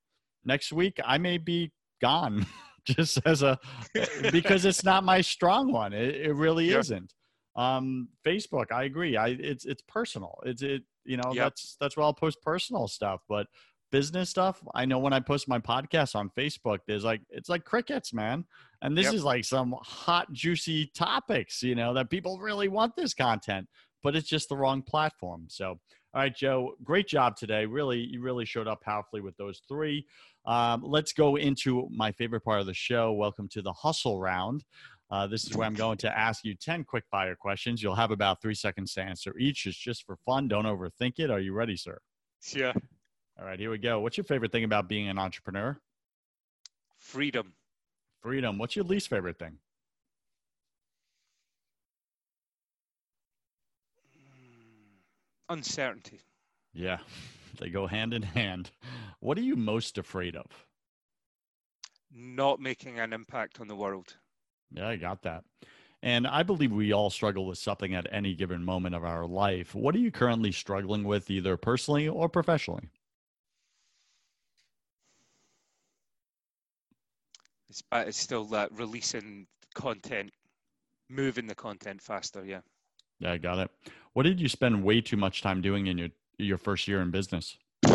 next 0.45 0.72
week 0.72 1.01
i 1.05 1.16
may 1.16 1.39
be 1.39 1.70
gone 2.01 2.45
just 2.97 3.18
as 3.24 3.43
a 3.43 3.59
because 4.30 4.64
it's 4.64 4.85
not 4.85 5.05
my 5.05 5.20
strong 5.20 5.72
one. 5.72 5.93
It, 5.93 6.14
it 6.14 6.35
really 6.35 6.70
yeah. 6.70 6.78
isn't. 6.78 7.12
Um 7.57 8.09
facebook 8.26 8.72
i 8.72 8.85
agree. 8.85 9.16
I 9.16 9.28
it's 9.28 9.64
it's 9.64 9.82
personal. 9.82 10.41
It's 10.45 10.62
it 10.62 10.82
you 11.05 11.16
know 11.16 11.32
yep. 11.32 11.45
that's 11.45 11.76
that's 11.80 11.97
where 11.97 12.05
i'll 12.05 12.14
post 12.14 12.41
personal 12.43 12.89
stuff 12.89 13.20
but 13.28 13.47
business 13.93 14.30
stuff 14.30 14.62
i 14.74 14.85
know 14.85 14.99
when 14.99 15.12
i 15.12 15.20
post 15.20 15.49
my 15.49 15.59
podcast 15.59 16.16
on 16.16 16.30
facebook 16.30 16.78
there's 16.87 17.05
like 17.05 17.20
it's 17.30 17.49
like 17.49 17.64
crickets 17.64 18.12
man. 18.12 18.45
And 18.82 18.99
this 18.99 19.07
yep. 19.07 19.14
is 19.14 19.24
like 19.24 19.45
some 19.45 19.74
hot 19.82 20.32
juicy 20.32 20.91
topics 20.95 21.62
you 21.62 21.74
know 21.74 21.95
that 21.95 22.11
people 22.11 22.39
really 22.39 22.68
want 22.68 22.97
this 22.97 23.14
content 23.14 23.68
but 24.03 24.14
it's 24.14 24.28
just 24.28 24.51
the 24.51 24.57
wrong 24.57 24.82
platform. 24.82 25.47
So 25.49 25.68
all 26.14 26.20
right 26.22 26.35
joe 26.35 26.74
great 26.82 27.09
job 27.09 27.37
today. 27.37 27.66
Really 27.66 27.99
you 27.99 28.20
really 28.20 28.45
showed 28.45 28.68
up 28.68 28.82
powerfully 28.82 29.20
with 29.20 29.37
those 29.37 29.62
three 29.68 30.07
um, 30.47 30.82
let's 30.84 31.12
go 31.12 31.36
into 31.36 31.88
my 31.90 32.12
favorite 32.12 32.42
part 32.42 32.61
of 32.61 32.66
the 32.66 32.74
show 32.74 33.12
welcome 33.12 33.49
to 33.49 33.62
the 33.62 33.72
hustle 33.72 34.18
round 34.18 34.64
uh, 35.11 35.26
this 35.26 35.45
is 35.45 35.55
where 35.55 35.66
I'm 35.66 35.74
going 35.74 35.99
to 35.99 36.18
ask 36.18 36.45
you 36.45 36.55
10 36.55 36.84
quick 36.84 37.05
fire 37.11 37.36
questions. 37.36 37.82
You'll 37.82 37.95
have 37.95 38.11
about 38.11 38.40
three 38.40 38.55
seconds 38.55 38.95
to 38.95 39.03
answer 39.03 39.36
each. 39.38 39.66
It's 39.66 39.76
just 39.76 40.05
for 40.05 40.16
fun. 40.24 40.49
Don't 40.49 40.64
overthink 40.64 41.18
it. 41.18 41.30
Are 41.30 41.40
you 41.40 41.53
ready, 41.53 41.76
sir? 41.76 41.99
Yeah. 42.53 42.72
All 43.38 43.45
right, 43.45 43.59
here 43.59 43.70
we 43.70 43.78
go. 43.78 44.01
What's 44.01 44.16
your 44.16 44.24
favorite 44.24 44.51
thing 44.51 44.64
about 44.64 44.88
being 44.88 45.09
an 45.09 45.18
entrepreneur? 45.18 45.78
Freedom. 46.99 47.53
Freedom. 48.22 48.59
What's 48.59 48.76
your 48.76 48.84
least 48.84 49.09
favorite 49.09 49.38
thing? 49.38 49.59
Uncertainty. 55.49 56.20
Yeah, 56.72 56.99
they 57.59 57.70
go 57.70 57.86
hand 57.86 58.14
in 58.14 58.22
hand. 58.22 58.70
What 59.20 59.38
are 59.38 59.42
you 59.42 59.57
most 59.57 59.98
afraid 59.98 60.36
of? 60.36 60.46
Not 62.12 62.61
making 62.61 63.00
an 63.00 63.12
impact 63.12 63.61
on 63.61 63.68
the 63.68 63.76
world. 63.76 64.16
Yeah, 64.72 64.88
I 64.88 64.96
got 64.96 65.22
that. 65.22 65.44
And 66.02 66.26
I 66.26 66.42
believe 66.42 66.70
we 66.70 66.92
all 66.92 67.09
struggle 67.09 67.46
with 67.46 67.59
something 67.59 67.94
at 67.94 68.07
any 68.12 68.34
given 68.34 68.62
moment 68.62 68.94
of 68.94 69.05
our 69.05 69.26
life. 69.26 69.74
What 69.74 69.94
are 69.94 69.98
you 69.98 70.11
currently 70.11 70.52
struggling 70.52 71.05
with, 71.05 71.30
either 71.30 71.57
personally 71.57 72.09
or 72.09 72.28
professionally? 72.28 72.90
It's, 77.70 77.82
it's 77.90 78.18
still 78.18 78.44
that 78.46 78.70
releasing 78.72 79.46
content, 79.74 80.30
moving 81.09 81.46
the 81.46 81.55
content 81.55 82.02
faster. 82.02 82.44
Yeah. 82.44 82.61
Yeah, 83.18 83.32
I 83.32 83.38
got 83.38 83.59
it. 83.59 83.70
What 84.12 84.24
did 84.24 84.40
you 84.40 84.48
spend 84.48 84.84
way 84.84 85.00
too 85.00 85.16
much 85.16 85.40
time 85.40 85.61
doing 85.62 85.86
in 85.86 85.96
your 85.96 86.11
your 86.39 86.59
first 86.59 86.89
year 86.89 87.01
in 87.01 87.11
business? 87.11 87.57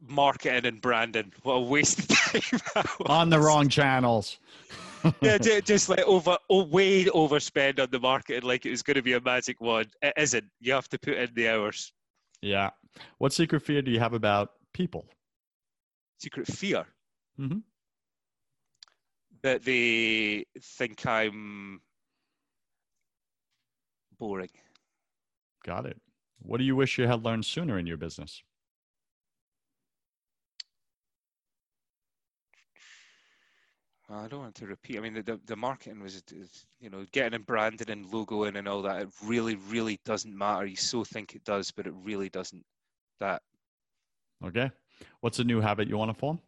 Marketing 0.00 0.66
and 0.66 0.80
branding. 0.80 1.32
What 1.42 1.54
a 1.54 1.60
waste 1.60 1.98
of 1.98 2.08
time. 2.08 2.84
On 3.06 3.30
the 3.30 3.40
wrong 3.40 3.68
channels 3.68 4.38
yeah, 5.20 5.38
just 5.64 5.88
like 5.88 6.00
over, 6.00 6.36
oh, 6.50 6.64
way 6.64 7.04
overspend 7.04 7.80
on 7.80 7.88
the 7.90 8.00
marketing, 8.00 8.42
like 8.42 8.66
it 8.66 8.70
was 8.70 8.82
going 8.82 8.96
to 8.96 9.02
be 9.02 9.14
a 9.14 9.20
magic 9.20 9.60
wand. 9.60 9.88
It 10.02 10.14
isn't. 10.16 10.44
You 10.60 10.72
have 10.72 10.88
to 10.90 10.98
put 10.98 11.14
in 11.14 11.30
the 11.34 11.48
hours. 11.48 11.92
Yeah. 12.40 12.70
What 13.18 13.32
secret 13.32 13.60
fear 13.62 13.82
do 13.82 13.90
you 13.90 14.00
have 14.00 14.14
about 14.14 14.50
people? 14.72 15.06
Secret 16.20 16.46
fear. 16.46 16.86
Mm-hmm. 17.38 17.58
That 19.42 19.62
they 19.64 20.46
think 20.60 21.04
I'm 21.06 21.80
boring. 24.18 24.48
Got 25.64 25.86
it. 25.86 26.00
What 26.44 26.58
do 26.58 26.64
you 26.64 26.76
wish 26.76 26.98
you 26.98 27.06
had 27.06 27.24
learned 27.24 27.46
sooner 27.46 27.78
in 27.78 27.86
your 27.86 27.96
business? 27.96 28.42
I 34.10 34.28
don't 34.28 34.40
want 34.40 34.54
to 34.56 34.66
repeat. 34.66 34.98
I 34.98 35.00
mean, 35.00 35.14
the, 35.14 35.22
the, 35.22 35.40
the 35.46 35.56
marketing 35.56 36.02
was, 36.02 36.22
you 36.78 36.90
know, 36.90 37.06
getting 37.12 37.34
and 37.34 37.46
branding 37.46 37.88
and 37.88 38.04
logoing 38.06 38.58
and 38.58 38.68
all 38.68 38.82
that. 38.82 39.00
It 39.00 39.08
really, 39.24 39.56
really 39.70 39.98
doesn't 40.04 40.36
matter. 40.36 40.66
You 40.66 40.76
so 40.76 41.02
think 41.02 41.34
it 41.34 41.42
does, 41.44 41.70
but 41.70 41.86
it 41.86 41.94
really 42.02 42.28
doesn't. 42.28 42.62
That. 43.20 43.40
Okay. 44.44 44.70
What's 45.20 45.38
a 45.38 45.44
new 45.44 45.60
habit 45.60 45.88
you 45.88 45.96
want 45.96 46.10
to 46.10 46.18
form? 46.18 46.40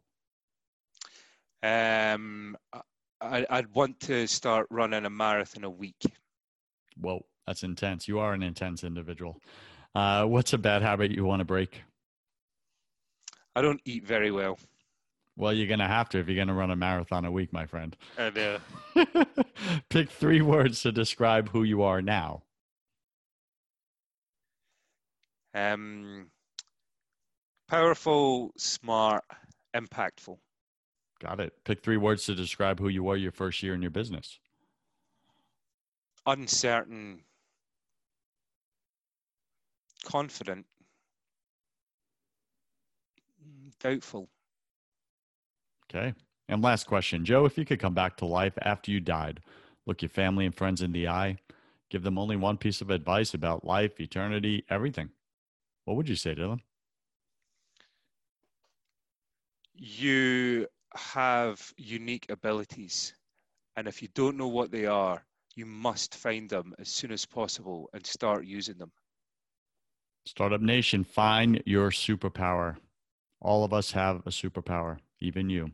Um, 1.63 2.57
I, 3.21 3.47
I'd 3.49 3.75
want 3.75 3.99
to 4.01 4.27
start 4.27 4.67
running 4.71 5.07
a 5.07 5.11
marathon 5.11 5.65
a 5.65 5.71
week. 5.71 6.03
Whoa, 7.01 7.25
that's 7.47 7.63
intense. 7.63 8.07
You 8.07 8.19
are 8.19 8.35
an 8.35 8.43
intense 8.43 8.85
individual. 8.85 9.41
Uh, 9.97 10.27
what's 10.27 10.53
a 10.53 10.59
bad 10.59 10.83
habit 10.83 11.11
you 11.11 11.25
want 11.25 11.41
to 11.41 11.45
break? 11.47 11.81
I 13.55 13.63
don't 13.63 13.81
eat 13.87 14.07
very 14.07 14.31
well. 14.31 14.59
Well, 15.37 15.55
you're 15.55 15.69
going 15.69 15.79
to 15.79 15.87
have 15.87 16.11
to 16.11 16.19
if 16.19 16.29
you're 16.29 16.37
going 16.37 16.49
to 16.49 16.55
run 16.55 16.71
a 16.71 16.77
marathon 16.77 17.25
a 17.25 17.33
week, 17.33 17.51
my 17.51 17.65
friend. 17.65 17.97
I 18.19 18.29
know. 18.29 18.59
Pick 19.89 20.11
three 20.11 20.43
words 20.43 20.83
to 20.83 20.93
describe 20.93 21.49
who 21.49 21.63
you 21.63 21.83
are 21.83 22.03
now. 22.03 22.43
Um, 25.55 26.27
powerful, 27.67 28.53
smart, 28.59 29.25
impactful. 29.75 30.37
Got 31.23 31.41
it. 31.41 31.55
Pick 31.65 31.83
three 31.83 31.97
words 31.97 32.27
to 32.27 32.35
describe 32.35 32.81
who 32.81 32.89
you 32.89 33.03
were 33.03 33.17
your 33.17 33.33
first 33.33 33.63
year 33.63 33.73
in 33.73 33.81
your 33.81 33.91
business. 33.91 34.41
Uncertain, 36.27 37.23
confident, 40.07 40.65
doubtful. 43.81 44.29
Okay. 45.91 46.15
And 46.49 46.63
last 46.63 46.87
question, 46.87 47.25
Joe, 47.25 47.45
if 47.45 47.59
you 47.59 47.65
could 47.65 47.81
come 47.81 47.95
back 47.95 48.17
to 48.19 48.25
life 48.25 48.57
after 48.63 48.91
you 48.93 49.01
died, 49.01 49.41
look 49.85 50.03
your 50.03 50.09
family 50.09 50.47
and 50.47 50.55
friends 50.55 50.81
in 50.81 50.93
the 50.93 51.09
eye, 51.09 51.39
give 51.91 52.05
them 52.05 52.19
only 52.19 52.37
one 52.37 52.57
piece 52.57 52.81
of 52.81 52.91
advice 52.91 53.35
about 53.35 53.65
life, 53.65 54.01
eternity, 54.01 54.65
everything, 54.71 55.11
what 55.85 55.97
would 55.97 56.09
you 56.09 56.17
say 56.17 56.35
to 56.35 56.49
them? 56.49 56.61
You 59.75 60.67
have 60.95 61.73
unique 61.77 62.27
abilities. 62.31 63.15
And 63.77 63.87
if 63.87 64.03
you 64.03 64.09
don't 64.15 64.37
know 64.37 64.49
what 64.49 64.71
they 64.71 64.87
are, 64.87 65.25
you 65.55 65.67
must 65.67 66.15
find 66.15 66.49
them 66.49 66.75
as 66.79 66.89
soon 66.89 67.13
as 67.13 67.27
possible 67.27 67.91
and 67.93 68.07
start 68.07 68.47
using 68.47 68.79
them. 68.79 68.93
Startup 70.27 70.61
Nation, 70.61 71.05
find 71.05 71.63
your 71.65 71.91
superpower. 71.91 72.77
All 73.41 73.65
of 73.65 73.73
us 73.73 73.93
have 73.93 74.19
a 74.27 74.31
superpower 74.31 74.99
even 75.21 75.49
you. 75.49 75.71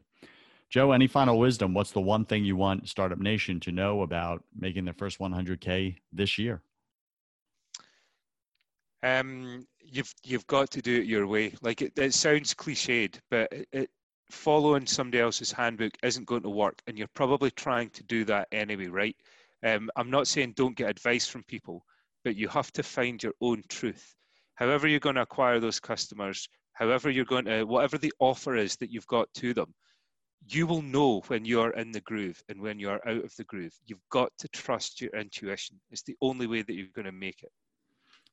Joe, 0.69 0.93
any 0.93 1.07
final 1.07 1.39
wisdom? 1.39 1.75
What's 1.75 1.91
the 1.91 2.01
one 2.01 2.25
thing 2.25 2.45
you 2.45 2.57
want 2.57 2.89
Startup 2.89 3.19
Nation 3.19 3.61
to 3.61 3.73
know 3.73 4.03
about 4.03 4.45
making 4.59 4.85
their 4.85 4.95
first 4.95 5.19
100K 5.19 5.97
this 6.13 6.39
year? 6.39 6.63
Um, 9.03 9.67
you've 9.81 10.15
you've 10.25 10.47
got 10.47 10.71
to 10.71 10.81
do 10.81 11.01
it 11.01 11.07
your 11.07 11.27
way. 11.27 11.55
Like 11.61 11.83
it, 11.83 11.93
it 11.99 12.15
sounds 12.15 12.55
cliched, 12.55 13.19
but 13.31 13.53
it, 13.53 13.69
it, 13.73 13.91
following 14.31 14.87
somebody 14.87 15.21
else's 15.21 15.53
handbook 15.53 15.93
isn't 16.03 16.27
going 16.27 16.43
to 16.43 16.51
work, 16.51 16.81
and 16.87 16.97
you're 16.97 17.09
probably 17.09 17.51
trying 17.51 17.91
to 17.91 18.03
do 18.05 18.25
that 18.27 18.49
anyway, 18.53 18.87
right? 18.87 19.17
Um, 19.65 19.91
I'm 19.97 20.11
not 20.11 20.29
saying 20.29 20.55
don't 20.57 20.77
get 20.77 20.89
advice 20.89 21.27
from 21.27 21.43
people, 21.45 21.85
but 22.25 22.37
you 22.37 22.49
have 22.49 22.73
to 22.73 22.83
find 22.83 23.23
your 23.23 23.35
own 23.41 23.63
truth. 23.69 24.15
However, 24.55 24.87
you're 24.87 25.01
going 25.01 25.17
to 25.17 25.23
acquire 25.23 25.61
those 25.61 25.81
customers, 25.81 26.49
however 26.73 27.11
you're 27.11 27.25
going 27.25 27.47
to, 27.47 27.65
whatever 27.65 27.99
the 27.99 28.13
offer 28.19 28.57
is 28.57 28.77
that 28.77 28.91
you've 28.91 29.07
got 29.07 29.33
to 29.35 29.55
them, 29.55 29.75
you 30.49 30.67
will 30.67 30.83
know 30.83 31.23
when 31.29 31.45
you're 31.45 31.71
in 31.71 31.93
the 31.93 32.01
groove 32.01 32.43
and 32.49 32.61
when 32.61 32.79
you're 32.79 33.01
out 33.09 33.25
of 33.25 33.35
the 33.37 33.45
groove. 33.45 33.73
You've 33.87 34.09
got 34.11 34.33
to 34.39 34.49
trust 34.49 35.01
your 35.01 35.11
intuition. 35.13 35.81
It's 35.91 36.03
the 36.03 36.17
only 36.21 36.47
way 36.47 36.63
that 36.63 36.73
you're 36.75 36.87
going 36.95 37.07
to 37.07 37.13
make 37.13 37.43
it. 37.43 37.53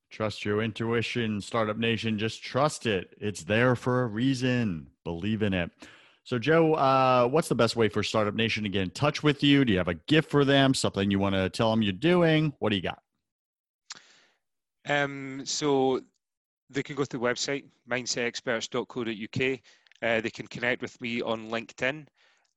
Trust 0.09 0.43
your 0.43 0.63
intuition, 0.63 1.39
Startup 1.39 1.77
Nation. 1.77 2.17
Just 2.17 2.43
trust 2.43 2.87
it. 2.87 3.15
It's 3.19 3.43
there 3.43 3.75
for 3.75 4.03
a 4.03 4.07
reason. 4.07 4.87
Believe 5.03 5.43
in 5.43 5.53
it. 5.53 5.69
So, 6.23 6.39
Joe, 6.39 6.73
uh, 6.73 7.27
what's 7.27 7.47
the 7.47 7.55
best 7.55 7.75
way 7.75 7.89
for 7.89 8.01
Startup 8.01 8.33
Nation 8.33 8.63
to 8.63 8.69
get 8.69 8.81
in 8.81 8.89
touch 8.89 9.21
with 9.21 9.43
you? 9.43 9.63
Do 9.65 9.71
you 9.71 9.77
have 9.77 9.87
a 9.87 9.93
gift 9.93 10.31
for 10.31 10.45
them? 10.45 10.73
Something 10.73 11.11
you 11.11 11.19
want 11.19 11.35
to 11.35 11.49
tell 11.49 11.69
them 11.69 11.83
you're 11.83 11.93
doing? 11.93 12.53
What 12.59 12.69
do 12.69 12.75
you 12.75 12.81
got? 12.81 13.01
Um, 14.89 15.45
so 15.45 16.01
they 16.69 16.83
can 16.83 16.95
go 16.95 17.03
to 17.03 17.17
the 17.17 17.23
website, 17.23 17.65
mindsetexperts.co.uk. 17.89 19.59
Uh, 20.01 20.21
they 20.21 20.29
can 20.29 20.47
connect 20.47 20.81
with 20.81 20.99
me 21.01 21.21
on 21.21 21.49
LinkedIn. 21.49 22.07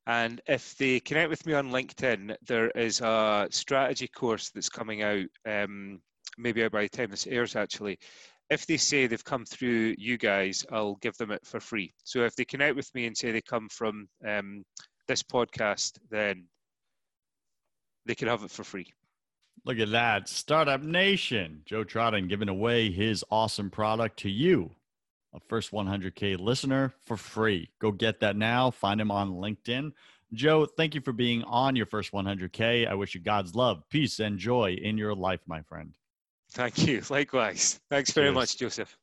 And 0.05 0.41
if 0.47 0.75
they 0.77 0.99
connect 0.99 1.29
with 1.29 1.45
me 1.45 1.53
on 1.53 1.71
LinkedIn, 1.71 2.35
there 2.45 2.69
is 2.71 2.99
a 3.01 3.47
strategy 3.51 4.07
course 4.07 4.49
that's 4.49 4.69
coming 4.69 5.01
out 5.01 5.25
um, 5.47 6.01
maybe 6.37 6.67
by 6.67 6.83
the 6.83 6.89
time 6.89 7.11
this 7.11 7.27
airs 7.27 7.55
actually, 7.55 7.99
if 8.49 8.65
they 8.65 8.77
say 8.77 9.07
they've 9.07 9.23
come 9.23 9.45
through 9.45 9.95
you 9.97 10.17
guys, 10.17 10.65
I'll 10.71 10.95
give 10.95 11.17
them 11.17 11.31
it 11.31 11.45
for 11.45 11.59
free. 11.59 11.93
So 12.03 12.23
if 12.23 12.35
they 12.35 12.45
connect 12.45 12.75
with 12.75 12.93
me 12.93 13.05
and 13.05 13.17
say 13.17 13.31
they 13.31 13.41
come 13.41 13.69
from 13.69 14.07
um, 14.27 14.63
this 15.07 15.23
podcast, 15.23 15.97
then 16.09 16.45
they 18.05 18.15
can 18.15 18.27
have 18.27 18.43
it 18.43 18.51
for 18.51 18.63
free. 18.63 18.91
Look 19.65 19.79
at 19.79 19.91
that. 19.91 20.27
Startup 20.27 20.81
Nation. 20.81 21.61
Joe 21.65 21.83
Trotton 21.83 22.27
giving 22.27 22.49
away 22.49 22.91
his 22.91 23.23
awesome 23.31 23.69
product 23.69 24.17
to 24.19 24.29
you, 24.29 24.71
a 25.33 25.39
first 25.39 25.71
100K 25.71 26.37
listener 26.39 26.93
for 27.05 27.15
free. 27.15 27.69
Go 27.79 27.91
get 27.91 28.19
that 28.19 28.35
now. 28.35 28.71
Find 28.71 28.99
him 28.99 29.11
on 29.11 29.31
LinkedIn. 29.31 29.93
Joe, 30.33 30.65
thank 30.65 30.95
you 30.95 31.01
for 31.01 31.13
being 31.13 31.43
on 31.43 31.75
your 31.75 31.85
first 31.85 32.11
100K. 32.11 32.87
I 32.87 32.93
wish 32.95 33.13
you 33.13 33.21
God's 33.21 33.55
love, 33.55 33.83
peace, 33.89 34.19
and 34.19 34.37
joy 34.37 34.77
in 34.81 34.97
your 34.97 35.13
life, 35.13 35.41
my 35.47 35.61
friend. 35.61 35.93
Thank 36.51 36.85
you. 36.87 37.01
Likewise. 37.09 37.79
Thanks 37.89 38.11
very 38.11 38.27
Cheers. 38.27 38.35
much, 38.35 38.57
Joseph. 38.57 38.97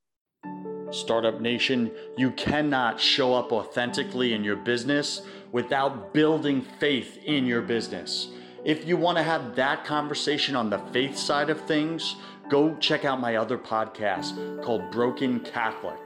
Startup 0.91 1.41
Nation, 1.41 1.91
you 2.17 2.33
cannot 2.33 3.01
show 3.01 3.33
up 3.33 3.53
authentically 3.53 4.35
in 4.35 4.43
your 4.43 4.57
business 4.57 5.23
without 5.53 6.13
building 6.13 6.63
faith 6.81 7.19
in 7.25 7.47
your 7.47 7.63
business. 7.63 8.29
If 8.63 8.87
you 8.87 8.99
want 8.99 9.17
to 9.17 9.23
have 9.23 9.57
that 9.57 9.87
conversation 9.87 10.55
on 10.55 10.69
the 10.69 10.81
faith 10.93 11.17
side 11.17 11.49
of 11.49 11.59
things, 11.63 12.17
go 12.51 12.77
check 12.77 13.07
out 13.07 13.19
my 13.19 13.37
other 13.37 13.57
podcast 13.57 14.63
called 14.63 14.91
Broken 14.91 15.41
Catholic. 15.41 15.99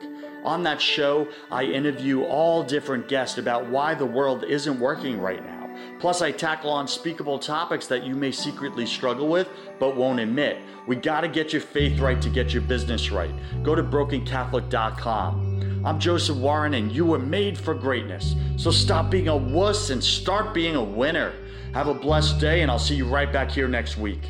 On 0.45 0.63
that 0.63 0.81
show, 0.81 1.27
I 1.51 1.65
interview 1.65 2.23
all 2.23 2.63
different 2.63 3.09
guests 3.09 3.39
about 3.39 3.69
why 3.69 3.95
the 3.95 4.07
world 4.07 4.45
isn't 4.45 4.79
working 4.79 5.21
right 5.21 5.45
now. 5.45 5.69
Plus, 5.99 6.23
I 6.23 6.31
tackle 6.31 6.79
unspeakable 6.79 7.41
topics 7.41 7.89
that 7.89 8.05
you 8.05 8.15
may 8.15 8.31
secretly 8.31 8.87
struggle 8.87 9.27
with 9.27 9.49
but 9.81 9.97
won't 9.97 10.21
admit. 10.21 10.59
We 10.87 10.95
got 10.95 11.23
to 11.23 11.29
get 11.29 11.53
your 11.53 11.63
faith 11.63 11.99
right 11.99 12.23
to 12.23 12.29
get 12.29 12.53
your 12.53 12.63
business 12.63 13.11
right. 13.11 13.35
Go 13.65 13.75
to 13.75 13.83
brokencatholic.com. 13.83 15.83
I'm 15.85 15.99
Joseph 15.99 16.37
Warren, 16.37 16.75
and 16.75 16.93
you 16.93 17.05
were 17.05 17.19
made 17.19 17.59
for 17.59 17.75
greatness. 17.75 18.37
So 18.57 18.71
stop 18.71 19.11
being 19.11 19.27
a 19.27 19.37
wuss 19.37 19.91
and 19.91 20.03
start 20.03 20.55
being 20.55 20.77
a 20.77 20.85
winner. 20.85 21.33
Have 21.75 21.89
a 21.89 21.95
blessed 21.95 22.39
day, 22.39 22.62
and 22.62 22.70
I'll 22.70 22.79
see 22.79 22.95
you 22.95 23.05
right 23.05 23.33
back 23.33 23.51
here 23.51 23.66
next 23.66 23.99
week. 23.99 24.20